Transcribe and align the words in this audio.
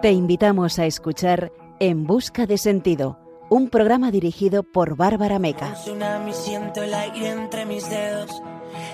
Te 0.00 0.12
invitamos 0.12 0.78
a 0.78 0.86
escuchar 0.86 1.50
En 1.80 2.06
Busca 2.06 2.46
de 2.46 2.56
Sentido, 2.56 3.18
un 3.50 3.68
programa 3.68 4.12
dirigido 4.12 4.62
por 4.62 4.96
Bárbara 4.96 5.40
Meca. 5.40 5.72
tsunami, 5.72 6.32
siento 6.32 6.84
el 6.84 6.94
aire 6.94 7.30
entre 7.30 7.66
mis 7.66 7.90
dedos. 7.90 8.30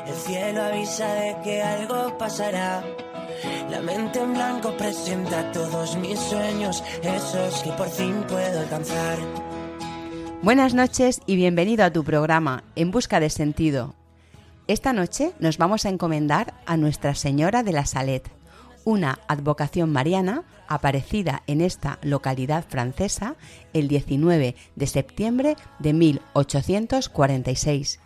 El 0.07 0.15
cielo 0.15 0.63
avisa 0.63 1.13
de 1.13 1.37
que 1.45 1.61
algo 1.61 2.17
pasará. 2.17 2.83
La 3.71 3.83
mente 3.83 4.19
en 4.19 4.33
blanco 4.33 4.75
presenta 4.79 5.53
todos 5.53 5.95
mis 5.99 6.19
sueños, 6.19 6.83
esos 7.03 7.63
que 7.63 7.71
por 7.73 7.91
fin 7.91 8.25
puedo 8.27 8.61
alcanzar. 8.61 9.19
Buenas 10.41 10.73
noches 10.73 11.21
y 11.27 11.37
bienvenido 11.37 11.85
a 11.85 11.93
tu 11.93 12.03
programa 12.03 12.65
En 12.77 12.91
Busca 12.91 13.21
de 13.21 13.29
Sentido. 13.29 13.95
Esta 14.69 14.95
noche 14.95 15.33
nos 15.39 15.59
vamos 15.59 15.85
a 15.85 15.91
encomendar 15.91 16.55
a 16.65 16.79
Nuestra 16.79 17.15
Señora 17.15 17.63
de 17.63 17.73
la 17.73 17.85
Salet, 17.85 18.27
una 18.85 19.19
advocación 19.29 19.91
mariana 19.91 20.45
aparecida 20.69 21.43
en 21.47 21.61
esta 21.61 21.99
localidad 22.03 22.65
francesa 22.69 23.37
el 23.73 23.89
19 23.89 24.55
de 24.77 24.87
septiembre 24.87 25.57
de 25.79 25.93
1846. 25.93 28.01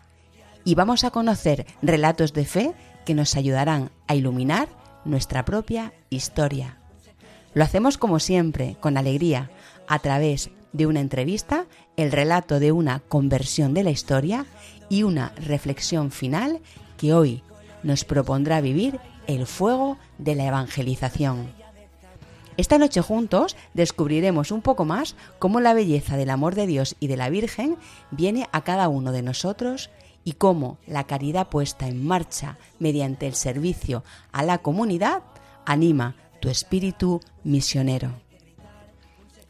Y 0.65 0.75
vamos 0.75 1.05
a 1.05 1.11
conocer 1.11 1.67
relatos 1.83 2.33
de 2.33 2.45
fe 2.45 2.73
que 3.05 3.15
nos 3.15 3.37
ayudarán 3.37 3.91
a 4.07 4.15
iluminar 4.15 4.69
nuestra 5.05 5.45
propia 5.45 5.93
historia. 6.11 6.79
Lo 7.55 7.65
hacemos 7.65 7.99
como 7.99 8.19
siempre, 8.19 8.77
con 8.81 8.97
alegría, 8.97 9.51
a 9.87 9.99
través 9.99 10.51
de 10.73 10.87
una 10.87 11.01
entrevista, 11.01 11.67
el 11.97 12.13
relato 12.13 12.61
de 12.61 12.73
una 12.73 13.01
conversión 13.01 13.75
de 13.75 13.83
la 13.83 13.91
historia 13.91 14.47
y 14.89 15.03
una 15.03 15.33
reflexión 15.37 16.11
final 16.11 16.61
que 16.97 17.15
hoy 17.15 17.43
nos 17.83 18.05
propondrá 18.05 18.61
vivir 18.61 19.01
el 19.29 19.47
fuego 19.47 19.99
de 20.19 20.35
la 20.35 20.47
evangelización. 20.47 21.53
Esta 22.57 22.79
noche 22.79 23.03
juntos 23.03 23.57
descubriremos 23.75 24.51
un 24.51 24.63
poco 24.63 24.85
más 24.85 25.15
cómo 25.39 25.61
la 25.61 25.75
belleza 25.75 26.17
del 26.17 26.31
amor 26.31 26.57
de 26.57 26.67
Dios 26.67 26.97
y 26.99 27.07
de 27.07 27.17
la 27.17 27.29
Virgen 27.31 27.77
viene 28.11 28.49
a 28.51 28.65
cada 28.65 28.89
uno 28.89 29.13
de 29.13 29.23
nosotros 29.23 29.91
y 30.25 30.33
cómo 30.33 30.79
la 30.87 31.05
caridad 31.05 31.49
puesta 31.49 31.87
en 31.87 32.05
marcha 32.05 32.59
mediante 32.81 33.29
el 33.29 33.35
servicio 33.35 34.03
a 34.33 34.43
la 34.43 34.59
comunidad 34.59 35.23
anima 35.65 36.17
tu 36.41 36.49
espíritu 36.49 37.21
misionero. 37.45 38.11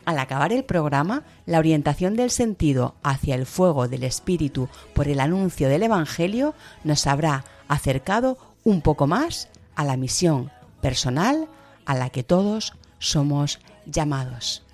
Al 0.04 0.18
acabar 0.18 0.52
el 0.52 0.64
programa, 0.64 1.22
la 1.46 1.58
orientación 1.58 2.16
del 2.16 2.30
sentido 2.30 2.94
hacia 3.02 3.34
el 3.34 3.46
fuego 3.46 3.88
del 3.88 4.02
espíritu 4.04 4.68
por 4.94 5.08
el 5.08 5.20
anuncio 5.20 5.68
del 5.68 5.82
Evangelio 5.82 6.54
nos 6.82 7.06
habrá 7.06 7.44
acercado 7.68 8.38
un 8.64 8.80
poco 8.80 9.06
más 9.06 9.48
a 9.78 9.84
la 9.84 9.96
misión 9.96 10.50
personal 10.82 11.48
a 11.86 11.94
la 11.94 12.10
que 12.10 12.24
todos 12.24 12.74
somos 12.98 13.60
llamados. 13.86 14.64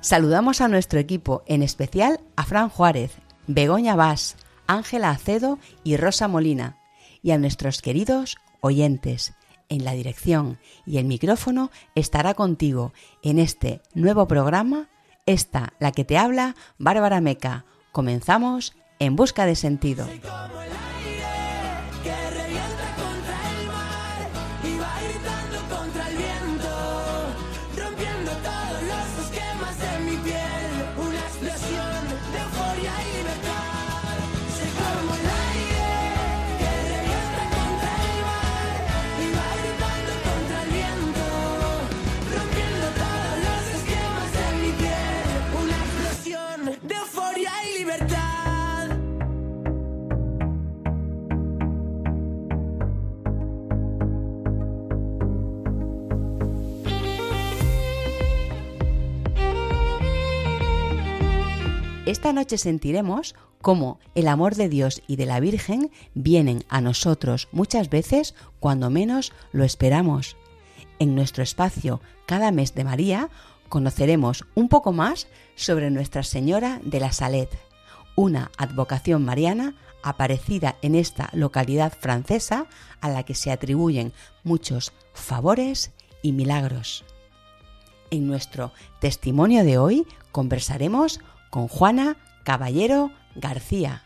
Saludamos 0.00 0.60
a 0.60 0.68
nuestro 0.68 1.00
equipo, 1.00 1.42
en 1.46 1.62
especial 1.62 2.20
a 2.36 2.44
Fran 2.44 2.68
Juárez, 2.68 3.12
Begoña 3.46 3.96
Vaz, 3.96 4.36
Ángela 4.66 5.10
Acedo 5.10 5.58
y 5.82 5.96
Rosa 5.96 6.28
Molina, 6.28 6.76
y 7.22 7.30
a 7.30 7.38
nuestros 7.38 7.80
queridos 7.80 8.36
oyentes. 8.60 9.32
En 9.68 9.84
la 9.84 9.92
dirección 9.92 10.58
y 10.84 10.98
el 10.98 11.06
micrófono 11.06 11.72
estará 11.96 12.34
contigo 12.34 12.92
en 13.22 13.40
este 13.40 13.80
nuevo 13.94 14.28
programa, 14.28 14.88
esta, 15.24 15.72
la 15.80 15.90
que 15.90 16.04
te 16.04 16.18
habla, 16.18 16.54
Bárbara 16.78 17.20
Meca. 17.20 17.64
Comenzamos 17.90 18.76
en 19.00 19.16
busca 19.16 19.44
de 19.44 19.56
sentido. 19.56 20.06
Esta 62.06 62.32
noche 62.32 62.56
sentiremos 62.56 63.34
cómo 63.60 63.98
el 64.14 64.28
amor 64.28 64.54
de 64.54 64.68
Dios 64.68 65.02
y 65.08 65.16
de 65.16 65.26
la 65.26 65.40
Virgen 65.40 65.90
vienen 66.14 66.62
a 66.68 66.80
nosotros 66.80 67.48
muchas 67.50 67.90
veces 67.90 68.36
cuando 68.60 68.90
menos 68.90 69.32
lo 69.50 69.64
esperamos. 69.64 70.36
En 71.00 71.16
nuestro 71.16 71.42
espacio 71.42 72.00
Cada 72.24 72.52
mes 72.52 72.76
de 72.76 72.84
María 72.84 73.28
conoceremos 73.68 74.44
un 74.54 74.68
poco 74.68 74.92
más 74.92 75.26
sobre 75.56 75.90
Nuestra 75.90 76.22
Señora 76.22 76.80
de 76.84 77.00
la 77.00 77.10
Salet, 77.10 77.50
una 78.14 78.52
advocación 78.56 79.24
mariana 79.24 79.74
aparecida 80.04 80.76
en 80.82 80.94
esta 80.94 81.28
localidad 81.32 81.92
francesa 81.92 82.66
a 83.00 83.08
la 83.08 83.24
que 83.24 83.34
se 83.34 83.50
atribuyen 83.50 84.12
muchos 84.44 84.92
favores 85.12 85.90
y 86.22 86.30
milagros. 86.30 87.04
En 88.12 88.28
nuestro 88.28 88.72
testimonio 89.00 89.64
de 89.64 89.78
hoy 89.78 90.06
conversaremos 90.30 91.18
con 91.50 91.68
Juana 91.68 92.16
Caballero 92.44 93.10
García, 93.34 94.04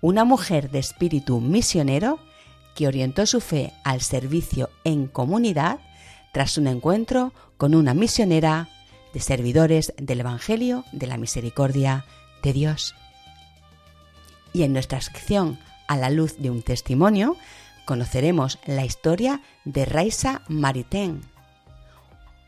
una 0.00 0.24
mujer 0.24 0.70
de 0.70 0.78
espíritu 0.78 1.40
misionero 1.40 2.18
que 2.74 2.86
orientó 2.86 3.26
su 3.26 3.40
fe 3.40 3.72
al 3.84 4.00
servicio 4.00 4.70
en 4.84 5.06
comunidad 5.06 5.80
tras 6.32 6.56
un 6.58 6.66
encuentro 6.66 7.32
con 7.56 7.74
una 7.74 7.94
misionera 7.94 8.68
de 9.12 9.20
servidores 9.20 9.92
del 9.98 10.20
Evangelio 10.20 10.84
de 10.92 11.06
la 11.06 11.18
Misericordia 11.18 12.06
de 12.42 12.52
Dios. 12.52 12.94
Y 14.52 14.62
en 14.62 14.72
nuestra 14.72 15.00
sección 15.00 15.58
A 15.88 15.96
la 15.96 16.10
luz 16.10 16.38
de 16.38 16.50
un 16.50 16.62
testimonio 16.62 17.36
conoceremos 17.84 18.58
la 18.64 18.84
historia 18.84 19.42
de 19.64 19.84
Raisa 19.84 20.42
Maritain, 20.48 21.20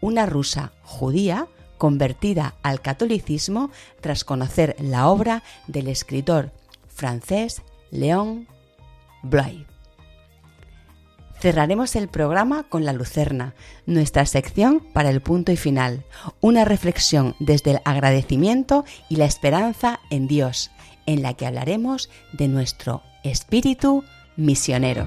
una 0.01 0.27
rusa 0.27 0.73
judía 0.83 1.49
convertida 1.79 2.55
al 2.63 2.81
catolicismo 2.81 3.71
tras 4.01 4.25
conocer 4.25 4.77
la 4.79 5.09
obra 5.09 5.43
del 5.67 5.89
escritor 5.89 6.53
francés 6.89 7.63
Léon 7.91 8.47
Bloy. 9.23 9.67
Cerraremos 11.41 11.95
el 11.95 12.09
programa 12.09 12.63
con 12.63 12.87
la 12.87 12.95
Lucerna, 12.95 13.55
nuestra 13.85 14.25
sección 14.25 14.81
para 14.95 15.11
el 15.11 15.21
punto 15.21 15.53
y 15.53 15.57
final, 15.57 16.05
una 16.41 16.65
reflexión 16.65 17.35
desde 17.39 17.73
el 17.73 17.81
agradecimiento 17.85 18.85
y 19.11 19.17
la 19.17 19.27
esperanza 19.27 20.01
en 20.11 20.27
Dios, 20.27 20.71
en 21.05 21.23
la 21.23 21.35
que 21.35 21.47
hablaremos 21.47 22.09
de 22.33 22.49
nuestro 22.49 23.03
espíritu 23.25 24.05
misionero. 24.37 25.07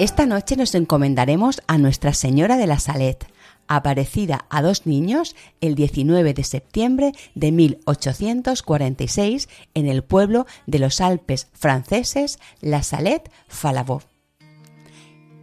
Esta 0.00 0.24
noche 0.24 0.56
nos 0.56 0.74
encomendaremos 0.74 1.60
a 1.66 1.76
Nuestra 1.76 2.14
Señora 2.14 2.56
de 2.56 2.66
la 2.66 2.78
Salet, 2.78 3.26
aparecida 3.68 4.46
a 4.48 4.62
dos 4.62 4.86
niños 4.86 5.36
el 5.60 5.74
19 5.74 6.32
de 6.32 6.42
septiembre 6.42 7.12
de 7.34 7.52
1846 7.52 9.50
en 9.74 9.88
el 9.88 10.02
pueblo 10.02 10.46
de 10.66 10.78
los 10.78 11.02
Alpes 11.02 11.48
franceses 11.52 12.38
La 12.62 12.82
Salette-Falavaux. 12.82 14.06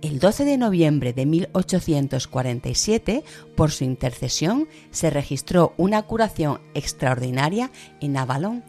El 0.01 0.17
12 0.17 0.43
de 0.43 0.57
noviembre 0.57 1.13
de 1.13 1.27
1847, 1.27 3.23
por 3.55 3.69
su 3.69 3.83
intercesión, 3.83 4.67
se 4.89 5.11
registró 5.11 5.75
una 5.77 6.01
curación 6.01 6.61
extraordinaria 6.73 7.69
en 8.01 8.17
Avalon, 8.17 8.63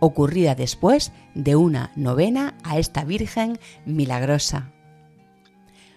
ocurrida 0.00 0.54
después 0.54 1.12
de 1.34 1.56
una 1.56 1.92
novena 1.94 2.56
a 2.64 2.78
esta 2.78 3.04
Virgen 3.04 3.58
milagrosa. 3.84 4.72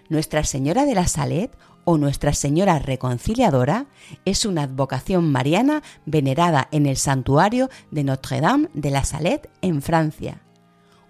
Nuestra 0.10 0.44
Señora 0.44 0.86
de 0.86 0.96
la 0.96 1.08
Salet 1.08 1.56
o 1.86 1.98
Nuestra 2.00 2.34
Señora 2.34 2.80
Reconciliadora 2.80 3.86
es 4.26 4.46
una 4.46 4.64
advocación 4.64 5.32
mariana 5.32 5.84
venerada 6.06 6.68
en 6.72 6.88
el 6.88 6.98
santuario 6.98 7.70
de 7.92 8.04
Notre-Dame 8.04 8.70
de 8.74 8.90
la 8.90 9.04
Salette 9.06 9.50
en 9.62 9.84
Francia, 9.84 10.42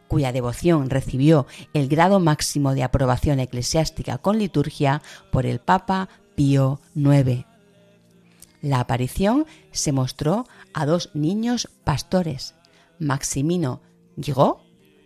cuya 0.10 0.34
devoción 0.34 0.90
recibió 0.90 1.48
el 1.74 1.88
grado 1.88 2.20
máximo 2.20 2.74
de 2.74 2.84
aprobación 2.84 3.40
eclesiástica 3.40 4.18
con 4.18 4.38
liturgia 4.38 5.02
por 5.32 5.46
el 5.46 5.60
Papa 5.60 6.10
Pío 6.36 6.82
IX. 6.94 7.46
La 8.62 8.82
aparición 8.82 9.46
se 9.72 9.94
mostró 9.94 10.46
a 10.74 10.86
dos 10.86 11.12
niños 11.14 11.70
pastores, 11.86 12.56
Maximino 13.00 13.82
Guigot, 14.18 14.60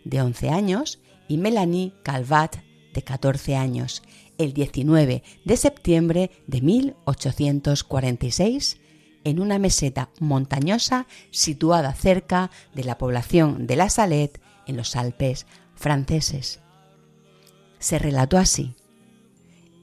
de 0.04 0.20
11 0.20 0.50
años, 0.50 1.00
y 1.28 1.38
Melanie 1.38 1.94
Calvat, 2.02 2.56
de 2.94 3.02
14 3.02 3.56
años, 3.56 4.02
el 4.38 4.54
19 4.54 5.22
de 5.44 5.56
septiembre 5.56 6.30
de 6.46 6.62
1846 6.62 8.78
en 9.24 9.40
una 9.40 9.58
meseta 9.58 10.10
montañosa 10.20 11.06
situada 11.30 11.92
cerca 11.94 12.50
de 12.74 12.84
la 12.84 12.98
población 12.98 13.66
de 13.66 13.76
La 13.76 13.88
Salette 13.88 14.40
en 14.66 14.76
los 14.76 14.96
Alpes 14.96 15.46
franceses. 15.74 16.60
Se 17.78 17.98
relató 17.98 18.38
así. 18.38 18.74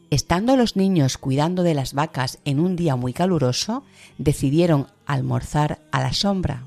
Estando 0.09 0.57
los 0.57 0.75
niños 0.75 1.17
cuidando 1.17 1.63
de 1.63 1.73
las 1.73 1.93
vacas 1.93 2.39
en 2.45 2.59
un 2.59 2.75
día 2.75 2.95
muy 2.95 3.13
caluroso, 3.13 3.83
decidieron 4.17 4.87
almorzar 5.05 5.79
a 5.91 6.01
la 6.01 6.13
sombra. 6.13 6.65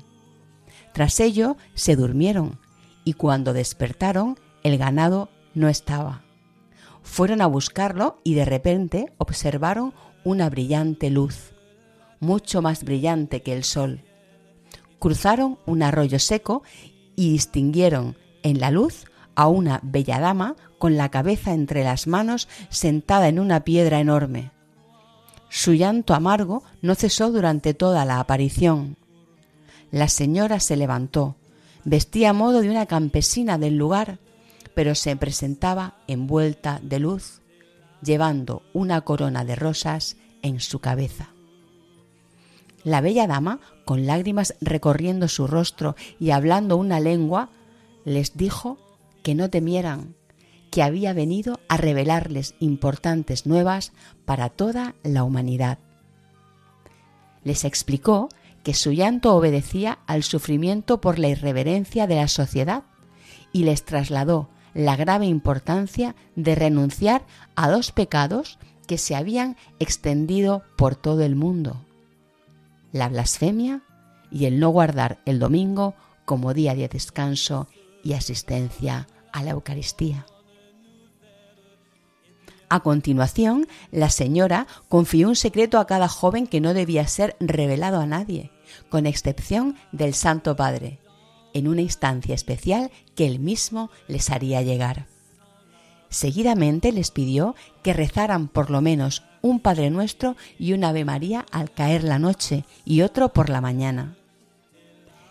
Tras 0.93 1.19
ello 1.19 1.57
se 1.75 1.95
durmieron 1.95 2.59
y 3.03 3.13
cuando 3.13 3.53
despertaron 3.53 4.39
el 4.63 4.77
ganado 4.77 5.29
no 5.53 5.69
estaba. 5.69 6.24
Fueron 7.05 7.39
a 7.41 7.45
buscarlo 7.45 8.19
y 8.25 8.33
de 8.33 8.43
repente 8.43 9.13
observaron 9.19 9.93
una 10.25 10.49
brillante 10.49 11.09
luz, 11.09 11.53
mucho 12.19 12.61
más 12.61 12.83
brillante 12.83 13.41
que 13.41 13.53
el 13.53 13.63
sol. 13.63 14.01
Cruzaron 14.99 15.57
un 15.65 15.83
arroyo 15.83 16.19
seco 16.19 16.63
y 17.15 17.31
distinguieron 17.31 18.17
en 18.43 18.59
la 18.59 18.71
luz 18.71 19.05
a 19.35 19.47
una 19.47 19.79
bella 19.83 20.19
dama 20.19 20.55
con 20.77 20.97
la 20.97 21.09
cabeza 21.09 21.53
entre 21.53 21.83
las 21.83 22.07
manos 22.07 22.49
sentada 22.69 23.29
en 23.29 23.39
una 23.39 23.63
piedra 23.63 23.99
enorme. 24.01 24.51
Su 25.47 25.73
llanto 25.73 26.15
amargo 26.15 26.63
no 26.81 26.95
cesó 26.95 27.31
durante 27.31 27.73
toda 27.73 28.03
la 28.03 28.19
aparición. 28.19 28.97
La 29.91 30.09
señora 30.09 30.59
se 30.59 30.75
levantó, 30.75 31.35
vestía 31.85 32.31
a 32.31 32.33
modo 32.33 32.61
de 32.61 32.69
una 32.69 32.87
campesina 32.87 33.57
del 33.57 33.77
lugar 33.77 34.19
pero 34.75 34.93
se 34.93 35.15
presentaba 35.15 35.95
envuelta 36.07 36.79
de 36.83 36.99
luz, 36.99 37.41
llevando 38.03 38.61
una 38.73 39.01
corona 39.01 39.43
de 39.45 39.55
rosas 39.55 40.17
en 40.43 40.59
su 40.59 40.79
cabeza. 40.79 41.29
La 42.83 43.01
bella 43.01 43.25
dama, 43.25 43.61
con 43.83 44.05
lágrimas 44.05 44.53
recorriendo 44.61 45.27
su 45.27 45.47
rostro 45.47 45.95
y 46.19 46.29
hablando 46.29 46.77
una 46.77 46.99
lengua, 46.99 47.49
les 48.03 48.37
dijo 48.37 48.77
que 49.23 49.33
no 49.33 49.49
temieran, 49.49 50.13
que 50.69 50.83
había 50.83 51.13
venido 51.13 51.59
a 51.67 51.77
revelarles 51.77 52.53
importantes 52.59 53.47
nuevas 53.47 53.91
para 54.25 54.49
toda 54.49 54.93
la 55.01 55.23
humanidad. 55.23 55.79
Les 57.43 57.63
explicó 57.63 58.29
que 58.61 58.73
su 58.73 58.91
llanto 58.91 59.35
obedecía 59.35 59.99
al 60.05 60.23
sufrimiento 60.23 61.01
por 61.01 61.17
la 61.17 61.29
irreverencia 61.29 62.07
de 62.07 62.15
la 62.15 62.27
sociedad 62.27 62.83
y 63.51 63.63
les 63.63 63.85
trasladó 63.85 64.49
la 64.75 64.95
grave 64.97 65.25
importancia 65.25 66.15
de 66.35 66.53
renunciar 66.53 67.25
a 67.55 67.71
dos 67.71 67.91
pecados 67.91 68.59
que 68.85 68.99
se 68.99 69.15
habían 69.15 69.55
extendido 69.79 70.63
por 70.75 70.95
todo 70.95 71.23
el 71.23 71.35
mundo, 71.35 71.81
la 72.91 73.09
blasfemia 73.09 73.81
y 74.29 74.45
el 74.45 74.59
no 74.59 74.69
guardar 74.69 75.21
el 75.25 75.39
domingo 75.39 75.95
como 76.25 76.53
día 76.53 76.75
de 76.75 76.87
descanso 76.87 77.67
y 78.03 78.13
asistencia 78.13 79.07
a 79.31 79.43
la 79.43 79.51
Eucaristía. 79.51 80.25
A 82.67 82.81
continuación, 82.81 83.67
la 83.91 84.09
señora 84.09 84.67
confió 84.89 85.29
un 85.29 85.35
secreto 85.35 85.79
a 85.79 85.87
cada 85.87 86.09
joven 86.09 86.47
que 86.47 86.59
no 86.59 86.73
debía 86.73 87.07
ser 87.07 87.37
revelado 87.39 88.01
a 88.01 88.05
nadie, 88.05 88.51
con 88.89 89.05
excepción 89.05 89.77
del 89.91 90.13
Santo 90.13 90.55
Padre, 90.55 90.99
en 91.55 91.69
una 91.69 91.81
instancia 91.81 92.35
especial 92.35 92.91
que 93.15 93.25
él 93.25 93.39
mismo 93.39 93.89
les 94.07 94.29
haría 94.29 94.61
llegar. 94.61 95.07
Seguidamente 96.09 96.91
les 96.91 97.11
pidió 97.11 97.55
que 97.81 97.93
rezaran 97.93 98.49
por 98.49 98.69
lo 98.69 98.81
menos 98.81 99.23
un 99.41 99.59
Padre 99.59 99.89
Nuestro 99.89 100.35
y 100.59 100.73
un 100.73 100.83
Ave 100.83 101.05
María 101.05 101.45
al 101.51 101.71
caer 101.71 102.03
la 102.03 102.19
noche 102.19 102.65
y 102.83 103.01
otro 103.01 103.31
por 103.31 103.49
la 103.49 103.61
mañana. 103.61 104.17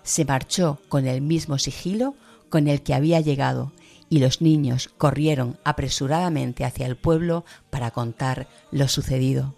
Se 0.02 0.24
marchó 0.24 0.80
con 0.88 1.06
el 1.06 1.20
mismo 1.20 1.58
sigilo 1.58 2.14
con 2.48 2.68
el 2.68 2.82
que 2.82 2.94
había 2.94 3.20
llegado 3.20 3.72
y 4.08 4.18
los 4.18 4.40
niños 4.40 4.90
corrieron 4.96 5.58
apresuradamente 5.62 6.64
hacia 6.64 6.86
el 6.86 6.96
pueblo 6.96 7.44
para 7.68 7.90
contar 7.90 8.48
lo 8.70 8.88
sucedido. 8.88 9.54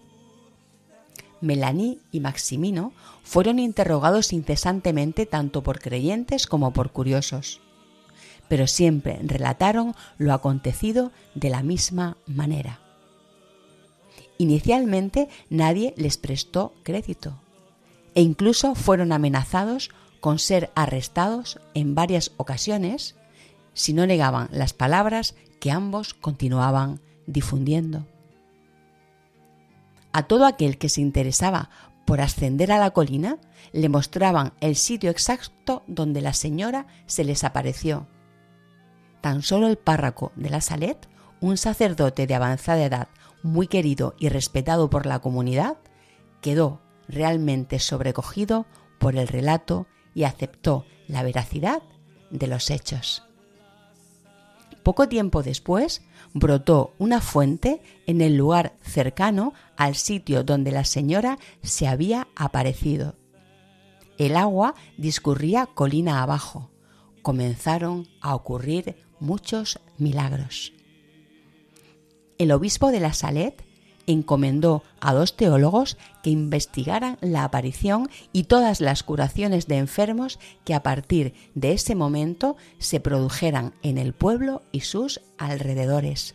Melanie 1.41 1.99
y 2.11 2.21
Maximino 2.21 2.93
fueron 3.27 3.59
interrogados 3.59 4.33
incesantemente 4.33 5.27
tanto 5.27 5.65
por 5.65 5.81
creyentes 5.81 6.47
como 6.47 6.73
por 6.73 6.93
curiosos, 6.93 7.61
pero 8.49 8.69
siempre 8.69 9.19
relataron 9.21 9.97
lo 10.17 10.33
acontecido 10.33 11.11
de 11.35 11.51
la 11.51 11.65
misma 11.65 12.19
manera. 12.27 12.79
Inicialmente 14.39 15.29
nadie 15.51 15.93
les 15.97 16.19
prestó 16.19 16.73
crédito 16.85 17.35
e 18.15 18.23
incluso 18.23 18.77
fueron 18.77 19.11
amenazados 19.11 19.91
con 20.21 20.39
ser 20.39 20.71
arrestados 20.77 21.59
en 21.75 21.97
varias 21.97 22.31
ocasiones 22.37 23.17
si 23.75 23.93
no 23.93 24.07
negaban 24.07 24.49
las 24.53 24.73
palabras 24.73 25.35
que 25.59 25.73
ambos 25.73 26.15
continuaban 26.15 27.01
difundiendo 27.27 28.07
a 30.13 30.23
todo 30.23 30.47
aquel 30.47 30.79
que 30.79 30.89
se 30.89 31.01
interesaba 31.01 31.71
por 32.07 32.21
ascender 32.21 32.73
a 32.73 32.79
la 32.79 32.93
colina, 32.93 33.39
le 33.73 33.89
mostraban 33.89 34.55
el 34.61 34.77
sitio 34.77 35.11
exacto 35.11 35.83
donde 35.87 36.23
la 36.23 36.33
señora 36.33 36.87
se 37.07 37.25
les 37.25 37.45
apareció. 37.45 38.07
Tan 39.21 39.43
solo 39.43 39.67
el 39.67 39.77
párroco 39.77 40.33
de 40.37 40.49
la 40.49 40.61
Salet, 40.61 41.09
un 41.41 41.57
sacerdote 41.57 42.27
de 42.27 42.35
avanzada 42.35 42.85
edad, 42.85 43.09
muy 43.43 43.67
querido 43.67 44.15
y 44.19 44.29
respetado 44.29 44.89
por 44.89 45.05
la 45.05 45.19
comunidad, 45.19 45.77
quedó 46.41 46.81
realmente 47.09 47.81
sobrecogido 47.81 48.67
por 48.99 49.17
el 49.17 49.29
relato 49.29 49.87
y 50.15 50.25
aceptó 50.25 50.87
la 51.09 51.23
veracidad 51.23 51.83
de 52.31 52.47
los 52.47 52.71
hechos. 52.71 53.26
Poco 54.87 55.09
tiempo 55.09 55.43
después, 55.43 56.03
brotó 56.33 56.95
una 56.99 57.21
fuente 57.21 57.83
en 58.07 58.21
el 58.21 58.37
lugar 58.37 58.77
cercano 58.83 59.53
al 59.77 59.97
sitio 59.97 60.45
donde 60.45 60.71
la 60.71 60.85
señora 60.85 61.41
se 61.61 61.89
había 61.89 62.29
aparecido. 62.37 63.17
El 64.17 64.37
agua 64.37 64.77
discurría 64.97 65.67
colina 65.67 66.23
abajo. 66.23 66.71
Comenzaron 67.23 68.07
a 68.21 68.37
ocurrir 68.37 68.95
muchos 69.19 69.81
milagros. 69.99 70.73
El 72.39 72.53
obispo 72.53 72.93
de 72.93 73.01
la 73.01 73.13
Salet 73.13 73.67
encomendó 74.07 74.83
a 75.01 75.15
dos 75.15 75.37
teólogos 75.37 75.97
que 76.23 76.31
investigaran 76.31 77.19
la 77.21 77.45
aparición 77.45 78.09
y 78.33 78.45
todas 78.45 78.81
las 78.81 79.03
curaciones 79.03 79.67
de 79.67 79.79
enfermos 79.79 80.39
que 80.65 80.75
a 80.75 80.83
partir 80.83 81.35
de 81.55 81.73
ese 81.73 81.95
momento 81.95 82.57
se 82.79 83.01
produjeran 83.01 83.75
en 83.83 83.99
el 83.99 84.13
pueblo 84.13 84.63
y 84.73 84.81
sus 84.81 85.21
alrededores. 85.39 86.35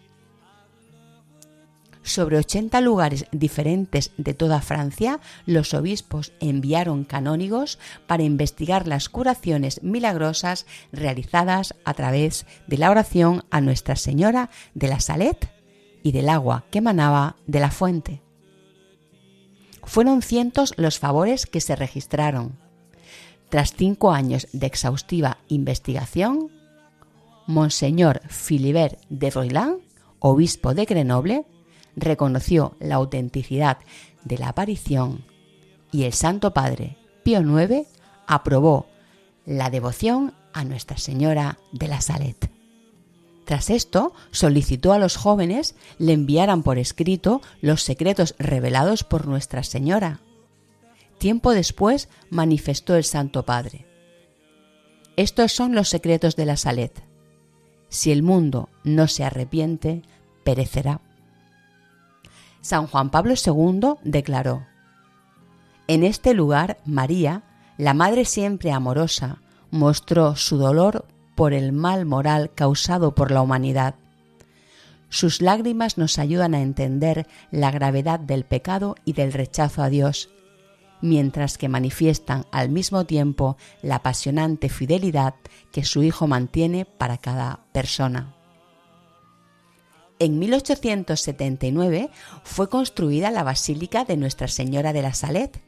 Sobre 2.04 2.38
80 2.38 2.82
lugares 2.82 3.26
diferentes 3.32 4.12
de 4.18 4.34
toda 4.34 4.62
Francia, 4.62 5.20
los 5.46 5.76
obispos 5.76 6.34
enviaron 6.40 7.04
canónigos 7.04 7.78
para 8.08 8.24
investigar 8.24 8.88
las 8.88 9.08
curaciones 9.08 9.84
milagrosas 9.84 10.66
realizadas 10.92 11.76
a 11.86 11.94
través 11.94 12.48
de 12.66 12.80
la 12.80 12.90
oración 12.90 13.44
a 13.52 13.62
Nuestra 13.62 13.96
Señora 13.96 14.50
de 14.74 14.88
la 14.88 15.00
Salet 15.00 15.61
y 16.04 16.12
del 16.12 16.30
agua 16.30 16.66
que 16.72 16.80
emanaba 16.80 17.36
de 17.48 17.60
la 17.60 17.72
fuente. 17.72 18.22
Fueron 19.84 20.22
cientos 20.22 20.74
los 20.78 21.00
favores 21.00 21.46
que 21.46 21.62
se 21.62 21.76
registraron. 21.76 22.58
Tras 23.50 23.74
cinco 23.74 24.12
años 24.12 24.48
de 24.54 24.68
exhaustiva 24.68 25.40
investigación, 25.48 26.52
Monseñor 27.48 28.22
Philibert 28.30 29.00
de 29.10 29.30
Vroilán, 29.30 29.78
obispo 30.20 30.74
de 30.74 30.86
Grenoble, 30.86 31.46
reconoció 31.96 32.76
la 32.80 32.96
autenticidad 32.96 33.80
de 34.24 34.38
la 34.38 34.50
aparición 34.50 35.26
y 35.92 36.04
el 36.04 36.14
Santo 36.14 36.54
Padre 36.54 36.98
Pío 37.24 37.42
IX 37.42 37.88
aprobó 38.28 38.88
la 39.46 39.70
devoción 39.70 40.34
a 40.54 40.64
Nuestra 40.64 40.98
Señora 40.98 41.60
de 41.72 41.88
la 41.88 42.02
Salet. 42.02 42.61
Tras 43.52 43.70
esto, 43.70 44.14
solicitó 44.32 44.94
a 44.94 44.98
los 44.98 45.18
jóvenes 45.18 45.76
le 45.98 46.14
enviaran 46.14 46.64
por 46.64 46.78
escrito 46.78 47.42
los 47.60 47.84
secretos 47.84 48.34
revelados 48.40 49.04
por 49.04 49.28
Nuestra 49.28 49.64
Señora. 49.64 50.22
Tiempo 51.18 51.52
después 51.52 52.08
manifestó 52.30 52.96
el 52.96 53.04
Santo 53.04 53.44
Padre. 53.44 53.86
Estos 55.18 55.52
son 55.52 55.76
los 55.76 55.90
secretos 55.90 56.38
de 56.38 56.46
la 56.46 56.56
Salet. 56.56 57.04
Si 57.90 58.14
el 58.14 58.24
mundo 58.24 58.70
no 58.86 59.10
se 59.10 59.26
arrepiente, 59.26 60.04
perecerá. 60.46 61.02
San 62.62 62.88
Juan 62.88 63.10
Pablo 63.10 63.34
II 63.34 63.96
declaró, 64.06 64.66
En 65.90 66.06
este 66.06 66.34
lugar, 66.34 66.78
María, 66.86 67.44
la 67.78 67.94
Madre 67.94 68.24
siempre 68.24 68.72
amorosa, 68.72 69.42
mostró 69.72 70.38
su 70.38 70.56
dolor 70.56 71.06
por 71.42 71.56
el 71.56 71.72
mal 71.72 72.06
moral 72.06 72.52
causado 72.54 73.16
por 73.16 73.32
la 73.32 73.42
humanidad. 73.42 73.96
Sus 75.10 75.42
lágrimas 75.42 75.98
nos 75.98 76.20
ayudan 76.20 76.54
a 76.54 76.62
entender 76.62 77.26
la 77.50 77.72
gravedad 77.72 78.20
del 78.20 78.46
pecado 78.46 78.94
y 79.06 79.14
del 79.14 79.34
rechazo 79.34 79.82
a 79.82 79.90
Dios, 79.90 80.30
mientras 81.02 81.58
que 81.58 81.68
manifiestan 81.68 82.46
al 82.52 82.70
mismo 82.70 83.06
tiempo 83.06 83.58
la 83.82 83.96
apasionante 83.96 84.70
fidelidad 84.70 85.34
que 85.72 85.84
su 85.84 86.04
Hijo 86.04 86.28
mantiene 86.28 86.86
para 86.86 87.18
cada 87.18 87.62
persona. 87.72 88.36
En 90.20 90.38
1879 90.38 92.12
fue 92.44 92.70
construida 92.70 93.32
la 93.32 93.42
Basílica 93.42 94.06
de 94.06 94.16
Nuestra 94.16 94.48
Señora 94.48 94.94
de 94.94 95.02
la 95.02 95.16
Salet, 95.16 95.60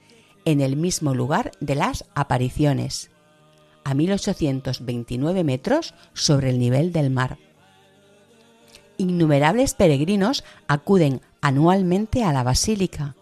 en 0.46 0.62
el 0.62 0.75
mismo 0.75 1.15
lugar 1.15 1.50
de 1.62 1.74
las 1.74 2.06
apariciones, 2.13 3.10
a 3.84 3.94
1829 3.94 5.44
metros 5.44 5.94
sobre 6.13 6.50
el 6.50 6.60
nivel 6.60 6.92
del 6.92 7.10
mar. 7.10 7.38
Innumerables 8.98 9.74
peregrinos 9.74 10.44
acuden 10.68 11.22
anualmente 11.42 12.24
a 12.24 12.32
la 12.32 12.44
basílica 12.44 13.16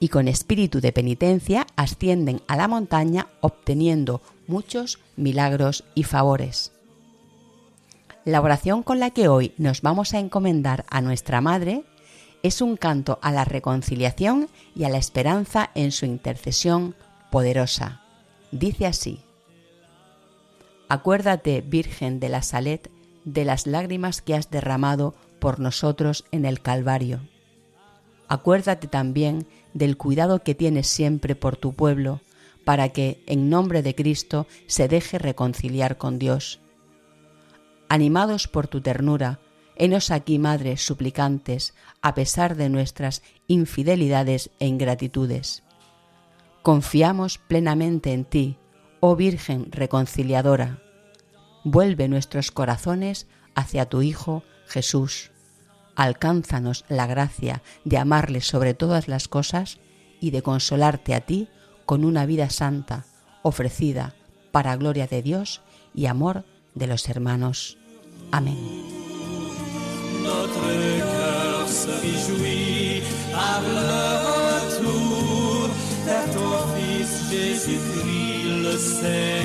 y 0.00 0.08
con 0.08 0.28
espíritu 0.28 0.80
de 0.80 0.92
penitencia 0.92 1.66
ascienden 1.76 2.42
a 2.46 2.56
la 2.56 2.68
montaña 2.68 3.28
obteniendo 3.40 4.20
muchos 4.46 4.98
milagros 5.16 5.84
y 5.94 6.04
favores. 6.04 6.72
La 8.24 8.40
oración 8.40 8.82
con 8.82 9.00
la 9.00 9.10
que 9.10 9.28
hoy 9.28 9.52
nos 9.58 9.82
vamos 9.82 10.14
a 10.14 10.18
encomendar 10.18 10.84
a 10.90 11.00
nuestra 11.00 11.40
Madre 11.40 11.84
es 12.42 12.60
un 12.60 12.76
canto 12.76 13.18
a 13.22 13.32
la 13.32 13.44
reconciliación 13.44 14.48
y 14.76 14.84
a 14.84 14.90
la 14.90 14.98
esperanza 14.98 15.70
en 15.74 15.90
su 15.90 16.04
intercesión 16.04 16.94
poderosa. 17.30 18.02
Dice 18.50 18.86
así, 18.86 19.23
Acuérdate, 20.88 21.62
Virgen 21.62 22.20
de 22.20 22.28
la 22.28 22.42
Salet, 22.42 22.90
de 23.24 23.44
las 23.44 23.66
lágrimas 23.66 24.20
que 24.22 24.34
has 24.34 24.50
derramado 24.50 25.14
por 25.38 25.60
nosotros 25.60 26.24
en 26.30 26.44
el 26.44 26.60
Calvario. 26.60 27.20
Acuérdate 28.28 28.86
también 28.86 29.46
del 29.72 29.96
cuidado 29.96 30.42
que 30.42 30.54
tienes 30.54 30.86
siempre 30.86 31.34
por 31.34 31.56
tu 31.56 31.74
pueblo, 31.74 32.20
para 32.64 32.90
que, 32.90 33.22
en 33.26 33.50
nombre 33.50 33.82
de 33.82 33.94
Cristo, 33.94 34.46
se 34.66 34.88
deje 34.88 35.18
reconciliar 35.18 35.98
con 35.98 36.18
Dios. 36.18 36.60
Animados 37.88 38.48
por 38.48 38.68
tu 38.68 38.80
ternura, 38.80 39.40
henos 39.76 40.10
aquí, 40.10 40.38
Madre, 40.38 40.76
suplicantes, 40.76 41.74
a 42.00 42.14
pesar 42.14 42.56
de 42.56 42.68
nuestras 42.68 43.22
infidelidades 43.46 44.50
e 44.58 44.66
ingratitudes. 44.66 45.62
Confiamos 46.62 47.36
plenamente 47.38 48.12
en 48.12 48.24
ti, 48.24 48.56
oh 49.06 49.16
Virgen 49.16 49.70
reconciliadora. 49.70 50.78
Vuelve 51.62 52.08
nuestros 52.08 52.50
corazones 52.50 53.26
hacia 53.54 53.84
tu 53.84 54.00
Hijo 54.00 54.44
Jesús. 54.66 55.30
Alcánzanos 55.94 56.86
la 56.88 57.06
gracia 57.06 57.62
de 57.84 57.98
amarle 57.98 58.40
sobre 58.40 58.72
todas 58.72 59.06
las 59.06 59.28
cosas 59.28 59.78
y 60.20 60.30
de 60.30 60.40
consolarte 60.40 61.14
a 61.14 61.20
ti 61.20 61.48
con 61.84 62.06
una 62.06 62.24
vida 62.24 62.48
santa, 62.48 63.04
ofrecida 63.42 64.14
para 64.52 64.74
gloria 64.74 65.06
de 65.06 65.20
Dios 65.20 65.60
y 65.94 66.06
amor 66.06 66.46
de 66.74 66.86
los 66.86 67.06
hermanos. 67.10 67.76
Amén. 68.32 68.56
say 79.04 79.43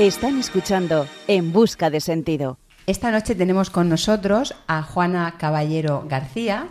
Están 0.00 0.38
escuchando 0.38 1.06
En 1.28 1.52
Busca 1.52 1.90
de 1.90 2.00
Sentido. 2.00 2.56
Esta 2.86 3.10
noche 3.10 3.34
tenemos 3.34 3.68
con 3.68 3.90
nosotros 3.90 4.54
a 4.66 4.82
Juana 4.82 5.34
Caballero 5.36 6.06
García. 6.08 6.68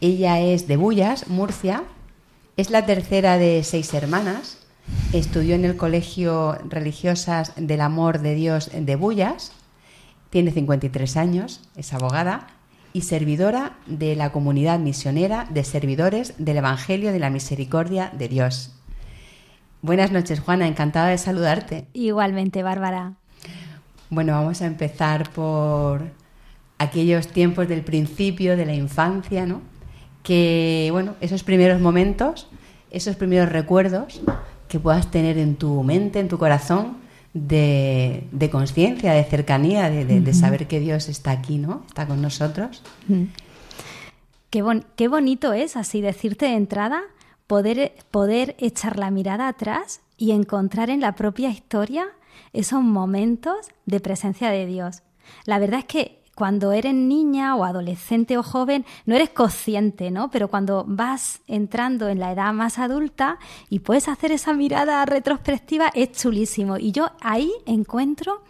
Ella 0.00 0.38
es 0.38 0.68
de 0.68 0.76
Bullas, 0.76 1.26
Murcia. 1.26 1.82
Es 2.56 2.70
la 2.70 2.86
tercera 2.86 3.38
de 3.38 3.64
seis 3.64 3.92
hermanas. 3.92 4.58
Estudió 5.12 5.56
en 5.56 5.64
el 5.64 5.76
Colegio 5.76 6.56
Religiosas 6.68 7.54
del 7.56 7.80
Amor 7.80 8.20
de 8.20 8.36
Dios 8.36 8.70
de 8.72 8.94
Bullas. 8.94 9.50
Tiene 10.30 10.52
53 10.52 11.16
años, 11.16 11.68
es 11.74 11.92
abogada 11.92 12.46
y 12.92 13.00
servidora 13.00 13.78
de 13.86 14.14
la 14.14 14.30
comunidad 14.30 14.78
misionera 14.78 15.48
de 15.50 15.64
servidores 15.64 16.34
del 16.38 16.58
Evangelio 16.58 17.10
de 17.10 17.18
la 17.18 17.30
Misericordia 17.30 18.12
de 18.16 18.28
Dios. 18.28 18.77
Buenas 19.80 20.10
noches, 20.10 20.40
Juana, 20.40 20.66
encantada 20.66 21.08
de 21.08 21.18
saludarte. 21.18 21.86
Igualmente, 21.92 22.64
Bárbara. 22.64 23.14
Bueno, 24.10 24.32
vamos 24.32 24.60
a 24.60 24.66
empezar 24.66 25.30
por 25.30 26.02
aquellos 26.78 27.28
tiempos 27.28 27.68
del 27.68 27.82
principio, 27.82 28.56
de 28.56 28.66
la 28.66 28.74
infancia, 28.74 29.46
¿no? 29.46 29.60
Que, 30.24 30.88
bueno, 30.90 31.14
esos 31.20 31.44
primeros 31.44 31.80
momentos, 31.80 32.48
esos 32.90 33.14
primeros 33.14 33.50
recuerdos 33.50 34.20
que 34.66 34.80
puedas 34.80 35.12
tener 35.12 35.38
en 35.38 35.54
tu 35.54 35.84
mente, 35.84 36.18
en 36.18 36.28
tu 36.28 36.38
corazón, 36.38 36.96
de, 37.32 38.48
conciencia, 38.50 39.12
de 39.12 39.22
cercanía, 39.22 39.90
de, 39.90 40.34
saber 40.34 40.66
que 40.66 40.80
Dios 40.80 41.08
está 41.08 41.30
aquí, 41.30 41.58
¿no? 41.58 41.84
Está 41.86 42.06
con 42.06 42.20
nosotros. 42.20 42.82
Qué, 44.50 44.82
qué 44.96 45.08
bonito 45.08 45.52
es 45.52 45.76
así 45.76 46.00
decirte 46.00 46.46
de 46.46 46.54
entrada 46.54 47.04
poder, 47.48 47.96
poder 48.12 48.54
echar 48.58 48.98
la 48.98 49.10
mirada 49.10 49.48
atrás 49.48 50.02
y 50.16 50.30
encontrar 50.30 50.90
en 50.90 51.00
la 51.00 51.16
propia 51.16 51.50
historia 51.50 52.06
esos 52.52 52.82
momentos 52.82 53.56
de 53.86 53.98
presencia 53.98 54.50
de 54.50 54.66
Dios. 54.66 55.02
La 55.44 55.58
verdad 55.58 55.80
es 55.80 55.86
que 55.86 56.22
cuando 56.38 56.70
eres 56.70 56.94
niña 56.94 57.56
o 57.56 57.64
adolescente 57.64 58.38
o 58.38 58.44
joven 58.44 58.86
no 59.06 59.16
eres 59.16 59.30
consciente, 59.30 60.12
¿no? 60.12 60.30
Pero 60.30 60.46
cuando 60.46 60.84
vas 60.86 61.40
entrando 61.48 62.06
en 62.06 62.20
la 62.20 62.30
edad 62.30 62.52
más 62.52 62.78
adulta 62.78 63.40
y 63.68 63.80
puedes 63.80 64.06
hacer 64.06 64.30
esa 64.30 64.52
mirada 64.52 65.04
retrospectiva 65.04 65.90
es 65.92 66.12
chulísimo. 66.12 66.76
Y 66.78 66.92
yo 66.92 67.10
ahí 67.22 67.50
encuentro 67.66 68.44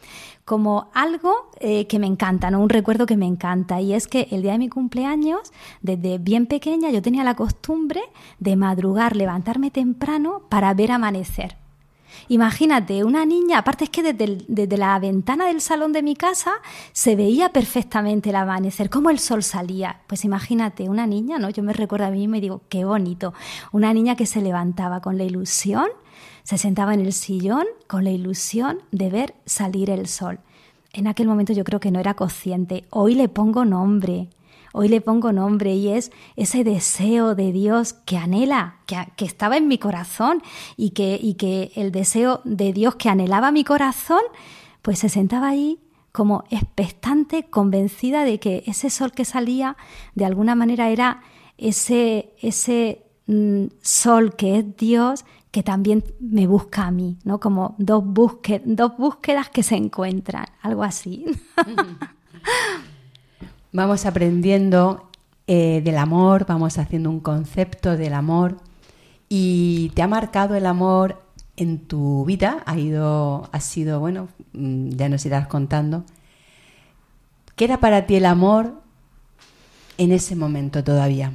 como 0.44 0.90
algo 0.92 1.32
eh, 1.60 1.86
que 1.86 1.98
me 1.98 2.06
encanta, 2.06 2.50
¿no? 2.50 2.60
Un 2.60 2.68
recuerdo 2.68 3.06
que 3.06 3.16
me 3.16 3.24
encanta. 3.24 3.80
Y 3.80 3.94
es 3.94 4.06
que 4.06 4.28
el 4.32 4.42
día 4.42 4.52
de 4.52 4.58
mi 4.58 4.68
cumpleaños, 4.68 5.50
desde 5.80 6.18
bien 6.18 6.44
pequeña, 6.44 6.90
yo 6.90 7.00
tenía 7.00 7.24
la 7.24 7.36
costumbre 7.36 8.02
de 8.38 8.54
madrugar, 8.56 9.16
levantarme 9.16 9.70
temprano 9.70 10.42
para 10.50 10.74
ver 10.74 10.92
amanecer. 10.92 11.56
Imagínate, 12.28 13.04
una 13.04 13.24
niña, 13.24 13.58
aparte 13.58 13.84
es 13.84 13.90
que 13.90 14.12
desde, 14.12 14.76
la 14.76 14.98
ventana 14.98 15.46
del 15.46 15.60
salón 15.60 15.92
de 15.92 16.02
mi 16.02 16.14
casa 16.14 16.52
se 16.92 17.16
veía 17.16 17.50
perfectamente 17.50 18.30
el 18.30 18.36
amanecer, 18.36 18.90
cómo 18.90 19.10
el 19.10 19.18
sol 19.18 19.42
salía. 19.42 20.00
Pues 20.06 20.24
imagínate, 20.24 20.88
una 20.88 21.06
niña, 21.06 21.38
¿no? 21.38 21.50
Yo 21.50 21.62
me 21.62 21.72
recuerdo 21.72 22.06
a 22.06 22.10
mí 22.10 22.24
y 22.24 22.28
me 22.28 22.40
digo, 22.40 22.62
qué 22.68 22.84
bonito. 22.84 23.34
Una 23.72 23.92
niña 23.92 24.16
que 24.16 24.26
se 24.26 24.42
levantaba 24.42 25.00
con 25.00 25.18
la 25.18 25.24
ilusión 25.24 25.88
se 26.42 26.58
sentaba 26.58 26.94
en 26.94 27.00
el 27.00 27.12
sillón 27.12 27.66
con 27.86 28.04
la 28.04 28.10
ilusión 28.10 28.78
de 28.90 29.10
ver 29.10 29.34
salir 29.44 29.90
el 29.90 30.06
sol. 30.06 30.40
En 30.92 31.06
aquel 31.06 31.28
momento 31.28 31.52
yo 31.52 31.64
creo 31.64 31.80
que 31.80 31.90
no 31.90 32.00
era 32.00 32.14
consciente. 32.14 32.84
Hoy 32.90 33.14
le 33.14 33.28
pongo 33.28 33.64
nombre. 33.64 34.28
Hoy 34.72 34.88
le 34.88 35.00
pongo 35.00 35.32
nombre 35.32 35.74
y 35.74 35.88
es 35.88 36.10
ese 36.36 36.64
deseo 36.64 37.34
de 37.34 37.52
Dios 37.52 37.92
que 37.92 38.16
anhela, 38.16 38.76
que, 38.86 39.24
estaba 39.24 39.56
en 39.56 39.68
mi 39.68 39.78
corazón 39.78 40.42
y 40.76 40.90
que, 40.90 41.18
y 41.20 41.34
que 41.34 41.72
el 41.74 41.92
deseo 41.92 42.40
de 42.44 42.72
Dios 42.72 42.96
que 42.96 43.08
anhelaba 43.08 43.52
mi 43.52 43.64
corazón, 43.64 44.22
pues 44.82 44.98
se 44.98 45.08
sentaba 45.08 45.48
ahí 45.48 45.80
como 46.12 46.44
expectante, 46.50 47.44
convencida 47.44 48.24
de 48.24 48.40
que 48.40 48.64
ese 48.66 48.90
sol 48.90 49.12
que 49.12 49.24
salía 49.24 49.76
de 50.14 50.24
alguna 50.24 50.54
manera 50.54 50.88
era 50.88 51.22
ese, 51.58 52.34
ese 52.40 53.04
mm, 53.26 53.66
sol 53.82 54.34
que 54.34 54.58
es 54.58 54.76
Dios 54.76 55.24
que 55.50 55.62
también 55.62 56.04
me 56.20 56.46
busca 56.46 56.86
a 56.86 56.90
mí, 56.90 57.18
¿no? 57.24 57.40
Como 57.40 57.74
dos, 57.78 58.04
dos 58.64 58.96
búsquedas 58.96 59.48
que 59.48 59.62
se 59.62 59.76
encuentran, 59.76 60.46
algo 60.60 60.82
así. 60.82 61.24
Vamos 63.78 64.06
aprendiendo 64.06 65.08
eh, 65.46 65.80
del 65.84 65.98
amor, 65.98 66.46
vamos 66.46 66.78
haciendo 66.78 67.10
un 67.10 67.20
concepto 67.20 67.96
del 67.96 68.12
amor 68.12 68.56
y 69.28 69.92
te 69.94 70.02
ha 70.02 70.08
marcado 70.08 70.56
el 70.56 70.66
amor 70.66 71.22
en 71.56 71.78
tu 71.86 72.24
vida, 72.24 72.64
ha 72.66 72.76
ido, 72.76 73.48
ha 73.52 73.60
sido, 73.60 74.00
bueno, 74.00 74.28
mm, 74.52 74.90
ya 74.90 75.08
nos 75.08 75.24
irás 75.26 75.46
contando. 75.46 76.04
¿Qué 77.54 77.66
era 77.66 77.78
para 77.78 78.04
ti 78.04 78.16
el 78.16 78.26
amor 78.26 78.82
en 79.96 80.10
ese 80.10 80.34
momento 80.34 80.82
todavía? 80.82 81.34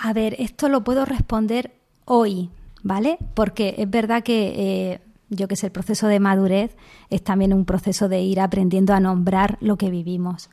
A 0.00 0.12
ver, 0.12 0.36
esto 0.38 0.68
lo 0.68 0.84
puedo 0.84 1.04
responder 1.04 1.74
hoy, 2.04 2.50
¿vale? 2.84 3.18
Porque 3.34 3.74
es 3.78 3.90
verdad 3.90 4.22
que 4.22 4.54
eh, 4.56 5.00
yo 5.28 5.48
que 5.48 5.56
sé, 5.56 5.66
el 5.66 5.72
proceso 5.72 6.06
de 6.06 6.20
madurez 6.20 6.76
es 7.10 7.24
también 7.24 7.52
un 7.52 7.64
proceso 7.64 8.08
de 8.08 8.22
ir 8.22 8.38
aprendiendo 8.38 8.94
a 8.94 9.00
nombrar 9.00 9.58
lo 9.60 9.76
que 9.76 9.90
vivimos. 9.90 10.50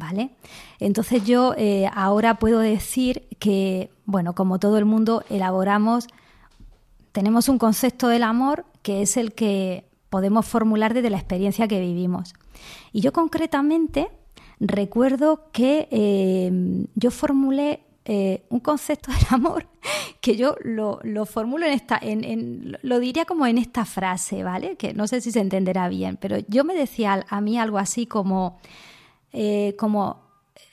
¿Vale? 0.00 0.30
Entonces 0.78 1.26
yo 1.26 1.52
eh, 1.58 1.86
ahora 1.92 2.38
puedo 2.38 2.60
decir 2.60 3.28
que, 3.38 3.90
bueno, 4.06 4.34
como 4.34 4.58
todo 4.58 4.78
el 4.78 4.86
mundo, 4.86 5.22
elaboramos, 5.28 6.06
tenemos 7.12 7.50
un 7.50 7.58
concepto 7.58 8.08
del 8.08 8.22
amor 8.22 8.64
que 8.80 9.02
es 9.02 9.18
el 9.18 9.34
que 9.34 9.84
podemos 10.08 10.46
formular 10.46 10.94
desde 10.94 11.10
la 11.10 11.18
experiencia 11.18 11.68
que 11.68 11.80
vivimos. 11.80 12.32
Y 12.92 13.02
yo 13.02 13.12
concretamente 13.12 14.08
recuerdo 14.58 15.50
que 15.52 15.86
eh, 15.90 16.86
yo 16.94 17.10
formulé 17.10 17.80
eh, 18.06 18.44
un 18.48 18.60
concepto 18.60 19.12
del 19.12 19.26
amor 19.28 19.66
que 20.22 20.34
yo 20.34 20.56
lo, 20.62 20.98
formulo 21.26 21.66
en 21.66 21.72
esta, 21.72 21.98
en, 22.00 22.78
lo 22.80 23.00
diría 23.00 23.26
como 23.26 23.46
en 23.46 23.58
esta 23.58 23.84
frase, 23.84 24.44
¿vale? 24.44 24.76
Que 24.76 24.94
no 24.94 25.06
sé 25.06 25.20
si 25.20 25.30
se 25.30 25.40
entenderá 25.40 25.90
bien, 25.90 26.16
pero 26.18 26.38
yo 26.48 26.64
me 26.64 26.74
decía 26.74 27.26
a 27.28 27.40
mí 27.42 27.58
algo 27.58 27.76
así 27.76 28.06
como, 28.06 28.58
eh, 29.32 29.74
como 29.78 30.30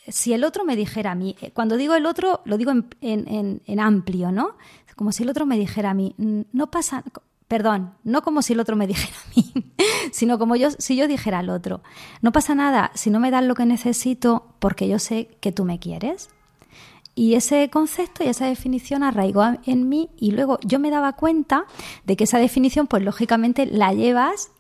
si 0.08 0.34
el 0.34 0.44
otro 0.44 0.66
me 0.66 0.76
dijera 0.76 1.12
a 1.12 1.16
mí, 1.16 1.36
eh, 1.42 1.52
cuando 1.52 1.78
digo 1.78 1.96
el 1.96 2.06
otro, 2.06 2.42
lo 2.46 2.58
digo 2.58 2.72
en, 2.72 2.88
en, 3.02 3.80
amplio, 3.80 4.32
¿no? 4.32 4.56
Como 4.96 5.12
si 5.12 5.24
el 5.24 5.30
otro 5.30 5.46
me 5.46 5.58
dijera 5.58 5.92
a 5.92 5.94
mí, 5.94 6.16
no 6.18 6.72
pasa, 6.72 7.04
perdón, 7.48 7.94
no 8.04 8.24
como 8.24 8.42
si 8.42 8.54
el 8.54 8.60
otro 8.60 8.76
me 8.76 8.88
dijera 8.88 9.14
a 9.16 9.30
mí, 9.36 9.54
sino 10.12 10.40
como 10.40 10.56
yo, 10.56 10.72
si 10.72 10.96
yo 10.96 11.08
dijera 11.08 11.40
al 11.40 11.50
otro, 11.50 11.82
no 12.22 12.32
pasa 12.32 12.56
nada 12.56 12.92
si 12.96 13.10
no 13.10 13.20
me 13.20 13.32
das 13.32 13.44
lo 13.44 13.54
que 13.54 13.66
necesito 13.66 14.56
porque 14.60 14.88
yo 14.88 14.98
sé 15.00 15.28
que 15.40 15.52
tú 15.52 15.66
me 15.66 15.80
quieres. 15.80 16.30
Y 17.14 17.34
ese 17.34 17.70
concepto 17.72 18.24
y 18.24 18.28
esa 18.28 18.46
definición 18.46 19.02
arraigó 19.02 19.44
en 19.66 19.90
mí 19.90 20.10
y 20.18 20.32
luego 20.32 20.60
yo 20.64 20.78
me 20.78 20.92
daba 20.92 21.14
cuenta 21.14 21.66
de 22.06 22.16
que 22.16 22.26
esa 22.26 22.38
definición, 22.38 22.86
pues 22.86 23.02
lógicamente 23.02 23.66
la 23.66 23.92
llevas 23.92 24.52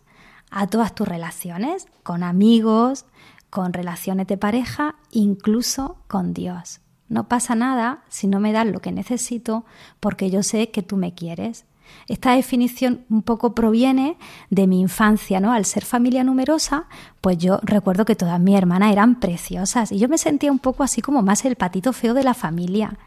a 0.49 0.65
todas 0.65 0.95
tus 0.95 1.07
relaciones, 1.07 1.87
con 2.01 2.23
amigos, 2.23 3.05
con 3.49 3.73
relaciones 3.73 4.27
de 4.27 4.37
pareja, 4.37 4.95
incluso 5.11 5.97
con 6.07 6.33
Dios. 6.33 6.81
No 7.09 7.27
pasa 7.27 7.55
nada 7.55 8.03
si 8.09 8.27
no 8.27 8.39
me 8.39 8.51
das 8.51 8.67
lo 8.67 8.79
que 8.79 8.91
necesito 8.91 9.65
porque 9.99 10.29
yo 10.29 10.43
sé 10.43 10.71
que 10.71 10.83
tú 10.83 10.97
me 10.97 11.13
quieres. 11.13 11.65
Esta 12.09 12.33
definición 12.33 13.05
un 13.09 13.21
poco 13.21 13.55
proviene 13.55 14.17
de 14.49 14.67
mi 14.67 14.81
infancia, 14.81 15.39
¿no? 15.39 15.53
Al 15.53 15.63
ser 15.63 15.85
familia 15.85 16.23
numerosa, 16.25 16.87
pues 17.21 17.37
yo 17.37 17.59
recuerdo 17.63 18.03
que 18.03 18.15
todas 18.15 18.39
mis 18.41 18.57
hermanas 18.57 18.91
eran 18.91 19.19
preciosas 19.19 19.93
y 19.93 19.99
yo 19.99 20.09
me 20.09 20.17
sentía 20.17 20.51
un 20.51 20.59
poco 20.59 20.83
así 20.83 21.01
como 21.01 21.21
más 21.21 21.45
el 21.45 21.55
patito 21.55 21.93
feo 21.93 22.13
de 22.13 22.23
la 22.23 22.33
familia. 22.33 22.97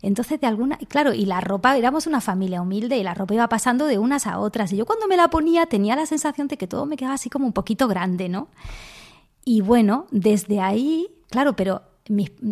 Entonces, 0.00 0.40
de 0.40 0.46
alguna, 0.46 0.78
claro, 0.88 1.12
y 1.12 1.26
la 1.26 1.40
ropa, 1.40 1.76
éramos 1.76 2.06
una 2.06 2.22
familia 2.22 2.62
humilde 2.62 2.96
y 2.96 3.02
la 3.02 3.14
ropa 3.14 3.34
iba 3.34 3.48
pasando 3.48 3.84
de 3.86 3.98
unas 3.98 4.26
a 4.26 4.38
otras 4.38 4.72
y 4.72 4.76
yo 4.76 4.86
cuando 4.86 5.06
me 5.06 5.18
la 5.18 5.28
ponía 5.28 5.66
tenía 5.66 5.96
la 5.96 6.06
sensación 6.06 6.48
de 6.48 6.56
que 6.56 6.66
todo 6.66 6.86
me 6.86 6.96
quedaba 6.96 7.14
así 7.14 7.28
como 7.28 7.46
un 7.46 7.52
poquito 7.52 7.88
grande, 7.88 8.28
¿no? 8.28 8.48
Y 9.50 9.62
bueno, 9.62 10.06
desde 10.12 10.60
ahí, 10.60 11.08
claro, 11.28 11.56
pero 11.56 11.82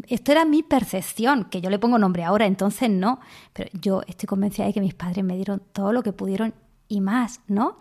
esto 0.08 0.32
era 0.32 0.44
mi 0.44 0.64
percepción, 0.64 1.44
que 1.44 1.60
yo 1.60 1.70
le 1.70 1.78
pongo 1.78 1.96
nombre 1.96 2.24
ahora, 2.24 2.44
entonces 2.46 2.90
no, 2.90 3.20
pero 3.52 3.70
yo 3.72 4.02
estoy 4.08 4.26
convencida 4.26 4.66
de 4.66 4.72
que 4.72 4.80
mis 4.80 4.94
padres 4.94 5.24
me 5.24 5.36
dieron 5.36 5.62
todo 5.72 5.92
lo 5.92 6.02
que 6.02 6.12
pudieron 6.12 6.54
y 6.88 7.00
más, 7.00 7.40
¿no? 7.46 7.78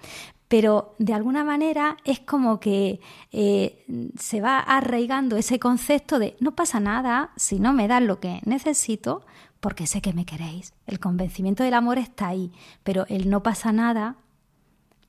Pero 0.48 0.94
de 1.00 1.16
alguna 1.16 1.44
manera 1.44 1.98
es 2.06 2.20
como 2.20 2.60
que 2.60 3.00
eh, 3.32 3.84
se 4.20 4.40
va 4.40 4.60
arraigando 4.60 5.36
ese 5.36 5.58
concepto 5.58 6.20
de 6.20 6.38
no 6.40 6.56
pasa 6.56 6.80
nada 6.80 7.32
si 7.38 7.60
no 7.60 7.74
me 7.74 7.88
das 7.88 8.04
lo 8.04 8.20
que 8.20 8.42
necesito 8.46 9.26
porque 9.60 9.88
sé 9.88 10.00
que 10.00 10.14
me 10.14 10.28
queréis. 10.28 10.74
El 10.86 11.00
convencimiento 11.00 11.64
del 11.64 11.74
amor 11.74 11.98
está 11.98 12.28
ahí, 12.28 12.52
pero 12.84 13.08
el 13.10 13.32
no 13.32 13.42
pasa 13.42 13.72
nada 13.72 14.18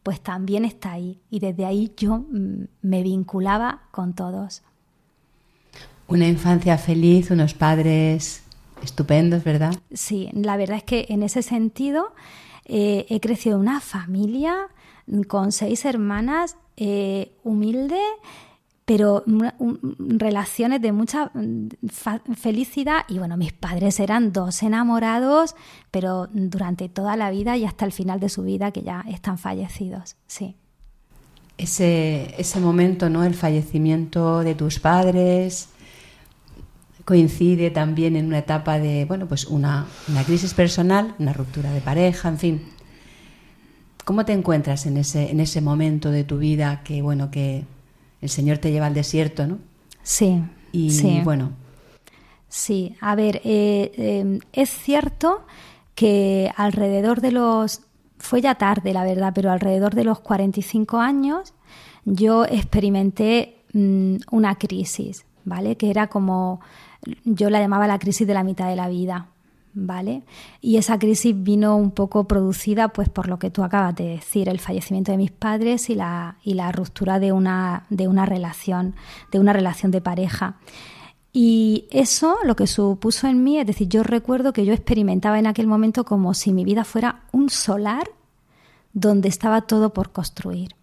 pues 0.08 0.22
también 0.22 0.64
está 0.64 0.92
ahí. 0.92 1.20
Y 1.28 1.38
desde 1.38 1.66
ahí 1.66 1.92
yo 1.94 2.20
mm, 2.30 2.64
me 2.80 3.02
vinculaba 3.02 3.82
con 3.90 4.14
todos. 4.14 4.62
Una 6.06 6.26
infancia 6.26 6.78
feliz, 6.78 7.30
unos 7.30 7.52
padres 7.52 8.42
estupendos, 8.82 9.44
¿verdad? 9.44 9.74
Sí, 9.92 10.30
la 10.32 10.56
verdad 10.56 10.78
es 10.78 10.84
que 10.84 11.04
en 11.10 11.22
ese 11.22 11.42
sentido 11.42 12.14
eh, 12.64 13.04
he 13.10 13.20
crecido 13.20 13.56
en 13.56 13.60
una 13.60 13.80
familia 13.82 14.68
con 15.26 15.52
seis 15.52 15.84
hermanas, 15.84 16.56
eh, 16.78 17.32
humilde, 17.44 18.00
pero 18.88 19.22
relaciones 19.98 20.80
de 20.80 20.92
mucha 20.92 21.30
mm, 21.34 21.68
felicidad. 22.34 23.02
Y 23.06 23.18
bueno, 23.18 23.36
mis 23.36 23.52
padres 23.52 24.00
eran 24.00 24.32
dos 24.32 24.62
enamorados, 24.62 25.54
pero 25.90 26.26
durante 26.32 26.88
toda 26.88 27.14
la 27.14 27.30
vida 27.30 27.54
y 27.58 27.66
hasta 27.66 27.84
el 27.84 27.92
final 27.92 28.18
de 28.18 28.30
su 28.30 28.44
vida, 28.44 28.70
que 28.70 28.80
ya 28.80 29.04
están 29.06 29.36
fallecidos, 29.36 30.16
sí. 30.26 30.56
Ese, 31.58 32.34
ese 32.38 32.60
momento, 32.60 33.10
¿no? 33.10 33.24
El 33.24 33.34
fallecimiento 33.34 34.40
de 34.40 34.54
tus 34.54 34.78
padres, 34.78 35.68
coincide 37.04 37.70
también 37.70 38.16
en 38.16 38.24
una 38.24 38.38
etapa 38.38 38.78
de, 38.78 39.04
bueno, 39.04 39.28
pues 39.28 39.44
una, 39.44 39.86
crisis 40.24 40.54
personal, 40.54 41.14
una 41.18 41.34
ruptura 41.34 41.72
de 41.72 41.82
pareja, 41.82 42.30
en 42.30 42.38
fin. 42.38 42.62
¿Cómo 44.06 44.24
te 44.24 44.32
encuentras 44.32 44.86
en 44.86 44.96
ese, 44.96 45.30
en 45.30 45.40
ese 45.40 45.60
momento 45.60 46.10
de 46.10 46.24
tu 46.24 46.38
vida 46.38 46.80
que, 46.84 47.02
bueno, 47.02 47.30
que 47.30 47.66
el 48.20 48.28
Señor 48.28 48.58
te 48.58 48.70
lleva 48.70 48.86
al 48.86 48.94
desierto, 48.94 49.46
¿no? 49.46 49.58
Sí. 50.02 50.42
Y 50.72 51.20
bueno. 51.22 51.52
Sí, 52.48 52.96
a 53.00 53.14
ver, 53.14 53.36
eh, 53.44 53.92
eh, 53.96 54.38
es 54.52 54.70
cierto 54.70 55.46
que 55.94 56.50
alrededor 56.56 57.20
de 57.20 57.32
los, 57.32 57.82
fue 58.18 58.40
ya 58.40 58.54
tarde 58.54 58.92
la 58.92 59.04
verdad, 59.04 59.32
pero 59.34 59.50
alrededor 59.50 59.94
de 59.94 60.04
los 60.04 60.20
45 60.20 60.98
años 60.98 61.54
yo 62.04 62.44
experimenté 62.44 63.64
mm, 63.72 64.16
una 64.30 64.54
crisis, 64.56 65.26
¿vale? 65.44 65.76
Que 65.76 65.90
era 65.90 66.06
como 66.06 66.60
yo 67.24 67.50
la 67.50 67.60
llamaba 67.60 67.86
la 67.86 67.98
crisis 67.98 68.26
de 68.26 68.34
la 68.34 68.44
mitad 68.44 68.68
de 68.68 68.76
la 68.76 68.88
vida, 68.88 69.28
¿vale? 69.86 70.22
Y 70.60 70.76
esa 70.76 70.98
crisis 70.98 71.34
vino 71.36 71.76
un 71.76 71.92
poco 71.92 72.24
producida 72.24 72.88
pues 72.88 73.08
por 73.08 73.28
lo 73.28 73.38
que 73.38 73.50
tú 73.50 73.62
acabas 73.62 73.94
de 73.94 74.08
decir, 74.08 74.48
el 74.48 74.58
fallecimiento 74.58 75.12
de 75.12 75.18
mis 75.18 75.30
padres 75.30 75.88
y 75.90 75.94
la, 75.94 76.36
y 76.42 76.54
la 76.54 76.72
ruptura 76.72 77.20
de 77.20 77.32
una, 77.32 77.84
de 77.88 78.08
una 78.08 78.26
relación, 78.26 78.94
de 79.30 79.38
una 79.38 79.52
relación 79.52 79.92
de 79.92 80.00
pareja. 80.00 80.56
Y 81.32 81.86
eso 81.90 82.36
lo 82.44 82.56
que 82.56 82.66
supuso 82.66 83.28
en 83.28 83.44
mí, 83.44 83.58
es 83.58 83.66
decir, 83.66 83.88
yo 83.88 84.02
recuerdo 84.02 84.52
que 84.52 84.64
yo 84.64 84.72
experimentaba 84.72 85.38
en 85.38 85.46
aquel 85.46 85.66
momento 85.66 86.04
como 86.04 86.34
si 86.34 86.52
mi 86.52 86.64
vida 86.64 86.84
fuera 86.84 87.22
un 87.32 87.50
solar 87.50 88.10
donde 88.92 89.28
estaba 89.28 89.62
todo 89.62 89.92
por 89.92 90.10
construir. 90.10 90.74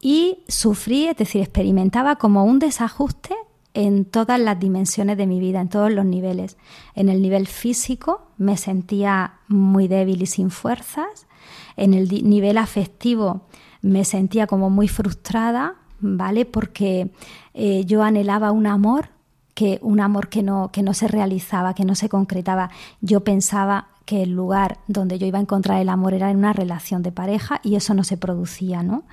Y 0.00 0.44
sufrí, 0.48 1.06
es 1.06 1.16
decir, 1.16 1.42
experimentaba 1.42 2.16
como 2.16 2.44
un 2.44 2.58
desajuste 2.58 3.34
en 3.78 4.04
todas 4.06 4.40
las 4.40 4.58
dimensiones 4.58 5.16
de 5.16 5.28
mi 5.28 5.38
vida, 5.38 5.60
en 5.60 5.68
todos 5.68 5.92
los 5.92 6.04
niveles. 6.04 6.56
En 6.96 7.08
el 7.08 7.22
nivel 7.22 7.46
físico 7.46 8.22
me 8.36 8.56
sentía 8.56 9.34
muy 9.46 9.86
débil 9.86 10.20
y 10.20 10.26
sin 10.26 10.50
fuerzas. 10.50 11.28
En 11.76 11.94
el 11.94 12.08
nivel 12.28 12.58
afectivo 12.58 13.42
me 13.80 14.04
sentía 14.04 14.48
como 14.48 14.68
muy 14.68 14.88
frustrada, 14.88 15.76
¿vale? 16.00 16.44
Porque 16.44 17.12
eh, 17.54 17.84
yo 17.84 18.02
anhelaba 18.02 18.50
un 18.50 18.66
amor, 18.66 19.10
que, 19.54 19.78
un 19.80 20.00
amor 20.00 20.28
que 20.28 20.42
no, 20.42 20.70
que 20.72 20.82
no 20.82 20.92
se 20.92 21.06
realizaba, 21.06 21.74
que 21.74 21.84
no 21.84 21.94
se 21.94 22.08
concretaba. 22.08 22.70
Yo 23.00 23.22
pensaba 23.22 23.90
que 24.04 24.24
el 24.24 24.32
lugar 24.32 24.78
donde 24.88 25.20
yo 25.20 25.26
iba 25.28 25.38
a 25.38 25.42
encontrar 25.42 25.80
el 25.80 25.88
amor 25.88 26.14
era 26.14 26.32
en 26.32 26.38
una 26.38 26.52
relación 26.52 27.04
de 27.04 27.12
pareja 27.12 27.60
y 27.62 27.76
eso 27.76 27.94
no 27.94 28.02
se 28.02 28.16
producía, 28.16 28.82
¿no? 28.82 29.04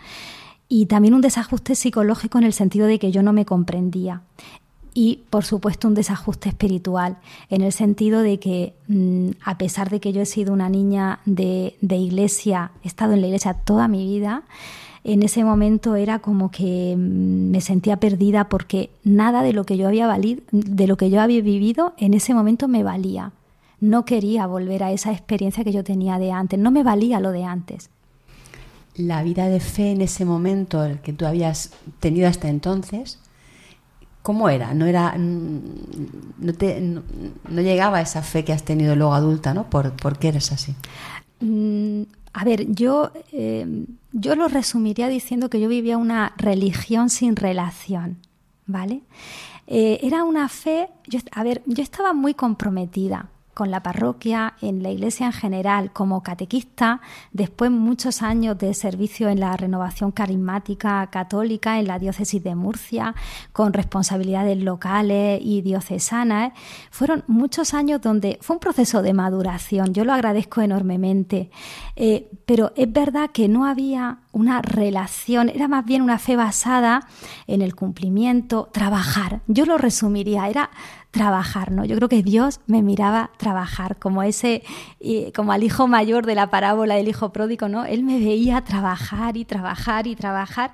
Y 0.67 0.87
también 0.87 1.13
un 1.13 1.21
desajuste 1.21 1.75
psicológico 1.75 2.37
en 2.37 2.43
el 2.43 2.53
sentido 2.53 2.87
de 2.87 2.99
que 2.99 3.11
yo 3.11 3.23
no 3.23 3.33
me 3.33 3.45
comprendía. 3.45 4.21
y 4.97 5.23
por 5.29 5.43
supuesto 5.43 5.89
un 5.89 5.93
desajuste 5.93 6.47
espiritual, 6.47 7.17
en 7.49 7.61
el 7.61 7.73
sentido 7.73 8.21
de 8.21 8.39
que 8.39 8.75
mm, 8.87 9.31
a 9.43 9.57
pesar 9.57 9.89
de 9.89 9.99
que 9.99 10.13
yo 10.13 10.21
he 10.21 10.25
sido 10.25 10.53
una 10.53 10.69
niña 10.69 11.19
de, 11.25 11.75
iglesia, 11.81 12.71
he 12.81 12.87
estado 12.87 13.11
en 13.11 13.19
la 13.19 13.27
iglesia 13.27 13.55
toda 13.55 13.89
mi 13.89 14.05
vida, 14.05 14.43
en 15.03 15.21
ese 15.21 15.43
momento 15.43 15.97
era 15.97 16.19
como 16.19 16.49
que 16.49 16.95
mm, 16.97 17.51
me 17.51 17.59
sentía 17.59 17.97
perdida 17.97 18.47
porque 18.47 18.89
nada 19.03 19.43
de 19.43 19.51
lo 19.51 19.65
que 19.65 19.75
yo 19.75 19.85
había 19.89 20.07
valido, 20.07 20.43
de 20.51 20.87
lo 20.87 20.95
que 20.95 21.09
yo 21.09 21.19
había 21.19 21.41
vivido 21.41 21.93
en 21.97 22.13
ese 22.13 22.33
momento 22.33 22.69
me 22.69 22.83
valía. 22.83 23.33
No 23.81 24.05
quería 24.05 24.47
volver 24.47 24.81
a 24.81 24.93
esa 24.93 25.11
experiencia 25.11 25.65
que 25.65 25.73
yo 25.73 25.83
tenía 25.83 26.19
de 26.19 26.31
antes, 26.31 26.57
no 26.57 26.71
me 26.71 26.83
valía 26.83 27.19
lo 27.19 27.31
de 27.31 27.43
antes. 27.43 27.89
La 28.95 29.23
vida 29.23 29.47
de 29.47 29.59
fe 29.59 29.91
en 29.91 30.01
ese 30.01 30.25
momento, 30.25 30.83
el 30.83 30.99
que 31.01 31.13
tú 31.13 31.25
habías 31.25 31.71
tenido 31.99 32.27
hasta 32.27 32.49
entonces, 32.49 33.19
¿Cómo 34.25 34.49
era? 34.49 34.73
No 34.73 34.87
era 34.87 35.15
no, 35.19 36.53
te, 36.57 36.81
no, 36.81 37.61
llegaba 37.61 37.99
a 37.99 38.01
esa 38.01 38.23
fe 38.23 38.43
que 38.43 38.53
has 38.53 38.63
tenido 38.63 38.95
luego 38.95 39.13
adulta, 39.13 39.53
¿no? 39.53 39.69
¿Por, 39.69 40.17
qué 40.17 40.29
eres 40.29 40.51
así? 40.51 40.73
Mm, 41.41 42.01
a 42.33 42.43
ver, 42.43 42.65
yo, 42.73 43.11
eh, 43.31 43.85
yo 44.13 44.35
lo 44.35 44.47
resumiría 44.47 45.09
diciendo 45.09 45.51
que 45.51 45.59
yo 45.59 45.69
vivía 45.69 45.99
una 45.99 46.33
religión 46.37 47.11
sin 47.11 47.35
relación, 47.35 48.17
¿vale? 48.65 49.03
Eh, 49.67 49.99
era 50.01 50.23
una 50.23 50.49
fe, 50.49 50.89
yo, 51.05 51.19
a 51.31 51.43
ver, 51.43 51.61
yo 51.67 51.83
estaba 51.83 52.13
muy 52.13 52.33
comprometida 52.33 53.29
con 53.55 53.71
la 53.71 53.81
parroquia, 53.81 54.53
en 54.61 54.83
la 54.83 54.91
iglesia 54.91 55.25
en 55.25 55.33
general, 55.33 55.91
como 55.91 56.21
catequista, 56.21 57.01
después 57.31 57.71
muchos 57.71 58.21
años 58.21 58.57
de 58.59 58.73
servicio 58.75 59.29
en 59.29 59.39
la 59.39 59.57
renovación 59.57 60.11
carismática 60.11 61.07
católica 61.09 61.79
en 61.79 61.87
la 61.87 61.97
diócesis 61.97 62.43
de 62.43 62.53
Murcia, 62.53 63.15
con 63.53 63.73
responsabilidades 63.73 64.61
locales 64.61 65.39
y 65.41 65.61
diocesanas. 65.61 66.51
Fueron 66.91 67.23
muchos 67.27 67.73
años 67.73 68.01
donde 68.01 68.37
fue 68.41 68.57
un 68.57 68.59
proceso 68.59 69.01
de 69.01 69.13
maduración, 69.13 69.93
yo 69.93 70.03
lo 70.05 70.13
agradezco 70.13 70.61
enormemente, 70.61 71.49
eh, 71.95 72.29
pero 72.45 72.73
es 72.75 72.91
verdad 72.91 73.31
que 73.31 73.47
no 73.47 73.65
había 73.65 74.19
una 74.31 74.61
relación, 74.61 75.49
era 75.49 75.67
más 75.67 75.85
bien 75.85 76.01
una 76.01 76.19
fe 76.19 76.35
basada 76.35 77.07
en 77.47 77.61
el 77.61 77.75
cumplimiento, 77.75 78.69
trabajar. 78.71 79.41
Yo 79.47 79.65
lo 79.65 79.77
resumiría, 79.77 80.49
era 80.49 80.71
trabajar, 81.11 81.71
¿no? 81.71 81.85
Yo 81.85 81.95
creo 81.95 82.09
que 82.09 82.21
Dios 82.21 82.59
me 82.67 82.81
miraba 82.81 83.31
trabajar, 83.37 83.97
como 83.97 84.21
ese, 84.23 84.63
como 85.33 85.53
al 85.53 85.63
hijo 85.63 85.87
mayor 85.87 86.25
de 86.25 86.35
la 86.35 86.49
parábola 86.49 86.95
del 86.95 87.07
hijo 87.07 87.31
pródigo, 87.31 87.69
¿no? 87.69 87.85
Él 87.85 88.03
me 88.03 88.19
veía 88.19 88.61
trabajar 88.61 89.37
y 89.37 89.45
trabajar 89.45 90.07
y 90.07 90.15
trabajar, 90.17 90.73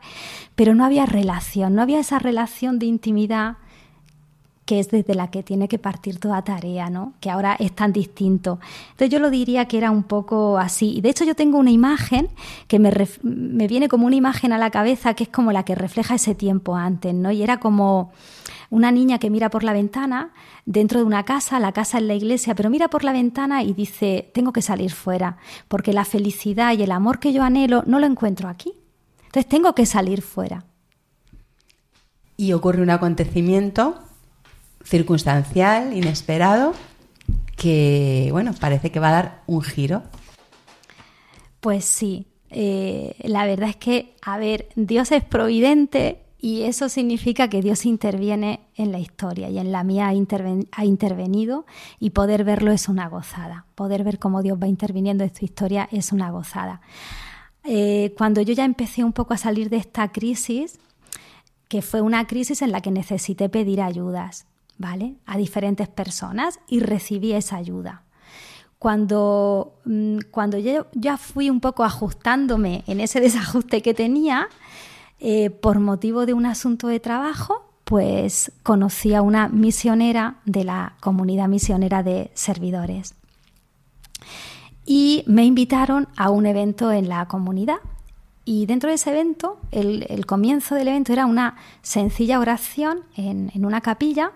pero 0.56 0.74
no 0.74 0.84
había 0.84 1.06
relación, 1.06 1.76
no 1.76 1.84
había 1.84 2.00
esa 2.00 2.18
relación 2.18 2.80
de 2.80 2.88
intimidad 2.88 3.58
que 4.72 4.80
es 4.80 4.90
desde 4.90 5.16
la 5.16 5.30
que 5.30 5.44
tiene 5.44 5.68
que 5.68 5.80
partir 5.80 6.18
toda 6.18 6.42
tarea, 6.44 6.90
¿no? 6.90 7.12
Que 7.20 7.30
ahora 7.30 7.58
es 7.60 7.74
tan 7.74 7.92
distinto. 7.92 8.62
Entonces 8.92 9.10
yo 9.10 9.20
lo 9.20 9.30
diría 9.30 9.66
que 9.66 9.78
era 9.78 9.92
un 9.92 10.04
poco 10.04 10.58
así. 10.58 10.94
Y 10.96 11.02
de 11.02 11.10
hecho 11.10 11.26
yo 11.26 11.36
tengo 11.36 11.58
una 11.58 11.72
imagen 11.72 12.30
que 12.70 12.80
me, 12.80 12.90
me 13.22 13.68
viene 13.68 13.90
como 13.90 14.08
una 14.08 14.16
imagen 14.16 14.54
a 14.54 14.58
la 14.58 14.70
cabeza 14.70 15.14
que 15.14 15.26
es 15.26 15.30
como 15.30 15.52
la 15.52 15.64
que 15.64 15.76
refleja 15.76 16.16
ese 16.16 16.36
tiempo 16.36 16.78
antes, 16.78 17.14
¿no? 17.14 17.32
Y 17.32 17.44
era 17.44 17.60
como 17.60 18.14
una 18.70 18.94
niña 18.94 19.20
que 19.20 19.30
mira 19.30 19.50
por 19.50 19.66
la 19.66 19.74
ventana 19.74 20.32
dentro 20.66 21.02
de 21.02 21.06
una 21.06 21.26
casa, 21.26 21.60
la 21.60 21.74
casa 21.74 21.98
es 21.98 22.06
la 22.06 22.14
iglesia, 22.14 22.56
pero 22.56 22.70
mira 22.70 22.88
por 22.88 23.04
la 23.04 23.12
ventana 23.12 23.64
y 23.64 23.74
dice, 23.74 24.32
tengo 24.34 24.54
que 24.54 24.62
salir 24.62 24.94
fuera, 24.94 25.36
porque 25.68 25.92
la 25.92 26.06
felicidad 26.06 26.78
y 26.78 26.84
el 26.84 26.94
amor 26.94 27.20
que 27.20 27.34
yo 27.34 27.44
anhelo 27.44 27.84
no 27.88 28.00
lo 28.00 28.06
encuentro 28.06 28.48
aquí. 28.48 28.72
Entonces 29.26 29.50
tengo 29.50 29.76
que 29.76 29.86
salir 29.86 30.22
fuera. 30.22 30.64
Y 32.38 32.54
ocurre 32.54 32.82
un 32.82 32.90
acontecimiento 32.90 34.00
circunstancial, 34.84 35.96
inesperado, 35.96 36.74
que, 37.56 38.30
bueno, 38.32 38.54
parece 38.60 38.92
que 38.92 39.00
va 39.00 39.10
a 39.10 39.12
dar 39.12 39.44
un 39.48 39.62
giro. 39.62 40.04
Pues 41.60 41.86
sí, 41.86 42.28
eh, 42.50 43.16
la 43.24 43.46
verdad 43.46 43.70
es 43.70 43.76
que, 43.76 44.16
a 44.22 44.38
ver, 44.38 44.70
Dios 44.76 45.12
es 45.12 45.24
providente 45.24 46.22
y 46.44 46.64
eso 46.64 46.90
significa 46.90 47.50
que 47.50 47.62
Dios 47.62 47.86
interviene 47.86 48.62
en 48.76 48.92
la 48.92 48.98
historia 48.98 49.50
y 49.50 49.60
en 49.60 49.72
la 49.72 49.84
mía 49.84 50.08
ha, 50.08 50.84
intervenido 50.86 51.66
y 52.00 52.10
poder 52.10 52.44
verlo 52.44 52.72
es 52.72 52.90
una 52.90 53.08
gozada. 53.08 53.68
Poder 53.76 54.04
ver 54.04 54.18
cómo 54.18 54.42
Dios 54.42 54.58
va 54.62 54.68
interviniendo 54.68 55.24
en 55.24 55.30
tu 55.30 55.46
historia 55.46 55.88
es 55.92 56.12
una 56.12 56.32
gozada. 56.32 56.82
Eh, 57.64 58.16
cuando 58.18 58.42
yo 58.42 58.54
ya 58.54 58.66
empecé 58.66 59.04
un 59.04 59.14
poco 59.14 59.36
a 59.36 59.38
salir 59.38 59.70
de 59.70 59.78
esta 59.78 60.12
crisis, 60.12 60.80
que 61.68 61.84
fue 61.84 62.02
una 62.02 62.26
crisis 62.26 62.64
en 62.64 62.72
la 62.72 62.82
que 62.82 62.90
necesité 62.90 63.48
pedir 63.48 63.80
ayudas, 63.80 64.48
¿vale? 64.82 65.16
A 65.26 65.38
diferentes 65.38 65.88
personas 65.88 66.60
y 66.68 66.80
recibí 66.82 67.32
esa 67.32 67.56
ayuda. 67.56 68.04
Cuando, 68.80 69.80
mm, 69.86 70.18
cuando 70.32 70.58
yo 70.58 70.88
ya 70.94 71.18
fui 71.18 71.50
un 71.50 71.62
poco 71.62 71.84
ajustándome 71.84 72.84
en 72.88 73.00
ese 73.00 73.22
desajuste 73.22 73.82
que 73.82 73.94
tenía, 73.94 74.50
eh, 75.20 75.52
por 75.52 75.80
motivo 75.80 76.26
de 76.26 76.34
un 76.34 76.48
asunto 76.48 76.88
de 76.88 77.00
trabajo, 77.00 77.72
pues 77.86 78.52
conocí 78.64 79.14
a 79.14 79.22
una 79.22 79.50
misionera 79.50 80.38
de 80.46 80.64
la 80.64 80.96
comunidad 81.00 81.48
misionera 81.48 82.02
de 82.02 82.32
servidores. 82.34 83.14
Y 84.86 85.24
me 85.28 85.46
invitaron 85.46 86.08
a 86.18 86.32
un 86.32 86.46
evento 86.46 86.92
en 86.92 87.08
la 87.08 87.28
comunidad. 87.28 87.78
Y 88.46 88.66
dentro 88.66 88.90
de 88.90 88.96
ese 88.96 89.12
evento, 89.12 89.60
el, 89.72 90.26
comienzo 90.26 90.74
del 90.74 90.88
evento 90.88 91.14
era 91.14 91.28
una 91.28 91.56
sencilla 91.84 92.40
oración 92.40 93.02
en, 93.16 93.52
en 93.54 93.66
una 93.66 93.82
capilla. 93.82 94.32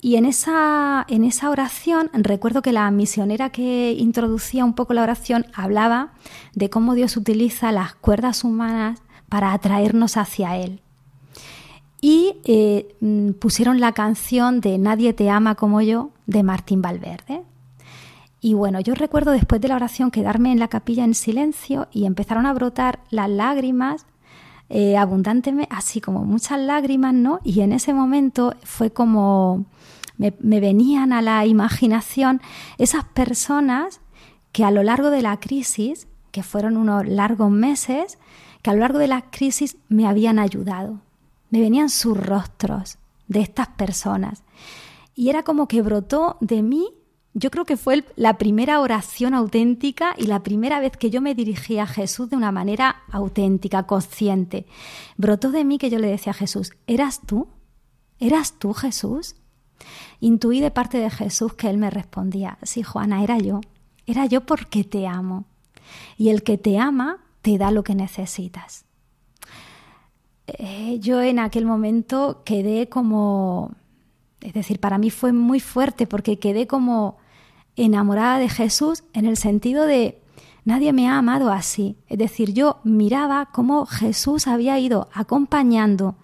Y 0.00 0.16
en 0.16 0.26
esa, 0.26 1.04
en 1.08 1.24
esa 1.24 1.50
oración 1.50 2.08
recuerdo 2.12 2.62
que 2.62 2.72
la 2.72 2.88
misionera 2.90 3.50
que 3.50 3.92
introducía 3.92 4.64
un 4.64 4.74
poco 4.74 4.94
la 4.94 5.02
oración 5.02 5.46
hablaba 5.54 6.12
de 6.54 6.70
cómo 6.70 6.94
Dios 6.94 7.16
utiliza 7.16 7.72
las 7.72 7.94
cuerdas 7.94 8.44
humanas 8.44 9.00
para 9.28 9.52
atraernos 9.52 10.16
hacia 10.16 10.56
Él. 10.56 10.80
Y 12.00 12.36
eh, 12.44 12.94
mm, 13.00 13.32
pusieron 13.32 13.80
la 13.80 13.92
canción 13.92 14.60
de 14.60 14.78
Nadie 14.78 15.12
te 15.14 15.30
ama 15.30 15.56
como 15.56 15.80
yo 15.80 16.10
de 16.26 16.44
Martín 16.44 16.80
Valverde. 16.80 17.42
Y 18.40 18.54
bueno, 18.54 18.78
yo 18.78 18.94
recuerdo 18.94 19.32
después 19.32 19.60
de 19.60 19.66
la 19.66 19.74
oración 19.74 20.12
quedarme 20.12 20.52
en 20.52 20.60
la 20.60 20.68
capilla 20.68 21.02
en 21.02 21.14
silencio 21.14 21.88
y 21.90 22.06
empezaron 22.06 22.46
a 22.46 22.52
brotar 22.52 23.00
las 23.10 23.28
lágrimas 23.28 24.06
eh, 24.70 24.96
abundantemente, 24.96 25.74
así 25.74 26.00
como 26.00 26.24
muchas 26.24 26.60
lágrimas, 26.60 27.14
¿no? 27.14 27.40
Y 27.42 27.62
en 27.62 27.72
ese 27.72 27.92
momento 27.94 28.54
fue 28.62 28.92
como 28.92 29.64
me, 30.18 30.60
venían 30.60 31.12
a 31.12 31.22
la 31.22 31.46
imaginación 31.46 32.42
esas 32.76 33.04
personas 33.04 34.00
que 34.52 34.64
a 34.64 34.70
lo 34.70 34.82
largo 34.82 35.10
de 35.10 35.22
la 35.22 35.38
crisis, 35.38 36.08
que 36.32 36.42
fueron 36.42 36.76
unos 36.76 37.06
largos 37.06 37.50
meses, 37.50 38.18
que 38.62 38.70
a 38.70 38.74
lo 38.74 38.80
largo 38.80 38.98
de 38.98 39.08
la 39.08 39.30
crisis 39.30 39.76
me 39.88 40.06
habían 40.06 40.38
ayudado. 40.38 41.00
Me 41.50 41.60
venían 41.60 41.88
sus 41.88 42.16
rostros 42.16 42.98
de 43.28 43.40
estas 43.40 43.68
personas. 43.68 44.42
Y 45.14 45.30
era 45.30 45.42
como 45.42 45.68
que 45.68 45.82
brotó 45.82 46.36
de 46.40 46.62
mí, 46.62 46.88
yo 47.34 47.50
creo 47.50 47.64
que 47.64 47.76
fue 47.76 48.04
la 48.16 48.36
primera 48.36 48.80
oración 48.80 49.34
auténtica 49.34 50.14
y 50.18 50.26
la 50.26 50.42
primera 50.42 50.80
vez 50.80 50.96
que 50.96 51.10
yo 51.10 51.20
me 51.20 51.34
dirigí 51.34 51.78
a 51.78 51.86
Jesús 51.86 52.30
de 52.30 52.36
una 52.36 52.50
manera 52.50 53.02
auténtica, 53.12 53.84
consciente. 53.84 54.66
Brotó 55.16 55.52
de 55.52 55.64
mí 55.64 55.78
que 55.78 55.90
yo 55.90 55.98
le 55.98 56.08
decía 56.08 56.32
a 56.32 56.34
Jesús, 56.34 56.72
¿eras 56.86 57.20
tú? 57.24 57.48
¿Eras 58.18 58.54
tú 58.58 58.74
Jesús? 58.74 59.36
Intuí 60.20 60.60
de 60.60 60.70
parte 60.70 60.98
de 60.98 61.10
Jesús 61.10 61.54
que 61.54 61.70
él 61.70 61.78
me 61.78 61.90
respondía, 61.90 62.58
sí, 62.62 62.82
Juana, 62.82 63.22
era 63.22 63.38
yo. 63.38 63.60
Era 64.06 64.26
yo 64.26 64.40
porque 64.42 64.84
te 64.84 65.06
amo. 65.06 65.44
Y 66.16 66.30
el 66.30 66.42
que 66.42 66.58
te 66.58 66.78
ama 66.78 67.18
te 67.42 67.58
da 67.58 67.70
lo 67.70 67.82
que 67.84 67.94
necesitas. 67.94 68.84
Eh, 70.46 70.98
yo 71.00 71.20
en 71.20 71.38
aquel 71.38 71.66
momento 71.66 72.42
quedé 72.44 72.88
como, 72.88 73.72
es 74.40 74.54
decir, 74.54 74.80
para 74.80 74.98
mí 74.98 75.10
fue 75.10 75.32
muy 75.32 75.60
fuerte 75.60 76.06
porque 76.06 76.38
quedé 76.38 76.66
como 76.66 77.18
enamorada 77.76 78.38
de 78.38 78.48
Jesús 78.48 79.04
en 79.12 79.26
el 79.26 79.36
sentido 79.36 79.84
de 79.84 80.20
Nadie 80.68 80.92
me 80.92 81.08
ha 81.08 81.16
amado 81.16 81.50
así. 81.50 81.96
Es 82.08 82.18
decir, 82.18 82.52
yo 82.52 82.80
miraba 82.84 83.48
cómo 83.52 83.86
Jesús 83.86 84.46
había 84.46 84.78
ido 84.78 85.08
acompañando 85.14 86.16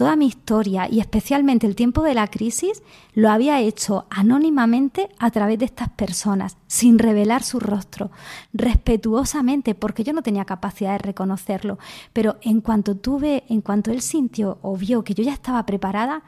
toda 0.00 0.16
mi 0.16 0.28
historia 0.28 0.88
y 0.90 1.00
especialmente 1.00 1.66
el 1.66 1.76
tiempo 1.76 2.00
de 2.02 2.14
la 2.14 2.26
crisis, 2.28 2.82
lo 3.12 3.28
había 3.28 3.60
hecho 3.60 4.06
anónimamente 4.08 5.10
a 5.18 5.30
través 5.30 5.58
de 5.58 5.66
estas 5.66 5.90
personas, 5.90 6.56
sin 6.68 6.98
revelar 6.98 7.42
su 7.42 7.60
rostro, 7.60 8.10
respetuosamente, 8.54 9.74
porque 9.74 10.02
yo 10.02 10.14
no 10.14 10.22
tenía 10.22 10.46
capacidad 10.46 10.92
de 10.92 11.00
reconocerlo. 11.00 11.78
Pero 12.14 12.36
en 12.40 12.62
cuanto 12.62 12.96
tuve, 12.96 13.44
en 13.50 13.60
cuanto 13.60 13.90
él 13.90 14.00
sintió 14.00 14.56
o 14.62 14.74
vio 14.74 15.04
que 15.04 15.12
yo 15.12 15.22
ya 15.22 15.34
estaba 15.34 15.66
preparada, 15.66 16.22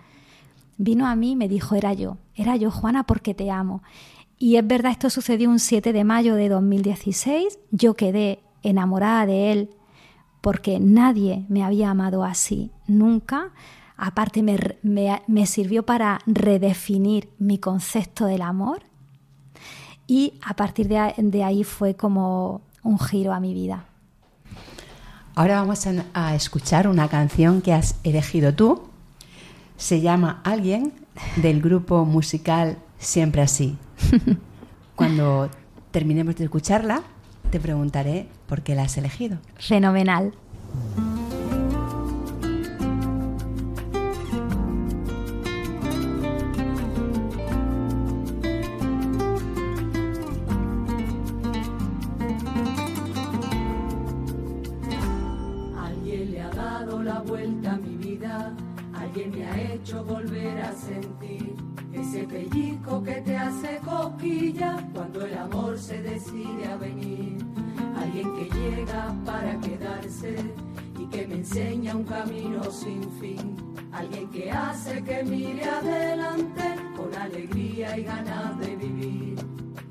vino 0.76 1.06
a 1.06 1.16
mí 1.16 1.30
y 1.30 1.37
me 1.37 1.48
dijo, 1.48 1.74
era 1.74 1.94
yo, 1.94 2.18
era 2.35 2.56
yo, 2.56 2.70
Juana, 2.70 3.04
porque 3.04 3.32
te 3.32 3.50
amo. 3.50 3.82
Y 4.38 4.56
es 4.56 4.66
verdad, 4.66 4.92
esto 4.92 5.08
sucedió 5.08 5.48
un 5.48 5.61
7 5.61 5.94
de 5.94 6.04
mayo 6.04 6.35
de 6.35 6.50
2016. 6.50 7.58
Yo 7.70 7.94
quedé 7.94 8.40
enamorada 8.62 9.24
de 9.24 9.50
él 9.50 9.70
porque 10.42 10.81
nadie 10.81 11.46
me 11.48 11.64
había 11.64 11.90
amado 11.90 12.24
así, 12.24 12.70
nunca. 12.87 13.52
aparte 13.96 14.42
me, 14.42 15.46
sirvió 15.46 15.85
para 15.85 16.18
redefinir 16.26 17.31
mi 17.38 17.59
concepto 17.59 18.26
del 18.26 18.42
amor 18.42 18.83
y 20.09 20.35
a 20.44 20.55
partir 20.55 20.88
de, 20.88 21.44
ahí 21.44 21.64
fue 21.64 21.94
como 21.94 22.61
un 22.83 22.98
giro 22.98 23.33
a 23.33 23.40
mi 23.40 23.55
vida. 23.55 23.85
Ahora 25.35 25.61
vamos 25.61 25.87
a, 26.12 26.35
escuchar 26.35 26.88
una 26.88 27.09
canción 27.09 27.62
que 27.62 27.72
has 27.72 27.94
elegido 28.02 28.52
tú. 28.52 28.83
Se 29.76 30.00
llama 30.00 30.42
Alguien 30.44 30.92
del 31.37 31.62
grupo 31.62 32.05
musical 32.05 32.76
Siempre 32.98 33.42
Así. 33.42 33.78
Cuando 34.96 35.48
terminemos 35.92 36.37
de 36.37 36.44
escucharla, 36.44 37.02
te 37.50 37.61
preguntaré 37.61 38.26
por 38.46 38.62
qué 38.62 38.74
la 38.74 38.83
has 38.83 38.96
elegido. 38.96 39.38
Fenomenal. 39.59 40.33
Sin 72.83 73.03
fin. 73.21 73.57
Alguien 73.92 74.29
que 74.31 74.51
hace 74.51 75.03
que 75.05 75.23
mire 75.23 75.64
adelante 75.64 76.64
con 76.97 77.14
alegría 77.14 77.97
y 77.99 78.03
ganas 78.03 78.59
de 78.59 78.77
vivir. 78.77 79.37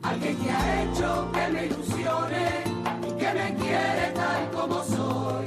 Alguien 0.04 0.36
que 0.38 0.52
ha 0.52 0.84
hecho 0.84 1.32
que 1.32 1.48
me 1.54 1.66
ilusione 1.68 2.48
y 3.08 3.12
que 3.20 3.30
me 3.40 3.56
quiere 3.62 4.06
tal 4.14 4.52
como 4.52 4.84
soy. 4.84 5.46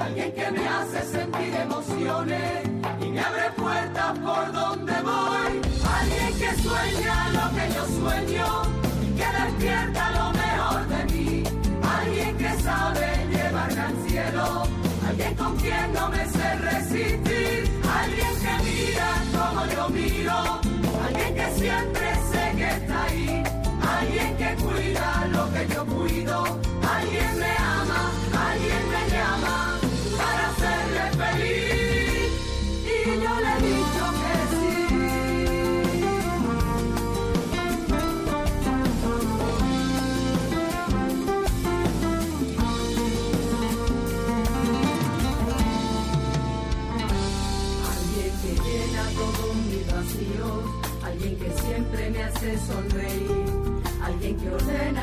Alguien 0.00 0.32
que 0.32 0.50
me 0.50 0.68
hace 0.68 1.00
sentir 1.02 1.54
emociones 1.54 2.68
y 3.00 3.06
me 3.06 3.20
abre 3.20 3.50
puertas 3.56 4.18
por 4.18 4.52
donde 4.52 4.94
voy. 5.02 5.52
Alguien 5.98 6.32
que 6.40 6.62
sueña 6.62 7.16
lo 7.36 7.44
que 7.56 7.64
yo 7.74 7.84
sueño 8.00 8.46
que 9.18 9.28
despierta 9.38 10.10
lo 10.10 10.30
mejor 10.32 10.49
con 15.36 15.56
quien 15.56 15.92
no 15.92 16.08
me 16.08 16.24
sé 16.28 16.54
resistir, 16.56 17.29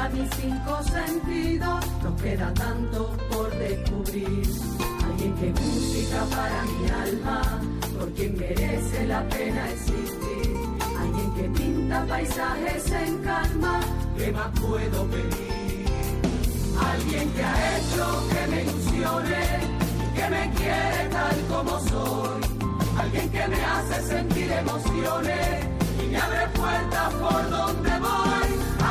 ordena 0.08 0.10
mis 0.10 0.30
cinco 0.36 0.84
sentidos, 0.84 1.86
no 2.04 2.16
queda 2.18 2.54
tanto 2.54 3.16
por 3.30 3.50
descubrir. 3.58 4.48
Alguien 5.06 5.34
que 5.36 5.62
música 5.62 6.26
para 6.30 6.64
mi 6.64 6.90
alma, 6.90 7.62
por 7.98 8.12
quien 8.14 8.38
merece 8.38 9.08
la 9.08 9.28
pena 9.30 9.70
existir. 9.72 10.56
Alguien 11.00 11.34
que 11.36 11.60
pinta 11.60 12.06
paisajes 12.06 12.92
en 12.92 13.18
calma, 13.20 13.80
¿qué 14.18 14.32
más 14.32 14.52
puedo 14.60 15.06
pedir? 15.08 15.86
Alguien 16.80 17.30
que 17.32 17.44
ha 17.44 17.78
hecho 17.78 18.28
que 18.30 18.48
me 18.52 18.62
ilusione, 18.64 19.44
que 20.16 20.30
me 20.30 20.52
quiere 20.56 21.10
tal 21.12 21.38
como 21.50 21.80
soy. 21.80 22.42
Alguien 23.00 23.30
que 23.30 23.48
me 23.48 23.64
hace 23.64 24.02
sentir 24.08 24.52
emociones 24.52 25.66
y 26.04 26.08
me 26.08 26.18
abre 26.18 26.48
puertas 26.56 27.14
por 27.14 27.50
donde 27.50 28.00
voy. 28.00 28.37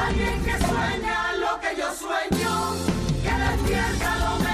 Alguien 0.07 0.45
que 0.45 0.53
sueña 0.53 1.33
lo 1.33 1.61
que 1.61 1.77
yo 1.77 1.93
sueño, 1.93 2.75
que 3.25 3.33
despierta 3.43 4.17
lo 4.19 4.46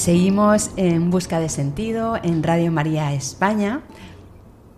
Seguimos 0.00 0.70
en 0.76 1.10
Busca 1.10 1.40
de 1.40 1.50
Sentido 1.50 2.18
en 2.22 2.42
Radio 2.42 2.72
María 2.72 3.12
España, 3.12 3.82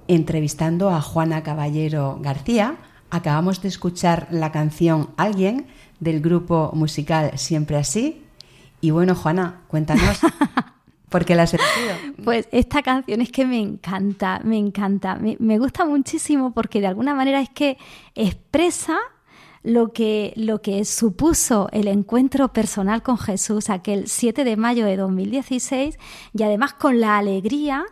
entrevistando 0.09 0.91
a 0.91 1.01
Juana 1.01 1.45
Caballero 1.45 2.19
García. 2.21 2.79
Acabamos 3.09 3.63
de 3.63 3.69
escuchar 3.69 4.27
la 4.33 4.51
canción 4.51 5.11
Alguien 5.17 5.69
del 6.01 6.21
grupo 6.21 6.73
musical 6.75 7.39
Siempre 7.39 7.77
Así. 7.77 8.25
Y 8.81 8.91
bueno, 8.91 9.15
Juana, 9.15 9.61
cuéntanos. 9.69 10.19
¿Por 11.09 11.25
qué 11.25 11.37
la 11.37 11.45
has 11.45 11.55
elegido? 11.55 11.95
Pues 12.25 12.49
esta 12.51 12.83
canción 12.83 13.21
es 13.21 13.31
que 13.31 13.47
me 13.47 13.61
encanta, 13.61 14.41
me 14.43 14.59
encanta. 14.59 15.15
me, 15.15 15.59
gusta 15.61 15.85
muchísimo 15.85 16.53
porque 16.53 16.81
de 16.81 16.89
alguna 16.89 17.15
manera 17.15 17.41
es 17.41 17.51
que 17.51 17.79
expresa 18.17 18.99
lo 19.63 19.93
que, 19.93 20.33
lo 20.37 20.61
que 20.61 20.85
supuso 20.85 21.69
el 21.73 21.89
encuentro 21.89 22.53
personal 22.53 23.03
con 23.03 23.19
Jesús 23.19 23.71
aquel 23.71 24.09
7 24.09 24.45
de 24.45 24.57
mayo 24.57 24.85
de 24.85 24.97
2016 24.97 25.99
y 26.35 26.43
además 26.43 26.75
con 26.75 27.01
la 27.01 27.19
alegría 27.19 27.85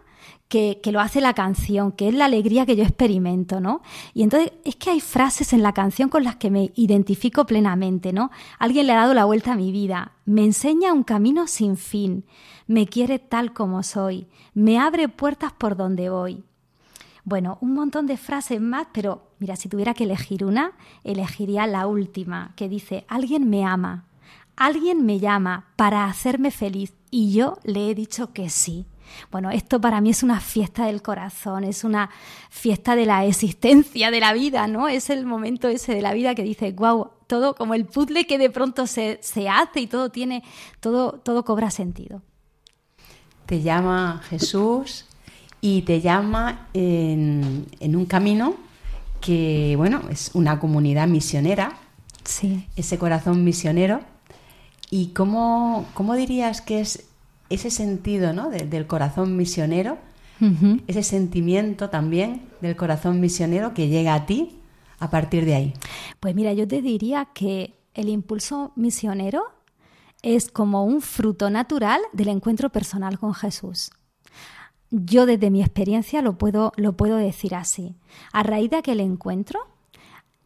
que, 0.48 0.80
que, 0.82 0.90
lo 0.90 0.98
hace 0.98 1.20
la 1.20 1.32
canción, 1.32 1.92
que 1.92 2.08
es 2.08 2.14
la 2.14 2.24
alegría 2.24 2.66
que 2.66 2.74
yo 2.74 2.82
experimento, 2.82 3.60
¿no? 3.60 3.82
Y 4.14 4.24
entonces 4.24 4.50
es 4.64 4.74
que 4.74 4.90
hay 4.90 5.00
frases 5.00 5.52
en 5.52 5.62
la 5.62 5.72
canción 5.72 6.08
con 6.08 6.24
las 6.24 6.36
que 6.36 6.50
me 6.50 6.72
identifico 6.74 7.46
plenamente, 7.46 8.12
¿no? 8.12 8.32
Alguien 8.58 8.88
le 8.88 8.94
ha 8.94 8.96
dado 8.96 9.14
la 9.14 9.26
vuelta 9.26 9.52
a 9.52 9.56
mi 9.56 9.70
vida, 9.70 10.12
me 10.24 10.44
enseña 10.44 10.92
un 10.92 11.04
camino 11.04 11.46
sin 11.46 11.76
fin, 11.76 12.24
me 12.66 12.86
quiere 12.86 13.20
tal 13.20 13.52
como 13.52 13.84
soy, 13.84 14.26
me 14.52 14.80
abre 14.80 15.08
puertas 15.08 15.52
por 15.52 15.76
donde 15.76 16.10
voy. 16.10 16.42
Bueno, 17.24 17.58
un 17.60 17.74
montón 17.74 18.06
de 18.06 18.16
frases 18.16 18.60
más, 18.60 18.88
pero 18.92 19.30
mira, 19.38 19.56
si 19.56 19.68
tuviera 19.68 19.94
que 19.94 20.04
elegir 20.04 20.44
una, 20.44 20.72
elegiría 21.04 21.66
la 21.66 21.86
última, 21.86 22.52
que 22.56 22.68
dice, 22.68 23.04
alguien 23.08 23.48
me 23.48 23.64
ama, 23.64 24.06
alguien 24.56 25.04
me 25.04 25.18
llama 25.18 25.66
para 25.76 26.04
hacerme 26.04 26.50
feliz 26.50 26.94
y 27.10 27.32
yo 27.32 27.58
le 27.64 27.90
he 27.90 27.94
dicho 27.94 28.32
que 28.32 28.48
sí. 28.48 28.86
Bueno, 29.30 29.50
esto 29.50 29.80
para 29.80 30.00
mí 30.00 30.10
es 30.10 30.22
una 30.22 30.40
fiesta 30.40 30.86
del 30.86 31.02
corazón, 31.02 31.64
es 31.64 31.82
una 31.82 32.10
fiesta 32.48 32.94
de 32.94 33.06
la 33.06 33.24
existencia, 33.24 34.10
de 34.10 34.20
la 34.20 34.32
vida, 34.32 34.66
¿no? 34.68 34.88
Es 34.88 35.10
el 35.10 35.26
momento 35.26 35.68
ese 35.68 35.94
de 35.94 36.02
la 36.02 36.14
vida 36.14 36.34
que 36.34 36.42
dice, 36.42 36.72
wow, 36.72 37.10
todo 37.26 37.54
como 37.54 37.74
el 37.74 37.86
puzzle 37.86 38.26
que 38.26 38.38
de 38.38 38.50
pronto 38.50 38.86
se, 38.86 39.18
se 39.22 39.48
hace 39.48 39.80
y 39.80 39.86
todo 39.86 40.10
tiene, 40.10 40.44
todo, 40.80 41.12
todo 41.12 41.44
cobra 41.44 41.70
sentido. 41.70 42.22
Te 43.46 43.62
llama 43.62 44.22
Jesús, 44.28 45.06
y 45.60 45.82
te 45.82 46.00
llama 46.00 46.68
en, 46.72 47.66
un 47.80 48.06
camino 48.06 48.54
que, 49.20 49.74
bueno, 49.76 50.02
es 50.10 50.30
una 50.34 50.58
comunidad 50.58 51.06
misionera, 51.06 51.78
sí. 52.24 52.66
ese 52.76 52.98
corazón 52.98 53.44
misionero. 53.44 54.00
¿Y 54.90 55.08
cómo, 55.08 55.86
cómo 55.94 56.14
dirías 56.14 56.62
que 56.62 56.80
es 56.80 57.04
ese 57.48 57.70
sentido 57.70 58.32
¿no? 58.32 58.50
del 58.50 58.86
corazón 58.86 59.36
misionero, 59.36 59.98
ese 60.86 61.02
sentimiento 61.02 61.90
también 61.90 62.48
del 62.62 62.74
corazón 62.74 63.20
misionero 63.20 63.74
que 63.74 63.88
llega 63.88 64.14
a 64.14 64.24
ti 64.24 64.56
a 64.98 65.10
partir 65.10 65.44
de 65.44 65.54
ahí. 65.54 65.74
Pues 66.18 66.34
mira, 66.34 66.54
yo 66.54 66.66
te 66.66 66.80
diría 66.80 67.28
que 67.34 67.74
el 67.92 68.08
impulso 68.08 68.72
misionero 68.74 69.44
es 70.22 70.50
como 70.50 70.84
un 70.84 71.02
fruto 71.02 71.50
natural 71.50 72.00
del 72.12 72.28
encuentro 72.28 72.70
personal 72.70 73.18
con 73.18 73.34
Jesús. 73.34 73.90
Yo 74.90 75.24
desde 75.24 75.50
mi 75.50 75.60
experiencia 75.60 76.20
lo 76.20 76.36
puedo, 76.36 76.72
lo 76.76 76.96
puedo 76.96 77.16
decir 77.16 77.54
así. 77.54 77.94
A 78.32 78.42
raíz 78.42 78.70
de 78.70 78.76
aquel 78.76 79.00
encuentro, 79.00 79.60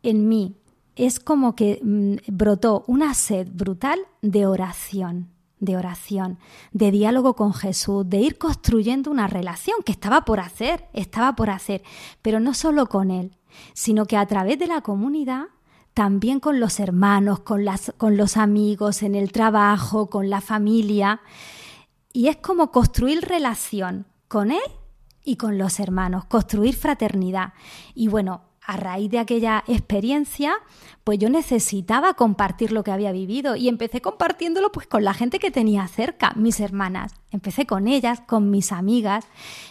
en 0.02 0.28
mí 0.28 0.56
es 0.96 1.18
como 1.18 1.56
que 1.56 1.80
mm, 1.82 2.16
brotó 2.32 2.84
una 2.86 3.14
sed 3.14 3.48
brutal 3.50 3.98
de 4.20 4.46
oración, 4.46 5.30
de 5.60 5.76
oración, 5.78 6.38
de 6.72 6.90
diálogo 6.90 7.34
con 7.34 7.54
Jesús, 7.54 8.08
de 8.08 8.18
ir 8.18 8.36
construyendo 8.36 9.10
una 9.10 9.28
relación 9.28 9.78
que 9.84 9.92
estaba 9.92 10.26
por 10.26 10.40
hacer, 10.40 10.88
estaba 10.92 11.34
por 11.34 11.48
hacer, 11.48 11.82
pero 12.20 12.38
no 12.38 12.52
solo 12.52 12.86
con 12.86 13.10
Él, 13.10 13.36
sino 13.72 14.04
que 14.04 14.18
a 14.18 14.26
través 14.26 14.58
de 14.58 14.66
la 14.66 14.82
comunidad, 14.82 15.46
también 15.94 16.38
con 16.38 16.60
los 16.60 16.80
hermanos, 16.80 17.40
con, 17.40 17.64
las, 17.64 17.94
con 17.96 18.18
los 18.18 18.36
amigos, 18.36 19.02
en 19.02 19.14
el 19.14 19.32
trabajo, 19.32 20.10
con 20.10 20.28
la 20.28 20.40
familia. 20.40 21.20
Y 22.12 22.26
es 22.26 22.36
como 22.36 22.72
construir 22.72 23.20
relación 23.22 24.06
con 24.34 24.50
Él 24.50 24.58
y 25.22 25.36
con 25.36 25.58
los 25.58 25.78
hermanos, 25.78 26.24
construir 26.24 26.74
fraternidad. 26.74 27.52
Y 27.94 28.08
bueno, 28.08 28.40
a 28.66 28.76
raíz 28.76 29.08
de 29.08 29.20
aquella 29.20 29.62
experiencia, 29.68 30.54
pues 31.04 31.20
yo 31.20 31.30
necesitaba 31.30 32.14
compartir 32.14 32.72
lo 32.72 32.82
que 32.82 32.90
había 32.90 33.12
vivido 33.12 33.54
y 33.54 33.68
empecé 33.68 34.00
compartiéndolo 34.00 34.72
pues 34.72 34.88
con 34.88 35.04
la 35.04 35.14
gente 35.14 35.38
que 35.38 35.52
tenía 35.52 35.86
cerca, 35.86 36.32
mis 36.34 36.58
hermanas. 36.58 37.14
Empecé 37.30 37.64
con 37.64 37.86
ellas, 37.86 38.22
con 38.26 38.50
mis 38.50 38.72
amigas 38.72 39.24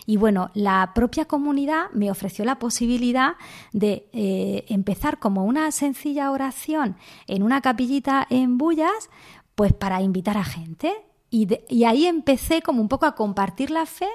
y 0.06 0.16
bueno, 0.16 0.50
la 0.54 0.94
propia 0.96 1.26
comunidad 1.26 1.92
me 1.92 2.10
ofreció 2.10 2.46
la 2.46 2.58
posibilidad 2.58 3.36
de 3.74 4.08
eh, 4.14 4.64
empezar 4.70 5.20
como 5.20 5.44
una 5.44 5.70
sencilla 5.72 6.32
oración 6.32 6.96
en 7.28 7.44
una 7.44 7.60
capillita 7.60 8.26
en 8.30 8.58
Bullas, 8.58 9.10
pues 9.56 9.74
para 9.74 10.02
invitar 10.02 10.38
a 10.38 10.46
gente. 10.46 10.94
Y, 11.30 11.50
y 11.68 11.84
ahí 11.84 12.06
empecé 12.06 12.62
como 12.62 12.82
un 12.82 12.88
poco 12.88 13.06
a 13.06 13.16
compartir 13.16 13.70
la 13.70 13.86
fe 13.86 14.08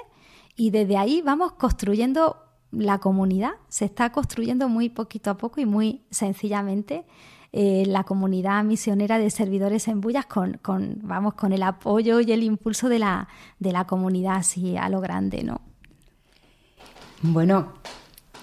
y 0.59 0.71
desde 0.71 0.97
ahí 0.97 1.21
vamos 1.21 1.53
construyendo 1.53 2.35
la 2.71 2.99
comunidad 2.99 3.51
se 3.69 3.85
está 3.85 4.11
construyendo 4.11 4.67
muy 4.67 4.89
poquito 4.89 5.31
a 5.31 5.37
poco 5.37 5.61
y 5.61 5.65
muy 5.65 6.01
sencillamente 6.11 7.05
eh, 7.53 7.85
la 7.87 8.03
comunidad 8.03 8.61
misionera 8.65 9.17
de 9.17 9.29
servidores 9.29 9.87
en 9.87 10.01
Bullas 10.01 10.25
con, 10.25 10.59
vamos, 11.01 11.35
con 11.35 11.53
el 11.53 11.63
apoyo 11.63 12.19
y 12.19 12.31
el 12.33 12.43
impulso 12.43 12.89
de 12.89 12.99
la, 12.99 13.29
de 13.57 13.71
la 13.71 13.85
comunidad 13.85 14.35
así 14.35 14.75
a 14.75 14.89
lo 14.89 14.99
grande, 14.99 15.43
¿no? 15.43 15.61
Bueno, 17.21 17.69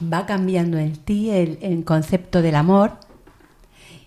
va 0.03 0.25
cambiando 0.25 0.79
en 0.79 0.97
ti 0.97 1.31
el, 1.31 1.85
concepto 1.85 2.41
del 2.41 2.55
amor 2.55 2.93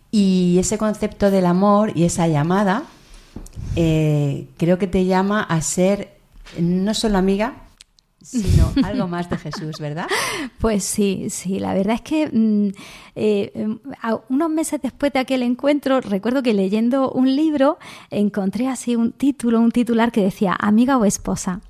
y 0.09 0.57
ese 0.59 0.79
concepto 0.79 1.29
del 1.29 1.45
amor 1.45 1.91
y 1.95 2.05
esa 2.05 2.27
llamada 2.27 2.83
eh, 3.75 4.47
creo 4.57 4.79
que 4.79 4.87
te 4.87 5.05
llama 5.05 5.43
a 5.43 5.61
ser 5.61 6.17
no 6.59 6.93
solo 6.95 7.19
amiga, 7.19 7.68
sino 8.21 8.71
algo 8.83 9.07
más 9.07 9.29
de 9.29 9.37
Jesús, 9.37 9.79
¿verdad? 9.79 10.07
Pues 10.59 10.83
sí, 10.83 11.27
sí, 11.29 11.59
la 11.59 11.73
verdad 11.73 11.95
es 11.95 12.01
que 12.01 12.27
mm, 12.27 12.69
eh, 13.15 13.51
em, 13.55 13.79
unos 14.27 14.49
meses 14.49 14.81
después 14.81 15.13
de 15.13 15.19
aquel 15.19 15.41
encuentro, 15.41 16.01
recuerdo 16.01 16.43
que 16.43 16.53
leyendo 16.53 17.11
un 17.11 17.33
libro 17.35 17.77
encontré 18.09 18.67
así 18.67 18.95
un 18.95 19.11
título, 19.13 19.59
un 19.59 19.71
titular 19.71 20.11
que 20.11 20.21
decía 20.21 20.55
amiga 20.59 20.97
o 20.97 21.05
esposa. 21.05 21.61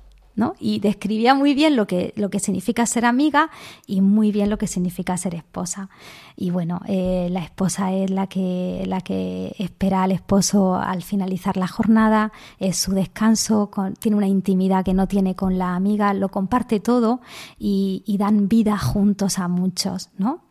Y 0.58 0.80
describía 0.80 1.34
muy 1.34 1.54
bien 1.54 1.76
lo 1.76 1.86
que, 1.86 2.14
lo 2.16 2.30
que 2.30 2.40
significa 2.40 2.86
ser 2.86 3.04
amiga 3.04 3.50
y 3.86 4.00
muy 4.00 4.32
bien 4.32 4.48
lo 4.48 4.56
que 4.58 4.66
significa 4.66 5.16
ser 5.16 5.34
esposa. 5.34 5.90
Y 6.36 6.50
bueno, 6.50 6.80
eh, 6.86 7.28
la 7.30 7.40
esposa 7.40 7.92
es 7.92 8.10
la 8.10 8.26
que, 8.26 8.84
la 8.86 9.00
que 9.00 9.54
espera 9.58 10.02
al 10.02 10.12
esposo 10.12 10.76
al 10.76 11.02
finalizar 11.02 11.56
la 11.56 11.68
jornada, 11.68 12.32
es 12.58 12.78
su 12.78 12.92
descanso, 12.92 13.70
tiene 13.98 14.16
una 14.16 14.28
intimidad 14.28 14.84
que 14.84 14.94
no 14.94 15.06
tiene 15.06 15.34
con 15.34 15.58
la 15.58 15.74
amiga, 15.74 16.14
lo 16.14 16.30
comparte 16.30 16.80
todo 16.80 17.20
y, 17.58 18.02
y 18.06 18.16
dan 18.16 18.48
vida 18.48 18.78
juntos 18.78 19.38
a 19.38 19.48
muchos, 19.48 20.10
¿no? 20.16 20.44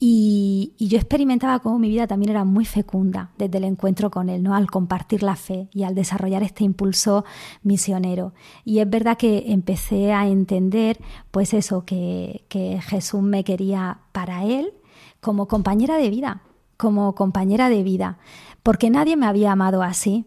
Y, 0.00 0.74
yo 0.78 0.96
experimentaba 0.96 1.58
cómo 1.58 1.78
mi 1.78 1.88
vida 1.88 2.06
también 2.06 2.30
era 2.30 2.44
muy 2.44 2.64
fecunda 2.64 3.30
desde 3.36 3.58
el 3.58 3.64
encuentro 3.64 4.10
con 4.10 4.28
él, 4.28 4.42
¿no? 4.42 4.54
Al 4.54 4.70
compartir 4.70 5.22
la 5.22 5.34
fe 5.34 5.68
y 5.72 5.82
al 5.82 5.94
desarrollar 5.94 6.42
este 6.42 6.64
impulso 6.64 7.24
misionero. 7.62 8.32
Y 8.64 8.78
es 8.78 8.88
verdad 8.88 9.16
que 9.16 9.52
empecé 9.52 10.12
a 10.12 10.28
entender, 10.28 10.98
pues 11.30 11.52
eso, 11.52 11.84
que, 11.84 12.44
que 12.48 12.80
Jesús 12.80 13.22
me 13.22 13.42
quería 13.42 13.98
para 14.12 14.44
él 14.44 14.72
como 15.20 15.48
compañera 15.48 15.96
de 15.96 16.10
vida, 16.10 16.42
como 16.76 17.14
compañera 17.14 17.68
de 17.68 17.82
vida, 17.82 18.18
porque 18.62 18.90
nadie 18.90 19.16
me 19.16 19.26
había 19.26 19.52
amado 19.52 19.82
así. 19.82 20.26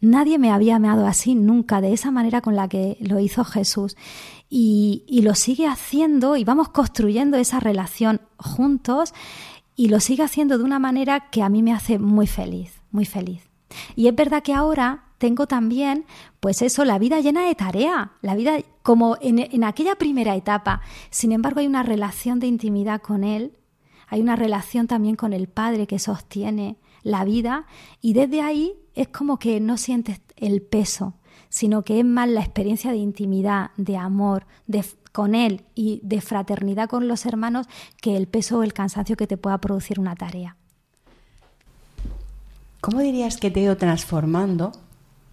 Nadie 0.00 0.36
me 0.36 0.50
había 0.50 0.76
amado 0.76 1.06
así 1.06 1.36
nunca, 1.36 1.80
de 1.80 1.92
esa 1.92 2.10
manera 2.10 2.40
con 2.40 2.56
la 2.56 2.66
que 2.66 2.96
lo 2.98 3.20
hizo 3.20 3.44
Jesús 3.44 3.96
y, 4.54 5.22
lo 5.22 5.34
sigue 5.34 5.66
haciendo 5.66 6.36
y 6.36 6.44
vamos 6.44 6.68
construyendo 6.68 7.38
esa 7.38 7.58
relación 7.58 8.20
juntos 8.36 9.14
y 9.76 9.88
lo 9.88 9.98
sigue 9.98 10.24
haciendo 10.24 10.58
de 10.58 10.64
una 10.64 10.78
manera 10.78 11.30
que 11.30 11.42
a 11.42 11.48
mí 11.48 11.62
me 11.62 11.72
hace 11.72 11.98
muy 11.98 12.26
feliz, 12.26 12.82
muy 12.90 13.06
feliz. 13.06 13.48
Y 13.96 14.08
es 14.08 14.14
verdad 14.14 14.42
que 14.42 14.52
ahora 14.52 15.04
tengo 15.16 15.46
también, 15.46 16.04
pues 16.40 16.60
eso, 16.60 16.84
la 16.84 16.98
vida 16.98 17.20
llena 17.20 17.46
de 17.46 17.54
tarea, 17.54 18.12
la 18.20 18.34
vida 18.34 18.58
como 18.82 19.16
en, 19.22 19.38
en, 19.38 19.64
aquella 19.64 19.94
primera 19.94 20.36
etapa. 20.36 20.82
Sin 21.08 21.32
embargo, 21.32 21.60
hay 21.60 21.66
una 21.66 21.82
relación 21.82 22.38
de 22.38 22.48
intimidad 22.48 23.00
con 23.00 23.24
Él, 23.24 23.56
hay 24.06 24.20
una 24.20 24.36
relación 24.36 24.86
también 24.86 25.16
con 25.16 25.32
el 25.32 25.48
Padre 25.48 25.86
que 25.86 25.98
sostiene 25.98 26.76
la 27.02 27.24
vida 27.24 27.64
y 28.02 28.12
desde 28.12 28.42
ahí 28.42 28.74
es 28.94 29.08
como 29.08 29.38
que 29.38 29.60
no 29.60 29.78
sientes 29.78 30.20
el 30.36 30.60
peso 30.60 31.14
sino 31.52 31.82
que 31.82 32.00
es 32.00 32.04
más 32.04 32.30
la 32.30 32.40
experiencia 32.40 32.90
de 32.92 32.96
intimidad, 32.96 33.72
de 33.76 33.98
amor, 33.98 34.46
de, 34.66 34.82
con 35.12 35.34
él 35.34 35.64
y 35.74 36.00
de 36.02 36.22
fraternidad 36.22 36.88
con 36.88 37.08
los 37.08 37.26
hermanos 37.26 37.66
que 38.00 38.16
el 38.16 38.26
peso 38.26 38.58
o 38.58 38.62
el 38.62 38.72
cansancio 38.72 39.16
que 39.16 39.26
te 39.26 39.36
pueda 39.36 39.58
producir 39.58 40.00
una 40.00 40.16
tarea. 40.16 40.56
¿Cómo 42.80 43.00
dirías 43.00 43.36
que 43.36 43.50
te 43.50 43.60
he 43.60 43.64
ido 43.64 43.76
transformando, 43.76 44.72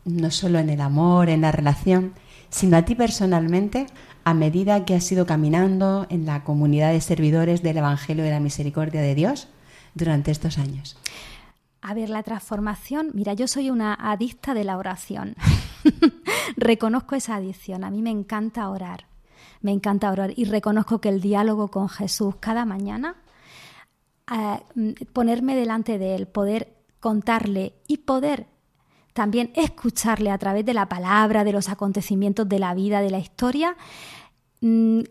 no 0.03 0.29
solo 0.29 0.59
en 0.59 0.69
el 0.69 0.81
amor, 0.81 1.29
en 1.29 1.39
la 1.39 1.53
relación, 1.53 2.11
sino 2.49 2.75
a 2.75 2.83
ti 2.83 2.95
personalmente, 2.95 3.87
a 4.25 4.33
medida 4.33 4.83
que 4.83 4.95
has 4.95 5.09
ido 5.13 5.25
caminando 5.25 6.05
en 6.09 6.25
la 6.25 6.43
comunidad 6.43 6.91
de 6.91 6.99
servidores 6.99 7.63
del 7.63 7.77
Evangelio 7.77 8.25
de 8.25 8.31
la 8.31 8.41
Misericordia 8.41 9.01
de 9.01 9.15
Dios 9.15 9.47
durante 9.95 10.31
estos 10.31 10.57
años? 10.57 10.97
A 11.81 11.93
ver, 11.93 12.09
la 12.09 12.23
transformación, 12.23 13.11
mira, 13.13 13.33
yo 13.33 13.47
soy 13.47 13.69
una 13.69 13.93
adicta 13.93 14.53
de 14.53 14.63
la 14.63 14.77
oración. 14.77 15.35
reconozco 16.57 17.15
esa 17.15 17.35
adicción, 17.35 17.83
a 17.83 17.91
mí 17.91 18.01
me 18.01 18.11
encanta 18.11 18.69
orar, 18.69 19.07
me 19.61 19.71
encanta 19.71 20.11
orar 20.11 20.33
y 20.35 20.45
reconozco 20.45 20.99
que 20.99 21.09
el 21.09 21.21
diálogo 21.21 21.69
con 21.69 21.89
Jesús 21.89 22.35
cada 22.39 22.65
mañana, 22.65 23.15
eh, 24.31 24.95
ponerme 25.13 25.55
delante 25.55 25.97
de 25.97 26.15
Él, 26.15 26.27
poder 26.27 26.75
contarle 26.99 27.73
y 27.87 27.97
poder 27.97 28.47
también 29.13 29.51
escucharle 29.55 30.31
a 30.31 30.37
través 30.37 30.65
de 30.65 30.73
la 30.73 30.87
palabra, 30.87 31.43
de 31.43 31.51
los 31.51 31.69
acontecimientos 31.69 32.47
de 32.47 32.59
la 32.59 32.73
vida, 32.73 33.01
de 33.01 33.09
la 33.09 33.19
historia, 33.19 33.75
mm, 34.61 35.01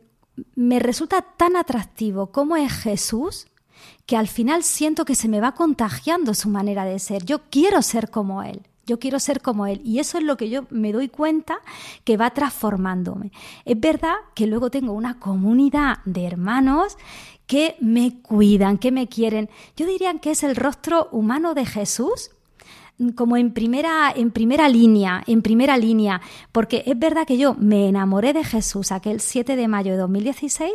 me 0.54 0.78
resulta 0.78 1.22
tan 1.36 1.56
atractivo 1.56 2.30
cómo 2.30 2.56
es 2.56 2.72
Jesús 2.72 3.48
que 4.06 4.16
al 4.16 4.28
final 4.28 4.62
siento 4.62 5.04
que 5.04 5.14
se 5.14 5.28
me 5.28 5.40
va 5.40 5.52
contagiando 5.52 6.34
su 6.34 6.48
manera 6.48 6.84
de 6.84 6.98
ser. 6.98 7.24
Yo 7.24 7.42
quiero 7.50 7.82
ser 7.82 8.10
como 8.10 8.42
Él. 8.42 8.62
Yo 8.86 8.98
quiero 8.98 9.20
ser 9.20 9.42
como 9.42 9.66
Él. 9.66 9.82
Y 9.84 9.98
eso 9.98 10.16
es 10.18 10.24
lo 10.24 10.36
que 10.36 10.48
yo 10.48 10.64
me 10.70 10.92
doy 10.92 11.08
cuenta 11.08 11.58
que 12.04 12.16
va 12.16 12.30
transformándome. 12.30 13.32
Es 13.64 13.78
verdad 13.78 14.14
que 14.34 14.46
luego 14.46 14.70
tengo 14.70 14.92
una 14.92 15.18
comunidad 15.18 15.98
de 16.06 16.24
hermanos 16.24 16.96
que 17.46 17.76
me 17.80 18.20
cuidan, 18.20 18.78
que 18.78 18.92
me 18.92 19.08
quieren. 19.08 19.50
Yo 19.76 19.86
diría 19.86 20.12
que 20.18 20.30
es 20.30 20.42
el 20.42 20.56
rostro 20.56 21.08
humano 21.12 21.54
de 21.54 21.66
Jesús 21.66 22.30
como 23.14 23.36
en 23.36 23.52
primera, 23.52 24.12
en 24.14 24.30
primera 24.30 24.68
línea, 24.68 25.22
en 25.26 25.42
primera 25.42 25.76
línea, 25.76 26.20
porque 26.50 26.82
es 26.86 26.98
verdad 26.98 27.26
que 27.26 27.38
yo 27.38 27.54
me 27.54 27.88
enamoré 27.88 28.32
de 28.32 28.42
Jesús 28.42 28.90
aquel 28.90 29.20
7 29.20 29.54
de 29.54 29.68
mayo 29.68 29.92
de 29.92 29.98
2016, 29.98 30.72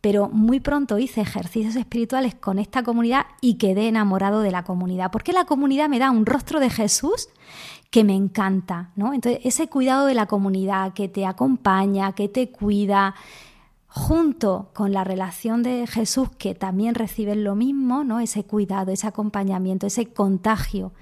pero 0.00 0.28
muy 0.28 0.60
pronto 0.60 0.98
hice 0.98 1.20
ejercicios 1.20 1.76
espirituales 1.76 2.34
con 2.34 2.58
esta 2.58 2.82
comunidad 2.82 3.26
y 3.40 3.54
quedé 3.54 3.88
enamorado 3.88 4.40
de 4.40 4.50
la 4.50 4.64
comunidad, 4.64 5.10
porque 5.10 5.32
la 5.32 5.44
comunidad 5.44 5.88
me 5.88 5.98
da 5.98 6.10
un 6.10 6.26
rostro 6.26 6.60
de 6.60 6.70
Jesús 6.70 7.28
que 7.90 8.04
me 8.04 8.14
encanta, 8.14 8.92
¿no? 8.96 9.14
Entonces, 9.14 9.40
ese 9.44 9.68
cuidado 9.68 10.06
de 10.06 10.14
la 10.14 10.26
comunidad 10.26 10.92
que 10.92 11.08
te 11.08 11.26
acompaña, 11.26 12.12
que 12.12 12.28
te 12.28 12.50
cuida, 12.50 13.14
junto 13.86 14.70
con 14.74 14.92
la 14.92 15.02
relación 15.02 15.62
de 15.62 15.86
Jesús, 15.86 16.28
que 16.36 16.54
también 16.54 16.94
reciben 16.94 17.42
lo 17.42 17.54
mismo, 17.54 18.04
¿no? 18.04 18.20
ese 18.20 18.44
cuidado, 18.44 18.92
ese 18.92 19.06
acompañamiento, 19.06 19.86
ese 19.86 20.12
contagio 20.12 20.92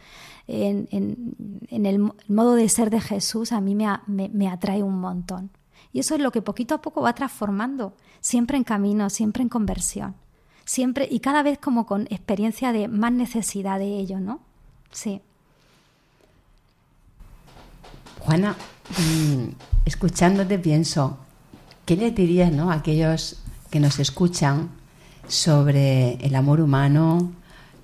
en, 0.49 1.87
el 1.87 2.13
modo 2.29 2.55
de 2.55 2.69
ser 2.69 2.91
de 2.91 3.01
Jesús, 3.01 3.53
a 3.53 3.61
mí 3.61 3.75
me, 3.75 3.99
me, 4.07 4.49
atrae 4.49 4.83
un 4.83 4.99
montón. 5.01 5.51
Y 5.93 6.01
eso 6.01 6.15
es 6.15 6.21
lo 6.21 6.31
que 6.31 6.43
poquito 6.43 6.75
a 6.75 6.83
poco 6.83 7.03
va 7.03 7.15
transformando, 7.15 7.95
siempre 8.27 8.57
en 8.57 8.65
camino, 8.65 9.09
siempre 9.09 9.45
en 9.45 9.49
conversión, 9.49 10.17
siempre 10.65 11.07
y 11.09 11.21
cada 11.21 11.45
vez 11.45 11.59
como 11.59 11.87
con 11.87 12.09
experiencia 12.11 12.73
de 12.73 12.89
más 12.89 13.13
necesidad 13.13 13.79
de 13.79 13.99
ello, 13.99 14.19
¿no? 14.19 14.41
Sí. 14.91 15.21
Juana, 18.19 18.57
mm, 18.99 19.45
escuchándote 19.85 20.59
pienso, 20.59 21.19
¿Qué 21.85 21.97
le 21.97 22.11
dirías 22.11 22.51
¿no? 22.51 22.73
a 22.73 22.75
aquellos 22.75 23.41
que 23.71 23.79
nos 23.79 24.01
escuchan 24.01 24.71
sobre 25.29 26.15
el 26.15 26.35
amor 26.35 26.61
humano, 26.61 27.31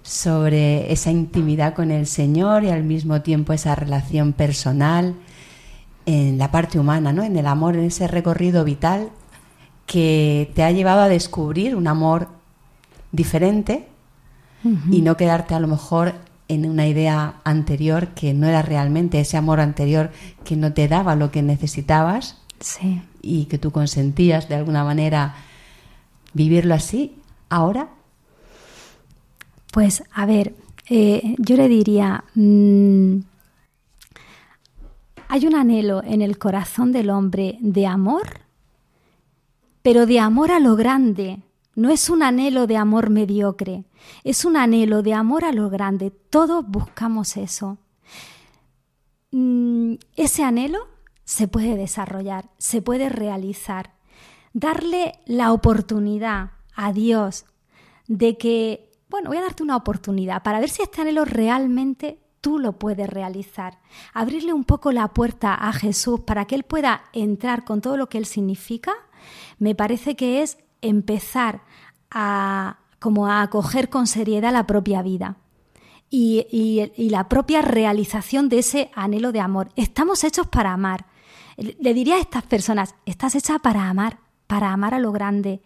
sobre 0.02 0.92
esa 0.92 1.12
intimidad 1.12 1.72
con 1.72 1.92
el 1.92 2.08
Señor 2.08 2.64
y 2.64 2.70
al 2.70 2.82
mismo 2.82 3.22
tiempo 3.22 3.52
esa 3.52 3.76
relación 3.76 4.32
personal 4.32 5.14
en 6.04 6.36
la 6.36 6.50
parte 6.50 6.80
humana, 6.80 7.12
¿no? 7.12 7.22
en 7.22 7.36
el 7.36 7.46
amor, 7.46 7.76
en 7.76 7.84
ese 7.84 8.08
recorrido 8.08 8.64
vital 8.64 9.12
que 9.92 10.50
te 10.54 10.62
ha 10.62 10.70
llevado 10.70 11.02
a 11.02 11.08
descubrir 11.08 11.76
un 11.76 11.86
amor 11.86 12.28
diferente 13.10 13.86
y 14.90 15.02
no 15.02 15.18
quedarte 15.18 15.54
a 15.54 15.60
lo 15.60 15.68
mejor 15.68 16.14
en 16.48 16.64
una 16.64 16.86
idea 16.86 17.40
anterior 17.44 18.08
que 18.14 18.32
no 18.32 18.46
era 18.46 18.62
realmente 18.62 19.20
ese 19.20 19.36
amor 19.36 19.60
anterior 19.60 20.10
que 20.44 20.56
no 20.56 20.72
te 20.72 20.88
daba 20.88 21.14
lo 21.14 21.30
que 21.30 21.42
necesitabas 21.42 22.38
sí 22.60 23.02
y 23.20 23.46
que 23.46 23.58
tú 23.58 23.70
consentías 23.70 24.48
de 24.48 24.54
alguna 24.54 24.82
manera 24.82 25.34
vivirlo 26.32 26.74
así 26.74 27.16
ahora? 27.50 27.88
Pues 29.72 30.04
a 30.14 30.24
ver, 30.24 30.54
eh, 30.88 31.34
yo 31.38 31.56
le 31.56 31.68
diría, 31.68 32.24
mm, 32.34 33.16
hay 35.28 35.46
un 35.46 35.54
anhelo 35.54 36.02
en 36.02 36.22
el 36.22 36.38
corazón 36.38 36.92
del 36.92 37.10
hombre 37.10 37.58
de 37.60 37.86
amor, 37.86 38.41
pero 39.82 40.06
de 40.06 40.20
amor 40.20 40.50
a 40.50 40.60
lo 40.60 40.76
grande. 40.76 41.42
No 41.74 41.90
es 41.90 42.10
un 42.10 42.22
anhelo 42.22 42.66
de 42.66 42.76
amor 42.76 43.08
mediocre, 43.10 43.84
es 44.24 44.44
un 44.44 44.56
anhelo 44.56 45.02
de 45.02 45.14
amor 45.14 45.44
a 45.44 45.52
lo 45.52 45.70
grande. 45.70 46.10
Todos 46.10 46.66
buscamos 46.68 47.36
eso. 47.36 47.78
Mm, 49.30 49.94
ese 50.16 50.44
anhelo 50.44 50.86
se 51.24 51.48
puede 51.48 51.76
desarrollar, 51.76 52.50
se 52.58 52.82
puede 52.82 53.08
realizar. 53.08 53.94
Darle 54.52 55.14
la 55.24 55.52
oportunidad 55.52 56.50
a 56.74 56.92
Dios 56.92 57.46
de 58.06 58.36
que, 58.36 58.90
bueno, 59.08 59.30
voy 59.30 59.38
a 59.38 59.42
darte 59.42 59.62
una 59.62 59.76
oportunidad 59.76 60.42
para 60.42 60.60
ver 60.60 60.68
si 60.68 60.82
este 60.82 61.00
anhelo 61.00 61.24
realmente 61.24 62.18
tú 62.42 62.58
lo 62.58 62.74
puedes 62.74 63.08
realizar. 63.08 63.78
Abrirle 64.12 64.52
un 64.52 64.64
poco 64.64 64.92
la 64.92 65.08
puerta 65.08 65.54
a 65.54 65.72
Jesús 65.72 66.20
para 66.20 66.44
que 66.44 66.56
Él 66.56 66.64
pueda 66.64 67.04
entrar 67.14 67.64
con 67.64 67.80
todo 67.80 67.96
lo 67.96 68.10
que 68.10 68.18
Él 68.18 68.26
significa, 68.26 68.92
me 69.58 69.74
parece 69.74 70.16
que 70.16 70.42
es 70.42 70.58
empezar 70.80 71.62
a 72.10 72.78
como 72.98 73.26
a 73.26 73.42
acoger 73.42 73.88
con 73.88 74.06
seriedad 74.06 74.52
la 74.52 74.66
propia 74.66 75.02
vida 75.02 75.36
y, 76.08 76.46
y 76.96 77.10
la 77.10 77.28
propia 77.28 77.62
realización 77.62 78.48
de 78.48 78.60
ese 78.60 78.90
anhelo 78.94 79.32
de 79.32 79.40
amor. 79.40 79.70
Estamos 79.76 80.22
hechos 80.22 80.46
para 80.46 80.72
amar. 80.72 81.06
Le 81.56 81.94
diría 81.94 82.16
a 82.16 82.20
estas 82.20 82.44
personas, 82.44 82.94
estás 83.06 83.34
hecha 83.34 83.58
para 83.58 83.88
amar, 83.88 84.20
para 84.46 84.72
amar 84.72 84.94
a 84.94 85.00
lo 85.00 85.10
grande. 85.10 85.62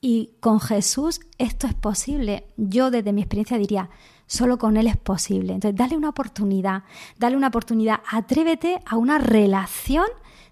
Y 0.00 0.34
con 0.40 0.60
Jesús 0.60 1.20
esto 1.38 1.66
es 1.66 1.74
posible. 1.74 2.46
Yo 2.56 2.90
desde 2.90 3.12
mi 3.12 3.22
experiencia 3.22 3.56
diría, 3.56 3.88
solo 4.26 4.58
con 4.58 4.76
Él 4.76 4.86
es 4.86 4.96
posible. 4.96 5.54
Entonces, 5.54 5.78
dale 5.78 5.96
una 5.96 6.10
oportunidad, 6.10 6.84
dale 7.18 7.36
una 7.36 7.48
oportunidad, 7.48 8.00
atrévete 8.10 8.80
a 8.84 8.96
una 8.96 9.18
relación 9.18 10.06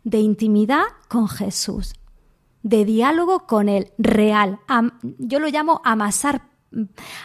de 0.04 0.18
intimidad 0.18 0.84
con 1.08 1.28
Jesús, 1.28 1.94
de 2.64 2.84
diálogo 2.84 3.46
con 3.46 3.68
Él, 3.68 3.92
real. 3.98 4.58
yo 5.18 5.38
lo 5.38 5.48
llamo 5.48 5.80
amasar, 5.84 6.48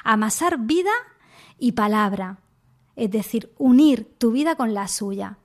amasar 0.04 0.60
vida 0.60 0.92
y 1.58 1.72
palabra, 1.72 2.40
es 2.96 3.10
decir, 3.10 3.52
unir 3.58 4.14
tu 4.18 4.32
vida 4.32 4.56
con 4.56 4.74
la 4.76 4.88
suya. 4.88 5.40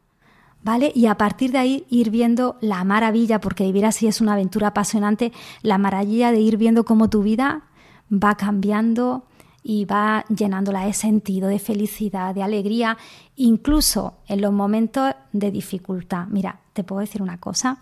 ¿vale? 0.64 0.90
Y 0.94 1.06
a 1.06 1.16
partir 1.16 1.52
de 1.52 1.58
ahí 1.58 1.86
ir 1.90 2.10
viendo 2.10 2.56
la 2.60 2.82
maravilla, 2.82 3.40
porque 3.40 3.64
vivir 3.64 3.86
así 3.86 4.08
es 4.08 4.20
una 4.20 4.32
aventura 4.32 4.68
apasionante, 4.68 5.32
la 5.62 5.78
maravilla 5.78 6.32
de 6.32 6.40
ir 6.40 6.56
viendo 6.56 6.84
cómo 6.84 7.08
tu 7.08 7.22
vida 7.22 7.62
va 8.10 8.34
cambiando 8.34 9.26
y 9.62 9.84
va 9.84 10.24
llenándola 10.28 10.86
de 10.86 10.92
sentido, 10.92 11.48
de 11.48 11.58
felicidad, 11.58 12.34
de 12.34 12.42
alegría, 12.42 12.98
incluso 13.36 14.18
en 14.26 14.40
los 14.40 14.52
momentos 14.52 15.14
de 15.32 15.50
dificultad. 15.50 16.26
Mira, 16.28 16.60
te 16.72 16.82
puedo 16.82 17.00
decir 17.00 17.22
una 17.22 17.38
cosa. 17.38 17.78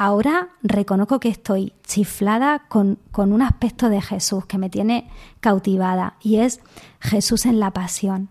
Ahora 0.00 0.50
reconozco 0.62 1.18
que 1.18 1.28
estoy 1.28 1.72
chiflada 1.84 2.68
con, 2.68 3.00
con 3.10 3.32
un 3.32 3.42
aspecto 3.42 3.88
de 3.88 4.00
Jesús 4.00 4.46
que 4.46 4.56
me 4.56 4.70
tiene 4.70 5.10
cautivada 5.40 6.14
y 6.22 6.36
es 6.36 6.60
Jesús 7.00 7.46
en 7.46 7.58
la 7.58 7.72
pasión. 7.72 8.28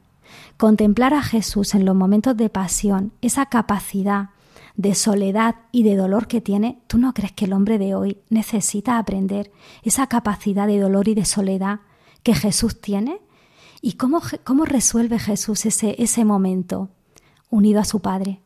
Contemplar 0.55 1.13
a 1.13 1.21
Jesús 1.21 1.75
en 1.75 1.83
los 1.83 1.93
momentos 1.93 2.37
de 2.37 2.49
pasión, 2.49 3.11
esa 3.21 3.47
capacidad 3.47 4.29
de 4.77 4.95
soledad 4.95 5.55
y 5.73 5.83
de 5.83 5.97
dolor 5.97 6.27
que 6.27 6.39
tiene, 6.39 6.79
¿tú 6.87 6.99
no 6.99 7.13
crees 7.13 7.33
que 7.33 7.43
el 7.43 7.51
hombre 7.51 7.77
de 7.77 7.95
hoy 7.95 8.17
necesita 8.29 8.97
aprender 8.97 9.51
esa 9.83 10.07
capacidad 10.07 10.67
de 10.67 10.79
dolor 10.79 11.09
y 11.09 11.15
de 11.15 11.25
soledad 11.25 11.81
que 12.23 12.33
Jesús 12.33 12.79
tiene? 12.79 13.19
¿Y 13.81 13.93
cómo, 13.93 14.21
cómo 14.45 14.63
resuelve 14.63 15.19
Jesús 15.19 15.65
ese, 15.65 16.01
ese 16.01 16.23
momento? 16.23 16.91
Unido 17.49 17.81
a 17.81 17.85
su 17.85 17.99
Padre, 17.99 18.39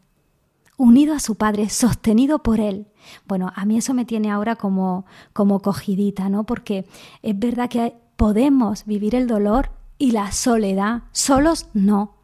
unido 0.76 1.14
a 1.14 1.20
su 1.20 1.36
Padre, 1.36 1.70
sostenido 1.70 2.42
por 2.42 2.60
Él. 2.60 2.88
Bueno, 3.28 3.52
a 3.56 3.66
mí 3.66 3.78
eso 3.78 3.94
me 3.94 4.06
tiene 4.06 4.32
ahora 4.32 4.56
como, 4.56 5.06
como 5.34 5.62
cogidita, 5.62 6.30
¿no? 6.30 6.44
Porque 6.44 6.86
es 7.22 7.38
verdad 7.38 7.70
que 7.70 7.96
podemos 8.16 8.86
vivir 8.86 9.16
el 9.16 9.28
dolor 9.28 9.72
y 9.98 10.12
la 10.12 10.32
soledad, 10.32 11.04
solos 11.12 11.68
no, 11.74 12.16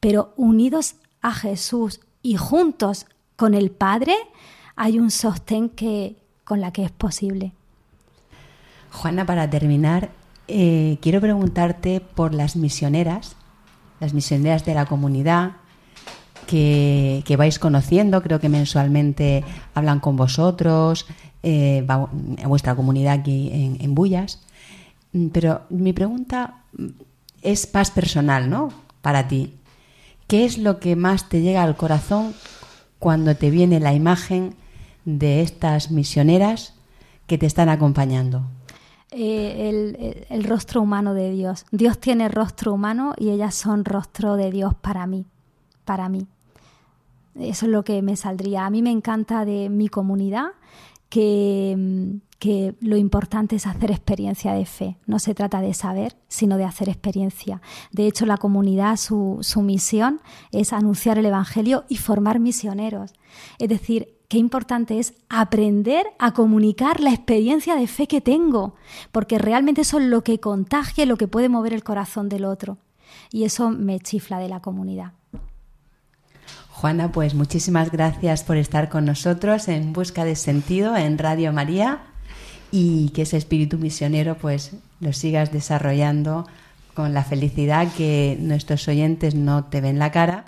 pero 0.00 0.32
unidos 0.36 0.96
a 1.22 1.32
Jesús 1.32 2.00
y 2.22 2.36
juntos 2.36 3.06
con 3.36 3.54
el 3.54 3.70
Padre, 3.70 4.14
hay 4.76 4.98
un 4.98 5.10
sostén 5.10 5.68
que, 5.68 6.16
con 6.44 6.60
la 6.60 6.72
que 6.72 6.84
es 6.84 6.90
posible. 6.90 7.52
Juana, 8.92 9.26
para 9.26 9.50
terminar, 9.50 10.10
eh, 10.48 10.98
quiero 11.00 11.20
preguntarte 11.20 12.00
por 12.00 12.34
las 12.34 12.56
misioneras, 12.56 13.36
las 14.00 14.14
misioneras 14.14 14.64
de 14.64 14.74
la 14.74 14.86
comunidad 14.86 15.56
que, 16.46 17.36
vais 17.36 17.58
conociendo, 17.58 18.22
creo 18.22 18.40
que 18.40 18.48
mensualmente 18.48 19.44
hablan 19.74 20.00
con 20.00 20.16
vosotros, 20.16 21.06
eh, 21.42 21.84
a 21.88 22.48
vuestra 22.48 22.74
comunidad 22.74 23.14
aquí 23.14 23.50
en, 23.80 23.94
Bullas. 23.94 24.40
Mm, 25.12 25.28
pero 25.28 25.62
mi 25.70 25.92
pregunta 25.92 26.62
es 27.42 27.66
paz 27.66 27.90
personal, 27.90 28.48
¿no? 28.48 28.72
Para 29.02 29.28
ti. 29.28 29.54
¿Qué 30.26 30.44
es 30.44 30.58
lo 30.58 30.80
que 30.80 30.96
más 30.96 31.28
te 31.28 31.40
llega 31.40 31.62
al 31.62 31.76
corazón 31.76 32.34
cuando 32.98 33.36
te 33.36 33.50
viene 33.50 33.78
la 33.78 33.94
imagen 33.94 34.54
de 35.04 35.42
estas 35.42 35.90
misioneras 35.90 36.74
que 37.26 37.38
te 37.38 37.46
están 37.46 37.68
acompañando? 37.68 38.42
Eh, 39.12 40.26
el, 40.28 40.44
rostro 40.44 40.82
humano 40.82 41.14
de 41.14 41.30
Dios. 41.30 41.64
Dios 41.70 41.98
tiene 41.98 42.28
rostro 42.28 42.74
humano 42.74 43.14
y 43.16 43.30
ellas 43.30 43.54
son 43.54 43.84
rostro 43.84 44.36
de 44.36 44.50
Dios 44.50 44.74
para 44.74 45.06
mí, 45.06 45.26
para 45.84 46.08
mí. 46.08 46.26
Eso 47.38 47.66
es 47.66 47.72
lo 47.72 47.84
que 47.84 48.02
me 48.02 48.16
saldría. 48.16 48.66
A 48.66 48.70
mí 48.70 48.82
me 48.82 48.90
encanta 48.90 49.44
de 49.44 49.68
mi 49.68 49.88
comunidad 49.88 50.52
que, 51.08 51.74
mm, 51.76 52.26
que 52.38 52.74
lo 52.80 52.96
importante 52.96 53.56
es 53.56 53.66
hacer 53.66 53.90
experiencia 53.90 54.52
de 54.52 54.66
fe. 54.66 54.98
No 55.06 55.18
se 55.18 55.34
trata 55.34 55.60
de 55.60 55.74
saber, 55.74 56.16
sino 56.28 56.58
de 56.58 56.64
hacer 56.64 56.88
experiencia. 56.88 57.62
De 57.92 58.06
hecho, 58.06 58.26
la 58.26 58.36
comunidad, 58.36 58.96
su, 58.96 59.38
su 59.40 59.62
misión 59.62 60.20
es 60.52 60.72
anunciar 60.72 61.18
el 61.18 61.26
Evangelio 61.26 61.84
y 61.88 61.96
formar 61.96 62.38
misioneros. 62.38 63.14
Es 63.58 63.68
decir, 63.68 64.16
qué 64.28 64.38
importante 64.38 64.98
es 64.98 65.14
aprender 65.28 66.06
a 66.18 66.32
comunicar 66.32 67.00
la 67.00 67.10
experiencia 67.10 67.76
de 67.76 67.86
fe 67.86 68.06
que 68.06 68.20
tengo, 68.20 68.74
porque 69.12 69.38
realmente 69.38 69.82
eso 69.82 69.98
es 69.98 70.06
lo 70.06 70.22
que 70.22 70.40
contagia, 70.40 71.06
lo 71.06 71.16
que 71.16 71.28
puede 71.28 71.48
mover 71.48 71.72
el 71.72 71.84
corazón 71.84 72.28
del 72.28 72.44
otro. 72.44 72.78
Y 73.30 73.44
eso 73.44 73.70
me 73.70 73.98
chifla 74.00 74.38
de 74.38 74.48
la 74.48 74.60
comunidad. 74.60 75.12
Juana, 76.76 77.10
pues 77.10 77.32
muchísimas 77.34 77.90
gracias 77.90 78.44
por 78.44 78.58
estar 78.58 78.90
con 78.90 79.06
nosotros 79.06 79.66
en 79.68 79.94
Busca 79.94 80.26
de 80.26 80.36
Sentido 80.36 80.94
en 80.94 81.16
Radio 81.16 81.50
María 81.50 82.00
y 82.70 83.08
que 83.14 83.22
ese 83.22 83.38
espíritu 83.38 83.78
misionero 83.78 84.36
pues 84.36 84.72
lo 85.00 85.14
sigas 85.14 85.50
desarrollando 85.50 86.46
con 86.92 87.14
la 87.14 87.24
felicidad 87.24 87.88
que 87.96 88.36
nuestros 88.38 88.86
oyentes 88.88 89.34
no 89.34 89.64
te 89.64 89.80
ven 89.80 89.98
la 89.98 90.12
cara, 90.12 90.44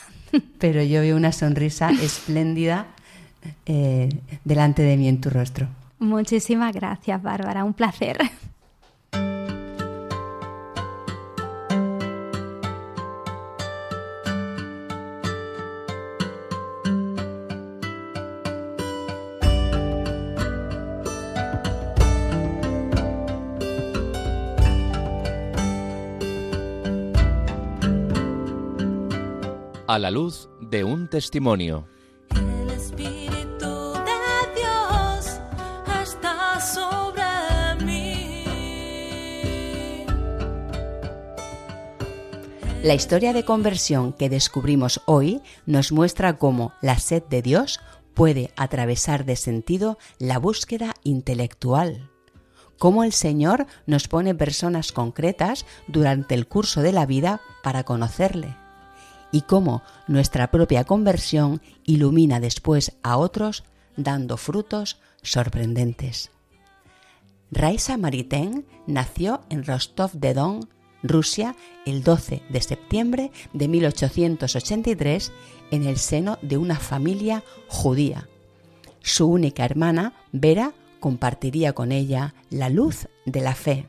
pero 0.58 0.82
yo 0.82 1.02
veo 1.02 1.14
una 1.14 1.32
sonrisa 1.32 1.90
espléndida 1.90 2.86
eh, 3.66 4.08
delante 4.44 4.80
de 4.80 4.96
mí 4.96 5.08
en 5.08 5.20
tu 5.20 5.28
rostro. 5.28 5.68
Muchísimas 5.98 6.74
gracias, 6.74 7.22
Bárbara. 7.22 7.64
Un 7.64 7.74
placer. 7.74 8.16
A 29.88 30.00
la 30.00 30.10
luz 30.10 30.48
de 30.60 30.82
un 30.82 31.08
testimonio. 31.08 31.86
El 32.34 32.70
Espíritu 32.70 33.92
de 33.92 34.20
Dios 34.56 35.40
está 36.02 36.60
sobre 36.60 37.84
mí. 37.84 38.34
La 42.82 42.94
historia 42.94 43.32
de 43.32 43.44
conversión 43.44 44.12
que 44.12 44.28
descubrimos 44.28 45.02
hoy 45.06 45.40
nos 45.66 45.92
muestra 45.92 46.36
cómo 46.36 46.72
la 46.82 46.98
sed 46.98 47.22
de 47.22 47.42
Dios 47.42 47.78
puede 48.12 48.50
atravesar 48.56 49.24
de 49.24 49.36
sentido 49.36 49.98
la 50.18 50.40
búsqueda 50.40 50.94
intelectual. 51.04 52.10
Cómo 52.80 53.04
el 53.04 53.12
Señor 53.12 53.66
nos 53.86 54.08
pone 54.08 54.34
personas 54.34 54.90
concretas 54.90 55.64
durante 55.86 56.34
el 56.34 56.48
curso 56.48 56.82
de 56.82 56.90
la 56.90 57.06
vida 57.06 57.40
para 57.62 57.84
conocerle. 57.84 58.65
Y 59.32 59.42
cómo 59.42 59.82
nuestra 60.06 60.50
propia 60.50 60.84
conversión 60.84 61.60
ilumina 61.84 62.40
después 62.40 62.96
a 63.02 63.16
otros 63.16 63.64
dando 63.96 64.36
frutos 64.36 65.00
sorprendentes. 65.22 66.30
Raisa 67.50 67.96
Maritain 67.96 68.66
nació 68.86 69.40
en 69.50 69.64
Rostov 69.64 70.12
de 70.12 70.34
Don, 70.34 70.68
Rusia, 71.02 71.54
el 71.84 72.02
12 72.02 72.42
de 72.48 72.60
septiembre 72.60 73.30
de 73.52 73.68
1883 73.68 75.32
en 75.70 75.84
el 75.84 75.98
seno 75.98 76.38
de 76.42 76.56
una 76.56 76.76
familia 76.76 77.44
judía. 77.68 78.28
Su 79.00 79.28
única 79.28 79.64
hermana, 79.64 80.14
Vera, 80.32 80.72
compartiría 80.98 81.72
con 81.72 81.92
ella 81.92 82.34
la 82.50 82.68
luz 82.68 83.08
de 83.24 83.40
la 83.40 83.54
fe. 83.54 83.88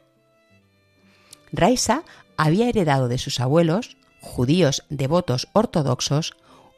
Raisa 1.52 2.04
había 2.36 2.70
heredado 2.70 3.08
de 3.08 3.18
sus 3.18 3.40
abuelos, 3.40 3.97
judíos 4.28 4.84
devotos 4.89 5.47
ortodoxos, 5.53 6.36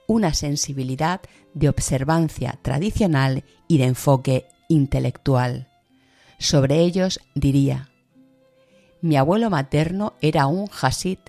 una 0.08 0.34
sensibilidad 0.34 1.22
de 1.54 1.70
observancia 1.70 2.60
tradicional 2.62 3.44
y 3.68 3.78
de 3.80 3.86
enfoque 3.86 4.46
intelectual. 4.68 5.68
Sobre 6.38 6.80
ellos 6.80 7.20
diría, 7.36 7.90
mi 9.02 9.18
abuelo 9.18 9.50
materno 9.50 10.14
era 10.22 10.48
un 10.48 10.70
hasid 10.82 11.20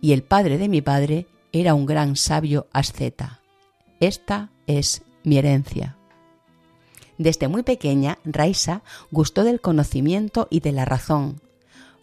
y 0.00 0.12
el 0.12 0.22
padre 0.22 0.58
de 0.58 0.68
mi 0.68 0.80
padre 0.80 1.26
era 1.52 1.74
un 1.74 1.86
gran 1.86 2.16
sabio 2.16 2.66
asceta. 2.72 3.40
Esta 4.00 4.50
es 4.66 5.02
mi 5.24 5.38
herencia. 5.38 5.96
Desde 7.18 7.48
muy 7.48 7.62
pequeña, 7.62 8.18
Raisa 8.24 8.82
gustó 9.10 9.44
del 9.44 9.60
conocimiento 9.60 10.46
y 10.50 10.60
de 10.60 10.72
la 10.72 10.84
razón. 10.84 11.40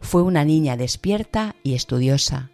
Fue 0.01 0.21
una 0.21 0.43
niña 0.43 0.75
despierta 0.75 1.55
y 1.63 1.73
estudiosa. 1.73 2.51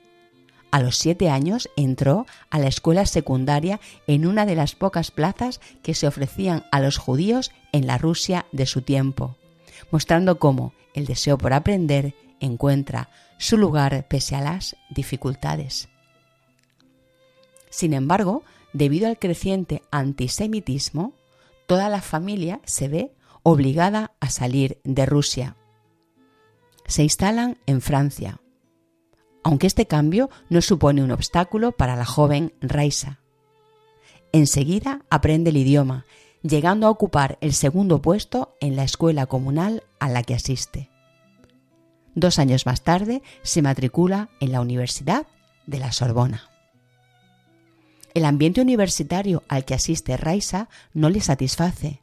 A 0.71 0.81
los 0.81 0.97
siete 0.97 1.29
años 1.29 1.69
entró 1.75 2.25
a 2.49 2.57
la 2.57 2.67
escuela 2.67 3.05
secundaria 3.05 3.81
en 4.07 4.25
una 4.25 4.45
de 4.45 4.55
las 4.55 4.73
pocas 4.73 5.11
plazas 5.11 5.59
que 5.83 5.93
se 5.93 6.07
ofrecían 6.07 6.65
a 6.71 6.79
los 6.79 6.97
judíos 6.97 7.51
en 7.73 7.87
la 7.87 7.97
Rusia 7.97 8.45
de 8.53 8.65
su 8.65 8.81
tiempo, 8.81 9.35
mostrando 9.91 10.39
cómo 10.39 10.73
el 10.93 11.05
deseo 11.05 11.37
por 11.37 11.53
aprender 11.53 12.15
encuentra 12.39 13.09
su 13.37 13.57
lugar 13.57 14.07
pese 14.07 14.35
a 14.35 14.41
las 14.41 14.75
dificultades. 14.89 15.89
Sin 17.69 17.93
embargo, 17.93 18.43
debido 18.73 19.07
al 19.07 19.17
creciente 19.17 19.81
antisemitismo, 19.91 21.13
toda 21.67 21.89
la 21.89 22.01
familia 22.01 22.61
se 22.65 22.87
ve 22.87 23.13
obligada 23.43 24.13
a 24.19 24.29
salir 24.29 24.79
de 24.83 25.05
Rusia. 25.05 25.55
Se 26.85 27.03
instalan 27.03 27.57
en 27.65 27.81
Francia, 27.81 28.40
aunque 29.43 29.67
este 29.67 29.87
cambio 29.87 30.29
no 30.49 30.61
supone 30.61 31.03
un 31.03 31.11
obstáculo 31.11 31.71
para 31.71 31.95
la 31.95 32.05
joven 32.05 32.53
Raisa. 32.61 33.19
Enseguida 34.31 35.01
aprende 35.09 35.49
el 35.49 35.57
idioma, 35.57 36.05
llegando 36.41 36.87
a 36.87 36.89
ocupar 36.89 37.37
el 37.41 37.53
segundo 37.53 38.01
puesto 38.01 38.55
en 38.61 38.75
la 38.75 38.83
escuela 38.83 39.25
comunal 39.25 39.83
a 39.99 40.09
la 40.09 40.23
que 40.23 40.35
asiste. 40.35 40.89
Dos 42.15 42.39
años 42.39 42.65
más 42.65 42.81
tarde 42.81 43.21
se 43.41 43.61
matricula 43.61 44.29
en 44.39 44.51
la 44.51 44.61
Universidad 44.61 45.27
de 45.65 45.79
la 45.79 45.91
Sorbona. 45.91 46.49
El 48.13 48.25
ambiente 48.25 48.61
universitario 48.61 49.43
al 49.47 49.63
que 49.63 49.73
asiste 49.73 50.17
Raisa 50.17 50.67
no 50.93 51.09
le 51.09 51.21
satisface. 51.21 52.01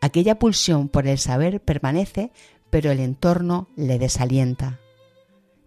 Aquella 0.00 0.38
pulsión 0.38 0.88
por 0.88 1.06
el 1.06 1.18
saber 1.18 1.60
permanece, 1.60 2.30
pero 2.68 2.90
el 2.90 3.00
entorno 3.00 3.68
le 3.76 3.98
desalienta. 3.98 4.80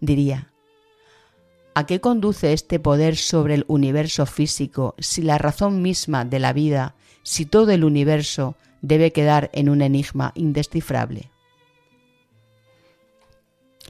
Diría, 0.00 0.53
¿a 1.74 1.86
qué 1.86 2.00
conduce 2.00 2.52
este 2.52 2.78
poder 2.78 3.16
sobre 3.16 3.54
el 3.54 3.64
universo 3.68 4.26
físico 4.26 4.94
si 4.98 5.22
la 5.22 5.38
razón 5.38 5.82
misma 5.82 6.24
de 6.24 6.38
la 6.38 6.52
vida, 6.52 6.94
si 7.22 7.46
todo 7.46 7.72
el 7.72 7.84
universo 7.84 8.56
debe 8.80 9.12
quedar 9.12 9.50
en 9.52 9.68
un 9.68 9.82
enigma 9.82 10.32
indescifrable? 10.34 11.30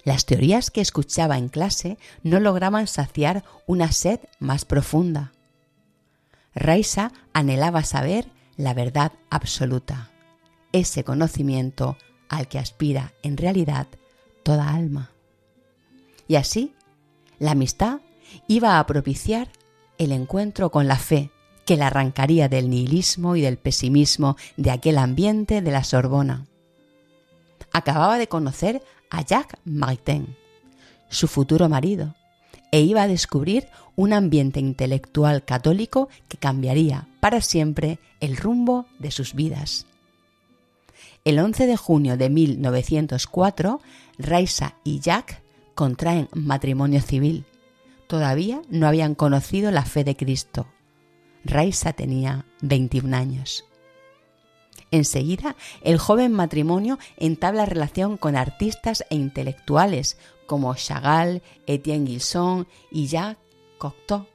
Las 0.04 0.26
teorías 0.26 0.70
que 0.70 0.80
escuchaba 0.80 1.38
en 1.38 1.48
clase 1.48 1.98
no 2.22 2.40
lograban 2.40 2.86
saciar 2.86 3.44
una 3.66 3.90
sed 3.92 4.20
más 4.38 4.64
profunda. 4.64 5.32
Raisa 6.54 7.12
anhelaba 7.32 7.84
saber 7.84 8.26
la 8.56 8.74
verdad 8.74 9.12
absoluta, 9.30 10.10
ese 10.72 11.04
conocimiento 11.04 11.96
al 12.28 12.48
que 12.48 12.58
aspira 12.58 13.12
en 13.22 13.36
realidad 13.36 13.86
toda 14.42 14.74
alma. 14.74 15.10
Y 16.28 16.36
así, 16.36 16.74
la 17.44 17.52
amistad 17.52 18.00
iba 18.48 18.78
a 18.78 18.86
propiciar 18.86 19.48
el 19.98 20.12
encuentro 20.12 20.70
con 20.70 20.88
la 20.88 20.96
fe 20.96 21.30
que 21.66 21.76
la 21.76 21.88
arrancaría 21.88 22.48
del 22.48 22.70
nihilismo 22.70 23.36
y 23.36 23.42
del 23.42 23.58
pesimismo 23.58 24.36
de 24.56 24.70
aquel 24.70 24.96
ambiente 24.96 25.60
de 25.60 25.70
la 25.70 25.84
Sorbona. 25.84 26.46
Acababa 27.70 28.16
de 28.16 28.28
conocer 28.28 28.82
a 29.10 29.22
Jacques 29.22 29.60
Maritain, 29.64 30.36
su 31.10 31.28
futuro 31.28 31.68
marido, 31.68 32.14
e 32.72 32.80
iba 32.80 33.02
a 33.02 33.08
descubrir 33.08 33.68
un 33.94 34.14
ambiente 34.14 34.58
intelectual 34.58 35.44
católico 35.44 36.08
que 36.28 36.38
cambiaría 36.38 37.08
para 37.20 37.42
siempre 37.42 37.98
el 38.20 38.38
rumbo 38.38 38.86
de 38.98 39.10
sus 39.10 39.34
vidas. 39.34 39.86
El 41.24 41.38
11 41.38 41.66
de 41.66 41.76
junio 41.76 42.16
de 42.16 42.30
1904, 42.30 43.80
Raisa 44.18 44.76
y 44.82 45.00
Jacques 45.00 45.43
contraen 45.74 46.28
matrimonio 46.34 47.00
civil. 47.00 47.44
Todavía 48.06 48.62
no 48.68 48.86
habían 48.86 49.14
conocido 49.14 49.70
la 49.70 49.84
fe 49.84 50.04
de 50.04 50.16
Cristo. 50.16 50.66
Raisa 51.44 51.92
tenía 51.92 52.46
21 52.62 53.16
años. 53.16 53.64
Enseguida, 54.90 55.56
el 55.82 55.98
joven 55.98 56.32
matrimonio 56.32 56.98
entabla 57.16 57.66
relación 57.66 58.16
con 58.16 58.36
artistas 58.36 59.04
e 59.10 59.16
intelectuales 59.16 60.16
como 60.46 60.74
Chagall, 60.74 61.42
Etienne 61.66 62.06
Gilson 62.06 62.68
y 62.90 63.08
Jacques 63.08 63.42
Cocteau. 63.78 64.26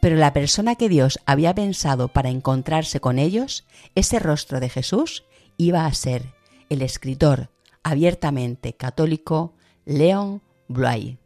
Pero 0.00 0.16
la 0.16 0.32
persona 0.32 0.76
que 0.76 0.88
Dios 0.88 1.18
había 1.24 1.54
pensado 1.54 2.08
para 2.08 2.28
encontrarse 2.28 3.00
con 3.00 3.18
ellos, 3.18 3.64
ese 3.94 4.18
rostro 4.18 4.60
de 4.60 4.68
Jesús, 4.68 5.24
iba 5.56 5.86
a 5.86 5.94
ser 5.94 6.34
el 6.68 6.82
escritor 6.82 7.50
abiertamente 7.82 8.74
católico 8.74 9.54
Leon 9.86 10.42
Bloy. 10.68 11.18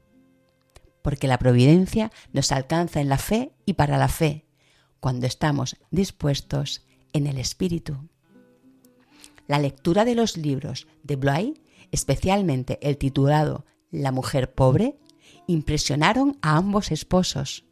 Porque 1.03 1.28
la 1.28 1.39
providencia 1.39 2.11
nos 2.32 2.53
alcanza 2.53 3.01
en 3.01 3.09
la 3.09 3.18
fe 3.18 3.53
y 3.64 3.74
para 3.74 3.99
la 3.99 4.09
fe, 4.09 4.47
cuando 5.01 5.26
estamos 5.26 5.76
dispuestos 5.91 6.86
en 7.12 7.26
el 7.26 7.39
Espíritu. 7.39 8.09
La 9.47 9.59
lectura 9.59 10.05
de 10.05 10.14
los 10.14 10.36
libros 10.36 10.86
de 11.03 11.16
Bloy, 11.16 11.62
especialmente 11.91 12.78
el 12.82 12.99
titulado 12.99 13.64
La 13.91 14.12
mujer 14.12 14.53
pobre, 14.53 14.99
impresionaron 15.47 16.36
a 16.43 16.57
ambos 16.57 16.91
esposos, 16.91 17.64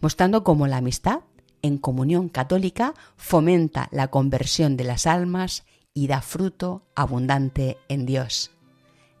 mostrando 0.00 0.42
cómo 0.44 0.66
la 0.66 0.78
amistad 0.78 1.20
en 1.62 1.78
comunión 1.78 2.28
católica 2.28 2.94
fomenta 3.16 3.88
la 3.90 4.08
conversión 4.08 4.76
de 4.76 4.84
las 4.84 5.06
almas 5.06 5.64
y 5.92 6.06
da 6.06 6.22
fruto 6.22 6.86
abundante 6.94 7.76
en 7.88 8.06
Dios. 8.06 8.52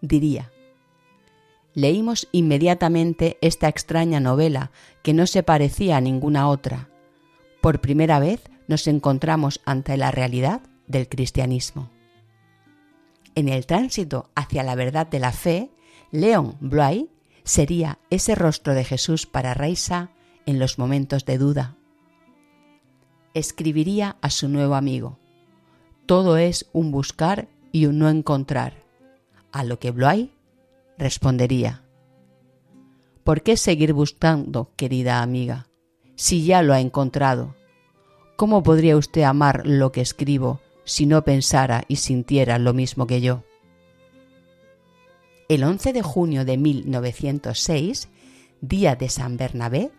Diría, 0.00 0.50
leímos 1.78 2.26
inmediatamente 2.32 3.38
esta 3.40 3.68
extraña 3.68 4.18
novela 4.18 4.72
que 5.04 5.14
no 5.14 5.28
se 5.28 5.44
parecía 5.44 5.96
a 5.96 6.00
ninguna 6.00 6.48
otra. 6.48 6.88
Por 7.60 7.80
primera 7.80 8.18
vez 8.18 8.42
nos 8.66 8.88
encontramos 8.88 9.60
ante 9.64 9.96
la 9.96 10.10
realidad 10.10 10.60
del 10.88 11.08
cristianismo. 11.08 11.88
En 13.36 13.48
el 13.48 13.64
tránsito 13.64 14.28
hacia 14.34 14.64
la 14.64 14.74
verdad 14.74 15.06
de 15.06 15.20
la 15.20 15.30
fe, 15.30 15.70
Leon 16.10 16.56
Bloy 16.58 17.10
sería 17.44 18.00
ese 18.10 18.34
rostro 18.34 18.74
de 18.74 18.82
Jesús 18.82 19.26
para 19.26 19.54
Raisa 19.54 20.10
en 20.46 20.58
los 20.58 20.80
momentos 20.80 21.24
de 21.26 21.38
duda. 21.38 21.76
Escribiría 23.34 24.16
a 24.20 24.30
su 24.30 24.48
nuevo 24.48 24.74
amigo, 24.74 25.20
todo 26.06 26.38
es 26.38 26.68
un 26.72 26.90
buscar 26.90 27.46
y 27.70 27.86
un 27.86 28.00
no 28.00 28.08
encontrar, 28.08 28.82
a 29.52 29.62
lo 29.62 29.78
que 29.78 29.92
Bloy 29.92 30.32
respondería, 30.98 31.84
¿por 33.24 33.42
qué 33.42 33.56
seguir 33.56 33.92
buscando, 33.92 34.72
querida 34.76 35.22
amiga, 35.22 35.68
si 36.16 36.44
ya 36.44 36.62
lo 36.62 36.74
ha 36.74 36.80
encontrado? 36.80 37.54
¿Cómo 38.36 38.62
podría 38.62 38.96
usted 38.96 39.22
amar 39.22 39.66
lo 39.66 39.92
que 39.92 40.00
escribo 40.00 40.60
si 40.84 41.06
no 41.06 41.22
pensara 41.22 41.84
y 41.88 41.96
sintiera 41.96 42.58
lo 42.58 42.74
mismo 42.74 43.06
que 43.06 43.20
yo? 43.20 43.44
El 45.48 45.64
11 45.64 45.92
de 45.92 46.02
junio 46.02 46.44
de 46.44 46.58
1906, 46.58 48.08
día 48.60 48.96
de 48.96 49.08
San 49.08 49.36
Bernabé, 49.36 49.90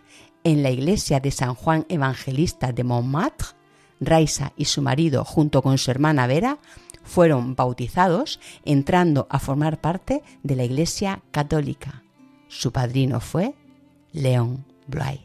en 0.44 0.64
la 0.64 0.70
iglesia 0.70 1.20
de 1.20 1.32
San 1.32 1.56
Juan 1.56 1.86
Evangelista 1.90 2.72
de 2.72 2.84
Montmartre, 2.84 3.48
Raisa 4.00 4.54
y 4.56 4.66
su 4.66 4.82
marido, 4.82 5.26
junto 5.26 5.62
con 5.62 5.78
su 5.78 5.92
hermana 5.92 6.28
Vera, 6.28 6.60
fueron 7.10 7.56
bautizados, 7.56 8.40
entrando 8.64 9.28
a 9.30 9.40
formar 9.40 9.82
parte 9.82 10.24
de 10.44 10.56
la 10.56 10.64
Iglesia 10.64 11.24
Católica. 11.32 12.04
Su 12.48 12.72
padrino 12.72 13.20
fue 13.20 13.56
León 14.14 14.66
Bloy. 14.88 15.20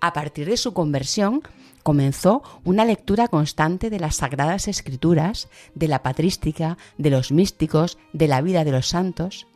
A 0.00 0.12
partir 0.12 0.48
de 0.48 0.56
su 0.56 0.74
conversión, 0.74 1.42
comenzó 1.82 2.42
una 2.64 2.84
lectura 2.84 3.28
constante 3.28 3.90
de 3.90 4.00
las 4.00 4.16
sagradas 4.16 4.68
escrituras, 4.68 5.48
de 5.74 5.88
la 5.88 6.02
patrística, 6.02 6.78
de 6.98 7.10
los 7.10 7.30
místicos, 7.30 7.96
de 8.12 8.28
la 8.28 8.42
vida 8.42 8.64
de 8.64 8.72
los 8.72 8.88
santos, 8.88 9.46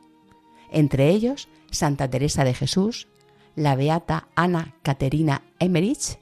entre 0.71 1.11
ellos 1.11 1.49
Santa 1.71 2.09
Teresa 2.09 2.45
de 2.45 2.55
Jesús, 2.55 3.09
la 3.57 3.75
beata 3.75 4.29
Ana 4.37 4.77
Caterina 4.83 5.43
Emmerich, 5.59 6.19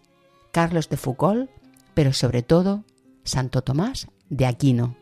Carlos 0.50 0.88
de 0.88 0.96
Foucault, 0.96 1.50
pero 1.94 2.12
sobre 2.12 2.42
todo 2.42 2.84
Santo 3.22 3.62
Tomás 3.62 4.08
de 4.30 4.46
Aquino. 4.46 4.96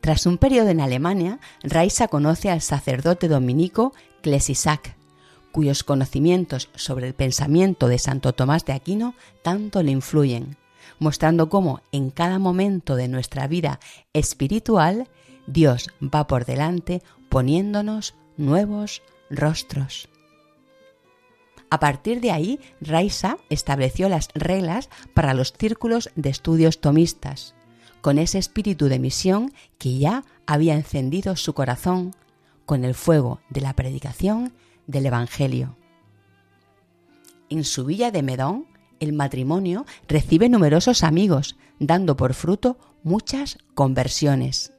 Tras 0.00 0.26
un 0.26 0.38
periodo 0.38 0.70
en 0.70 0.80
Alemania, 0.80 1.40
Raisa 1.62 2.08
conoce 2.08 2.50
al 2.50 2.62
sacerdote 2.62 3.28
dominico 3.28 3.92
Clesisac, 4.22 4.96
cuyos 5.52 5.84
conocimientos 5.84 6.70
sobre 6.74 7.06
el 7.06 7.14
pensamiento 7.14 7.88
de 7.88 7.98
Santo 7.98 8.32
Tomás 8.32 8.64
de 8.64 8.72
Aquino 8.72 9.14
tanto 9.42 9.82
le 9.82 9.90
influyen, 9.90 10.56
mostrando 10.98 11.48
cómo 11.48 11.82
en 11.92 12.10
cada 12.10 12.38
momento 12.38 12.96
de 12.96 13.08
nuestra 13.08 13.46
vida 13.46 13.80
espiritual 14.12 15.08
Dios 15.46 15.90
va 16.02 16.26
por 16.26 16.44
delante 16.44 17.02
poniéndonos 17.28 18.14
nuevos 18.36 19.02
rostros. 19.28 20.08
A 21.70 21.78
partir 21.78 22.20
de 22.20 22.32
ahí, 22.32 22.58
Raisa 22.80 23.38
estableció 23.48 24.08
las 24.08 24.28
reglas 24.34 24.90
para 25.14 25.34
los 25.34 25.52
círculos 25.52 26.10
de 26.16 26.28
estudios 26.28 26.80
tomistas, 26.80 27.54
con 28.00 28.18
ese 28.18 28.38
espíritu 28.38 28.88
de 28.88 28.98
misión 28.98 29.52
que 29.78 29.98
ya 29.98 30.24
había 30.46 30.74
encendido 30.74 31.36
su 31.36 31.54
corazón 31.54 32.14
con 32.66 32.84
el 32.84 32.94
fuego 32.94 33.40
de 33.50 33.60
la 33.60 33.74
predicación 33.74 34.52
del 34.88 35.06
Evangelio. 35.06 35.76
En 37.48 37.64
su 37.64 37.84
villa 37.84 38.10
de 38.10 38.22
Medón, 38.22 38.66
el 38.98 39.12
matrimonio 39.12 39.86
recibe 40.08 40.48
numerosos 40.48 41.04
amigos, 41.04 41.56
dando 41.78 42.16
por 42.16 42.34
fruto 42.34 42.78
muchas 43.02 43.58
conversiones. 43.74 44.72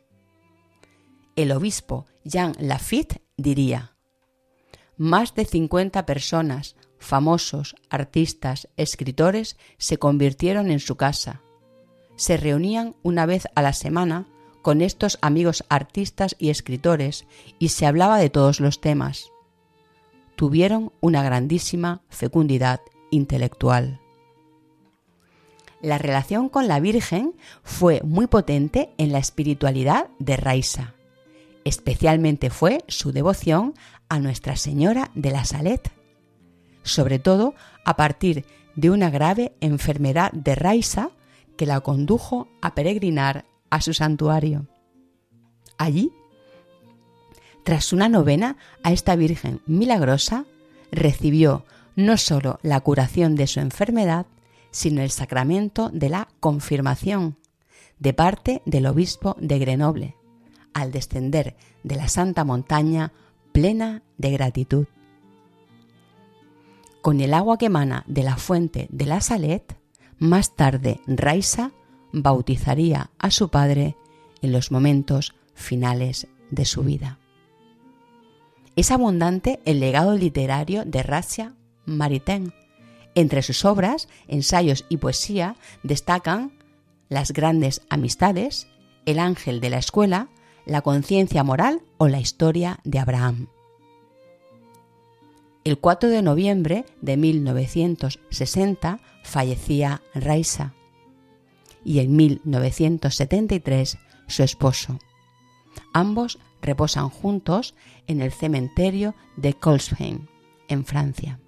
El 1.35 1.51
obispo 1.53 2.05
Jean 2.23 2.53
Lafitte 2.59 3.21
diría, 3.37 3.95
más 4.97 5.33
de 5.33 5.45
50 5.45 6.05
personas, 6.05 6.75
famosos, 7.01 7.75
artistas, 7.89 8.69
escritores, 8.77 9.57
se 9.77 9.97
convirtieron 9.97 10.71
en 10.71 10.79
su 10.79 10.95
casa. 10.95 11.41
Se 12.15 12.37
reunían 12.37 12.95
una 13.03 13.25
vez 13.25 13.47
a 13.55 13.61
la 13.61 13.73
semana 13.73 14.27
con 14.61 14.81
estos 14.81 15.17
amigos 15.21 15.65
artistas 15.69 16.35
y 16.37 16.51
escritores 16.51 17.25
y 17.59 17.69
se 17.69 17.85
hablaba 17.85 18.19
de 18.19 18.29
todos 18.29 18.59
los 18.59 18.79
temas. 18.79 19.31
Tuvieron 20.35 20.93
una 21.01 21.23
grandísima 21.23 22.01
fecundidad 22.09 22.81
intelectual. 23.09 23.99
La 25.81 25.97
relación 25.97 26.47
con 26.47 26.67
la 26.67 26.79
Virgen 26.79 27.33
fue 27.63 28.01
muy 28.03 28.27
potente 28.27 28.91
en 28.99 29.11
la 29.11 29.17
espiritualidad 29.17 30.09
de 30.19 30.37
Raisa. 30.37 30.93
Especialmente 31.65 32.51
fue 32.51 32.83
su 32.87 33.11
devoción 33.11 33.73
a 34.07 34.19
Nuestra 34.19 34.55
Señora 34.55 35.09
de 35.15 35.31
la 35.31 35.45
Salet, 35.45 35.91
sobre 36.83 37.19
todo 37.19 37.53
a 37.85 37.95
partir 37.95 38.45
de 38.75 38.89
una 38.89 39.09
grave 39.09 39.53
enfermedad 39.59 40.31
de 40.31 40.55
Raisa 40.55 41.11
que 41.57 41.65
la 41.65 41.81
condujo 41.81 42.47
a 42.61 42.73
peregrinar 42.73 43.45
a 43.69 43.81
su 43.81 43.93
santuario. 43.93 44.67
Allí, 45.77 46.11
tras 47.63 47.93
una 47.93 48.09
novena 48.09 48.57
a 48.83 48.91
esta 48.91 49.15
Virgen 49.15 49.61
milagrosa, 49.65 50.45
recibió 50.91 51.65
no 51.95 52.17
sólo 52.17 52.59
la 52.63 52.79
curación 52.81 53.35
de 53.35 53.47
su 53.47 53.59
enfermedad, 53.59 54.25
sino 54.71 55.01
el 55.01 55.11
sacramento 55.11 55.89
de 55.89 56.09
la 56.09 56.27
confirmación 56.39 57.37
de 57.99 58.13
parte 58.13 58.61
del 58.65 58.87
obispo 58.87 59.35
de 59.39 59.59
Grenoble, 59.59 60.15
al 60.73 60.91
descender 60.91 61.55
de 61.83 61.95
la 61.95 62.07
santa 62.07 62.43
montaña 62.43 63.11
plena 63.51 64.01
de 64.17 64.31
gratitud. 64.31 64.87
Con 67.01 67.19
el 67.19 67.33
agua 67.33 67.57
que 67.57 67.65
emana 67.65 68.03
de 68.07 68.21
la 68.21 68.37
fuente 68.37 68.87
de 68.91 69.05
la 69.05 69.21
Salet, 69.21 69.75
más 70.19 70.55
tarde 70.55 71.01
Raisa 71.07 71.71
bautizaría 72.11 73.09
a 73.17 73.31
su 73.31 73.49
padre 73.49 73.95
en 74.41 74.51
los 74.51 74.71
momentos 74.71 75.33
finales 75.55 76.27
de 76.51 76.65
su 76.65 76.83
vida. 76.83 77.17
Es 78.75 78.91
abundante 78.91 79.59
el 79.65 79.79
legado 79.79 80.15
literario 80.15 80.85
de 80.85 81.01
Rasia 81.01 81.55
Maritain. 81.85 82.53
Entre 83.15 83.41
sus 83.41 83.65
obras, 83.65 84.07
ensayos 84.27 84.85
y 84.87 84.97
poesía 84.97 85.55
destacan 85.83 86.53
Las 87.09 87.31
grandes 87.31 87.81
amistades, 87.89 88.67
El 89.05 89.19
ángel 89.19 89.59
de 89.59 89.71
la 89.71 89.79
escuela, 89.79 90.29
la 90.65 90.81
conciencia 90.81 91.43
moral 91.43 91.81
o 91.97 92.07
la 92.07 92.19
historia 92.19 92.79
de 92.83 92.99
Abraham. 92.99 93.47
El 95.63 95.77
4 95.77 96.09
de 96.09 96.23
noviembre 96.23 96.85
de 97.01 97.17
1960 97.17 98.99
fallecía 99.23 100.01
Raisa 100.15 100.73
y 101.85 101.99
en 101.99 102.15
1973 102.15 103.97
su 104.27 104.43
esposo. 104.43 104.97
Ambos 105.93 106.39
reposan 106.61 107.09
juntos 107.09 107.75
en 108.07 108.21
el 108.21 108.31
cementerio 108.31 109.13
de 109.35 109.53
Colsheim, 109.53 110.27
en 110.67 110.83
Francia. 110.83 111.39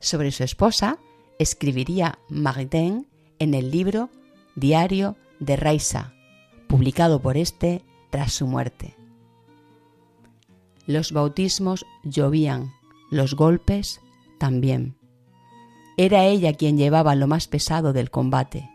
Sobre 0.00 0.30
su 0.30 0.44
esposa 0.44 0.98
escribiría 1.38 2.18
Maritain 2.28 3.06
en 3.38 3.54
el 3.54 3.70
libro 3.70 4.10
Diario 4.54 5.16
de 5.40 5.56
Raisa, 5.56 6.12
publicado 6.66 7.22
por 7.22 7.38
este 7.38 7.84
tras 8.10 8.32
su 8.34 8.46
muerte. 8.46 8.96
Los 10.86 11.12
bautismos 11.12 11.86
llovían, 12.02 12.72
los 13.10 13.34
golpes 13.34 14.00
también. 14.38 14.96
Era 15.96 16.24
ella 16.24 16.52
quien 16.52 16.76
llevaba 16.76 17.14
lo 17.14 17.26
más 17.26 17.48
pesado 17.48 17.92
del 17.92 18.10
combate, 18.10 18.70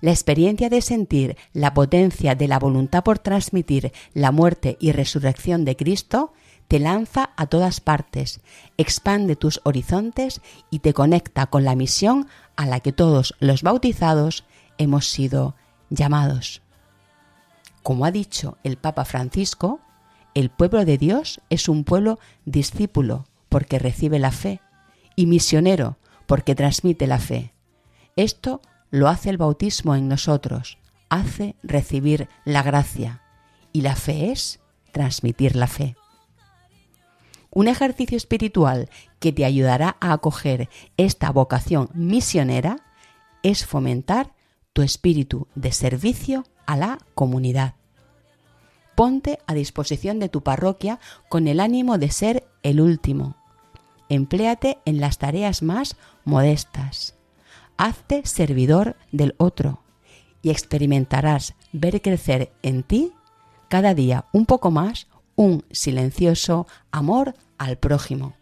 La 0.00 0.10
experiencia 0.10 0.68
de 0.68 0.82
sentir 0.82 1.36
la 1.52 1.72
potencia 1.72 2.34
de 2.34 2.48
la 2.48 2.58
voluntad 2.58 3.04
por 3.04 3.18
transmitir 3.18 3.92
la 4.12 4.32
muerte 4.32 4.76
y 4.80 4.92
resurrección 4.92 5.64
de 5.64 5.76
Cristo 5.76 6.32
te 6.68 6.78
lanza 6.78 7.30
a 7.36 7.46
todas 7.46 7.80
partes, 7.80 8.40
expande 8.76 9.36
tus 9.36 9.60
horizontes 9.64 10.40
y 10.70 10.80
te 10.80 10.94
conecta 10.94 11.46
con 11.46 11.64
la 11.64 11.74
misión 11.74 12.28
a 12.56 12.66
la 12.66 12.80
que 12.80 12.92
todos 12.92 13.34
los 13.40 13.62
bautizados 13.62 14.44
hemos 14.78 15.06
sido 15.08 15.54
llamados. 15.90 16.62
Como 17.82 18.04
ha 18.04 18.10
dicho 18.10 18.58
el 18.62 18.76
Papa 18.76 19.04
Francisco, 19.04 19.80
el 20.34 20.50
pueblo 20.50 20.84
de 20.84 20.98
Dios 20.98 21.40
es 21.50 21.68
un 21.68 21.84
pueblo 21.84 22.18
discípulo 22.44 23.26
porque 23.48 23.78
recibe 23.78 24.18
la 24.18 24.32
fe 24.32 24.60
y 25.16 25.26
misionero 25.26 25.96
porque 26.26 26.54
transmite 26.54 27.06
la 27.06 27.18
fe. 27.18 27.52
Esto 28.16 28.60
lo 28.90 29.08
hace 29.08 29.30
el 29.30 29.38
bautismo 29.38 29.96
en 29.96 30.08
nosotros, 30.08 30.78
hace 31.08 31.56
recibir 31.62 32.28
la 32.44 32.62
gracia 32.62 33.22
y 33.72 33.80
la 33.80 33.96
fe 33.96 34.30
es 34.30 34.60
transmitir 34.92 35.56
la 35.56 35.66
fe. 35.66 35.96
Un 37.50 37.66
ejercicio 37.66 38.16
espiritual 38.16 38.88
que 39.18 39.32
te 39.32 39.44
ayudará 39.44 39.96
a 40.00 40.12
acoger 40.12 40.68
esta 40.96 41.30
vocación 41.32 41.88
misionera 41.94 42.76
es 43.42 43.66
fomentar 43.66 44.32
tu 44.72 44.82
espíritu 44.82 45.48
de 45.54 45.72
servicio 45.72 46.44
a 46.66 46.76
la 46.76 46.98
comunidad. 47.14 47.74
Ponte 48.94 49.38
a 49.46 49.54
disposición 49.54 50.18
de 50.18 50.28
tu 50.28 50.42
parroquia 50.42 51.00
con 51.28 51.48
el 51.48 51.60
ánimo 51.60 51.98
de 51.98 52.10
ser 52.10 52.46
el 52.62 52.80
último. 52.80 53.36
Empléate 54.08 54.78
en 54.84 55.00
las 55.00 55.18
tareas 55.18 55.62
más 55.62 55.96
modestas. 56.24 57.14
Hazte 57.76 58.26
servidor 58.26 58.96
del 59.10 59.34
otro 59.38 59.82
y 60.42 60.50
experimentarás 60.50 61.54
ver 61.72 62.02
crecer 62.02 62.52
en 62.62 62.82
ti 62.82 63.12
cada 63.68 63.94
día 63.94 64.26
un 64.32 64.46
poco 64.46 64.70
más 64.70 65.06
un 65.36 65.64
silencioso 65.70 66.66
amor 66.90 67.34
al 67.56 67.78
prójimo. 67.78 68.34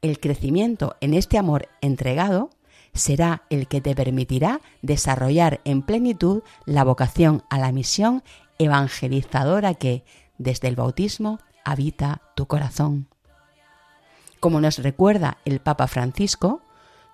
El 0.00 0.20
crecimiento 0.20 0.96
en 1.00 1.14
este 1.14 1.36
amor 1.36 1.68
entregado 1.80 2.50
será 2.98 3.42
el 3.50 3.68
que 3.68 3.80
te 3.80 3.94
permitirá 3.94 4.60
desarrollar 4.82 5.60
en 5.64 5.82
plenitud 5.82 6.42
la 6.66 6.84
vocación 6.84 7.42
a 7.48 7.58
la 7.58 7.72
misión 7.72 8.22
evangelizadora 8.58 9.74
que, 9.74 10.04
desde 10.36 10.68
el 10.68 10.76
bautismo, 10.76 11.38
habita 11.64 12.22
tu 12.34 12.46
corazón. 12.46 13.08
Como 14.40 14.60
nos 14.60 14.78
recuerda 14.78 15.38
el 15.44 15.60
Papa 15.60 15.86
Francisco, 15.86 16.62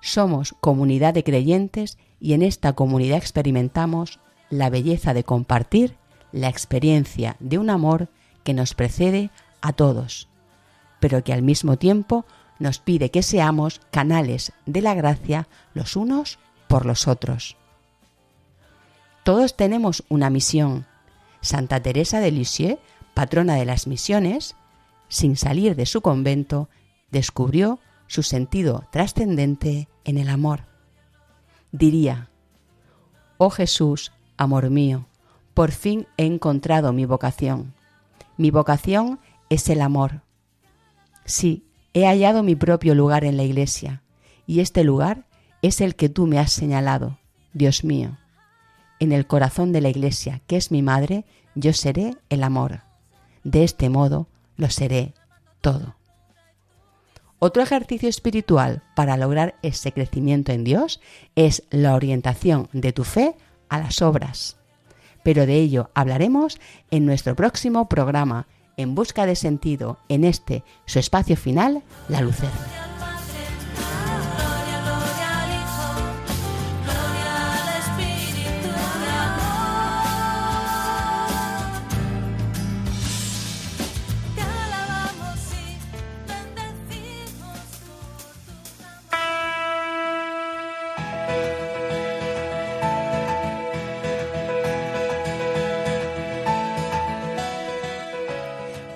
somos 0.01 0.55
comunidad 0.61 1.15
de 1.15 1.25
creyentes 1.25 1.99
y 2.21 2.35
en 2.35 2.43
esta 2.43 2.75
comunidad 2.75 3.19
experimentamos 3.19 4.21
la 4.51 4.69
belleza 4.69 5.15
de 5.15 5.25
compartir 5.25 5.97
la 6.33 6.49
experiencia 6.49 7.37
de 7.41 7.59
un 7.59 7.71
amor 7.71 8.09
que 8.43 8.55
nos 8.55 8.75
precede 8.75 9.31
a 9.63 9.73
todos, 9.73 10.29
pero 11.01 11.25
que 11.25 11.33
al 11.33 11.43
mismo 11.43 11.79
tiempo 11.79 12.27
nos 12.59 12.79
pide 12.79 13.11
que 13.11 13.23
seamos 13.23 13.81
canales 13.91 14.53
de 14.67 14.81
la 14.81 14.95
gracia 14.95 15.49
los 15.75 15.97
unos 15.97 16.39
por 16.69 16.87
los 16.87 17.09
otros. 17.09 17.57
Todos 19.25 19.57
tenemos 19.57 20.05
una 20.09 20.31
misión. 20.31 20.87
Santa 21.41 21.81
Teresa 21.81 22.21
de 22.21 22.31
Lisieux, 22.31 22.79
patrona 23.15 23.55
de 23.55 23.65
las 23.65 23.87
misiones, 23.87 24.57
sin 25.09 25.37
salir 25.37 25.77
de 25.77 25.87
su 25.87 26.01
convento, 26.01 26.69
descubrió 27.11 27.79
su 28.07 28.23
sentido 28.23 28.85
trascendente 28.91 29.89
en 30.05 30.19
el 30.19 30.29
amor. 30.29 30.67
Diría, 31.73 32.29
Oh 33.39 33.51
Jesús, 33.51 34.13
amor 34.37 34.71
mío, 34.71 35.07
por 35.55 35.71
fin 35.71 36.07
he 36.17 36.27
encontrado 36.27 36.93
mi 36.93 37.05
vocación. 37.05 37.75
Mi 38.37 38.51
vocación 38.51 39.21
es 39.49 39.69
el 39.69 39.81
amor. 39.81 40.23
Sí, 41.25 41.65
He 41.95 42.07
hallado 42.07 42.43
mi 42.43 42.57
propio 42.57 42.95
lugar 42.97 43.25
en 43.25 43.37
la 43.37 43.45
iglesia, 43.45 44.03
y 44.49 44.61
este 44.61 44.83
lugar 44.83 45.27
es 45.63 45.81
el 45.81 45.95
que 45.95 46.09
tú 46.09 46.27
me 46.27 46.41
has 46.41 46.51
señalado, 46.51 47.19
Dios 47.53 47.85
mío. 47.85 48.19
En 48.99 49.13
el 49.13 49.27
corazón 49.27 49.73
de 49.73 49.81
la 49.81 49.89
iglesia, 49.89 50.43
que 50.49 50.57
es 50.57 50.73
mi 50.73 50.83
madre, 50.83 51.25
yo 51.55 51.73
seré 51.73 52.17
el 52.31 52.43
amor. 52.43 52.81
De 53.45 53.63
este 53.63 53.89
modo 53.89 54.27
lo 54.57 54.71
seré 54.71 55.15
todo. 55.61 55.95
Otro 57.39 57.63
ejercicio 57.63 58.09
espiritual 58.09 58.83
para 58.97 59.17
lograr 59.17 59.55
ese 59.63 59.93
crecimiento 59.93 60.51
en 60.51 60.65
Dios 60.65 61.01
es 61.37 61.63
la 61.71 61.95
orientación 61.95 62.69
de 62.73 62.93
tu 62.93 63.05
fe 63.05 63.37
a 63.69 63.79
las 63.79 64.03
obras. 64.03 64.57
Pero 65.23 65.47
de 65.47 65.57
ello 65.57 65.91
hablaremos 65.95 66.59
en 66.91 67.07
nuestro 67.07 67.37
próximo 67.37 67.89
programa 67.89 68.49
en 68.77 68.95
busca 68.95 69.27
de 69.27 69.37
sentido 69.37 69.99
en 70.09 70.25
este 70.25 70.65
su 70.87 70.99
espacio 70.99 71.37
final, 71.37 71.83
la 72.09 72.21
lucerna. 72.21 72.84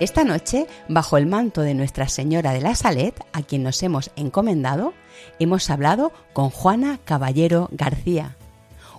Esta 0.08 0.24
noche, 0.24 0.66
bajo 0.88 1.18
el 1.18 1.26
manto 1.26 1.60
de 1.60 1.74
Nuestra 1.74 2.08
Señora 2.08 2.54
de 2.54 2.62
la 2.62 2.74
Salet, 2.74 3.14
a 3.34 3.42
quien 3.42 3.62
nos 3.62 3.82
hemos 3.82 4.10
encomendado, 4.16 4.94
hemos 5.38 5.68
hablado 5.68 6.12
con 6.32 6.48
Juana 6.48 6.98
Caballero 7.04 7.68
García, 7.72 8.34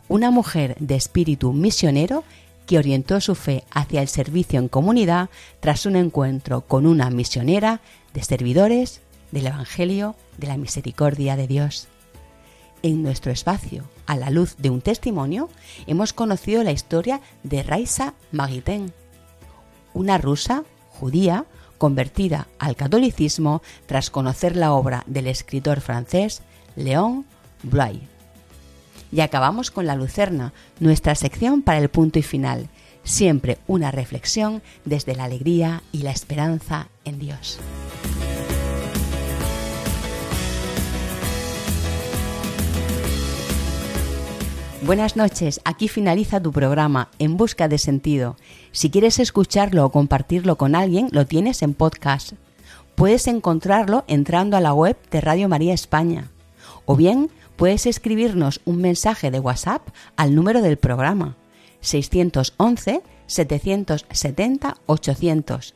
una 0.08 0.30
mujer 0.30 0.76
de 0.80 0.96
espíritu 0.96 1.52
misionero 1.52 2.24
que 2.68 2.78
orientó 2.78 3.20
su 3.22 3.34
fe 3.34 3.64
hacia 3.72 4.04
el 4.04 4.08
servicio 4.08 4.60
en 4.60 4.68
comunidad 4.68 5.32
tras 5.62 5.88
un 5.88 5.96
encuentro 5.96 6.62
con 6.62 6.86
una 6.86 7.10
misionera 7.10 7.82
de 8.14 8.22
servidores 8.22 9.02
del 9.32 9.48
Evangelio 9.48 10.16
de 10.38 10.46
la 10.46 10.58
Misericordia 10.58 11.36
de 11.36 11.48
Dios. 11.48 11.88
En 12.84 13.02
nuestro 13.02 13.32
espacio, 13.32 13.84
a 14.06 14.16
la 14.16 14.30
luz 14.30 14.58
de 14.60 14.70
un 14.70 14.82
testimonio, 14.82 15.50
hemos 15.88 16.14
conocido 16.14 16.64
la 16.64 16.72
historia 16.72 17.20
de 17.42 17.64
Raisa 17.64 18.14
Magiten, 18.32 18.94
una 19.96 20.20
rusa 20.20 20.66
judía 21.00 21.46
convertida 21.78 22.48
al 22.60 22.76
catolicismo 22.76 23.62
tras 23.86 24.10
conocer 24.10 24.56
la 24.56 24.74
obra 24.74 25.04
del 25.08 25.28
escritor 25.28 25.82
francés 25.82 26.42
Léon 26.76 27.26
Bloy. 27.64 28.02
Y 29.12 29.22
acabamos 29.22 29.72
con 29.72 29.88
la 29.88 29.96
Lucerna, 29.96 30.54
nuestra 30.80 31.16
sección 31.16 31.62
para 31.64 31.80
el 31.80 31.90
punto 31.90 32.20
y 32.20 32.24
final. 32.24 32.70
siempre 33.04 33.58
una 33.66 33.92
reflexión 33.92 34.62
desde 34.86 35.16
la 35.16 35.24
alegría 35.24 35.82
y 35.92 36.00
la 36.00 36.12
esperanza 36.12 36.90
en 37.06 37.18
Dios. 37.18 37.60
Buenas 44.82 45.18
noches, 45.18 45.60
aquí 45.66 45.90
finaliza 45.90 46.42
tu 46.42 46.54
programa 46.54 47.10
En 47.20 47.36
Busca 47.36 47.68
de 47.68 47.78
Sentido. 47.78 48.38
Si 48.72 48.90
quieres 48.90 49.20
escucharlo 49.20 49.86
o 49.86 49.92
compartirlo 49.92 50.58
con 50.58 50.74
alguien, 50.74 51.10
lo 51.12 51.26
tienes 51.26 51.62
en 51.64 51.74
podcast. 51.74 52.32
Puedes 52.96 53.28
encontrarlo 53.28 54.06
entrando 54.08 54.56
a 54.56 54.62
la 54.62 54.74
web 54.74 54.98
de 55.12 55.20
Radio 55.20 55.50
María 55.50 55.74
España. 55.74 56.32
O 56.86 56.96
bien, 56.96 57.30
puedes 57.58 57.86
escribirnos 57.86 58.62
un 58.64 58.78
mensaje 58.78 59.32
de 59.32 59.42
WhatsApp 59.42 59.86
al 60.16 60.34
número 60.34 60.62
del 60.62 60.78
programa 60.78 61.36
611 61.82 63.02
770 63.28 64.78
800. 64.86 65.74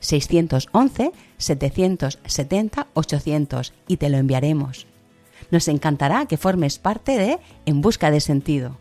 611 0.00 1.12
770 1.38 2.86
800 2.94 3.72
y 3.86 3.96
te 3.96 4.08
lo 4.08 4.18
enviaremos. 4.18 4.88
Nos 5.54 5.68
encantará 5.68 6.26
que 6.26 6.36
formes 6.36 6.80
parte 6.80 7.16
de 7.16 7.38
En 7.64 7.80
Busca 7.80 8.10
de 8.10 8.18
Sentido. 8.18 8.76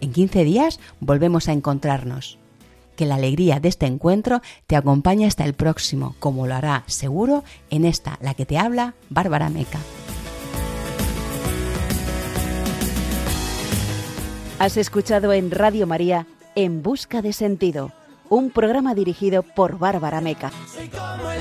En 0.00 0.10
15 0.12 0.42
días 0.42 0.80
volvemos 0.98 1.48
a 1.48 1.52
encontrarnos. 1.52 2.36
Que 2.96 3.06
la 3.06 3.14
alegría 3.14 3.60
de 3.60 3.68
este 3.68 3.86
encuentro 3.86 4.42
te 4.66 4.74
acompañe 4.74 5.24
hasta 5.24 5.44
el 5.44 5.54
próximo, 5.54 6.16
como 6.18 6.48
lo 6.48 6.56
hará 6.56 6.82
seguro 6.88 7.44
en 7.70 7.84
esta, 7.84 8.18
la 8.20 8.34
que 8.34 8.44
te 8.44 8.58
habla, 8.58 8.94
Bárbara 9.08 9.50
Meca. 9.50 9.78
Has 14.58 14.76
escuchado 14.76 15.32
en 15.32 15.52
Radio 15.52 15.86
María 15.86 16.26
En 16.56 16.82
Busca 16.82 17.22
de 17.22 17.32
Sentido, 17.32 17.92
un 18.28 18.50
programa 18.50 18.96
dirigido 18.96 19.44
por 19.44 19.78
Bárbara 19.78 20.20
Meca. 20.20 20.50
Soy 20.74 20.88
como 20.88 21.30
el 21.30 21.40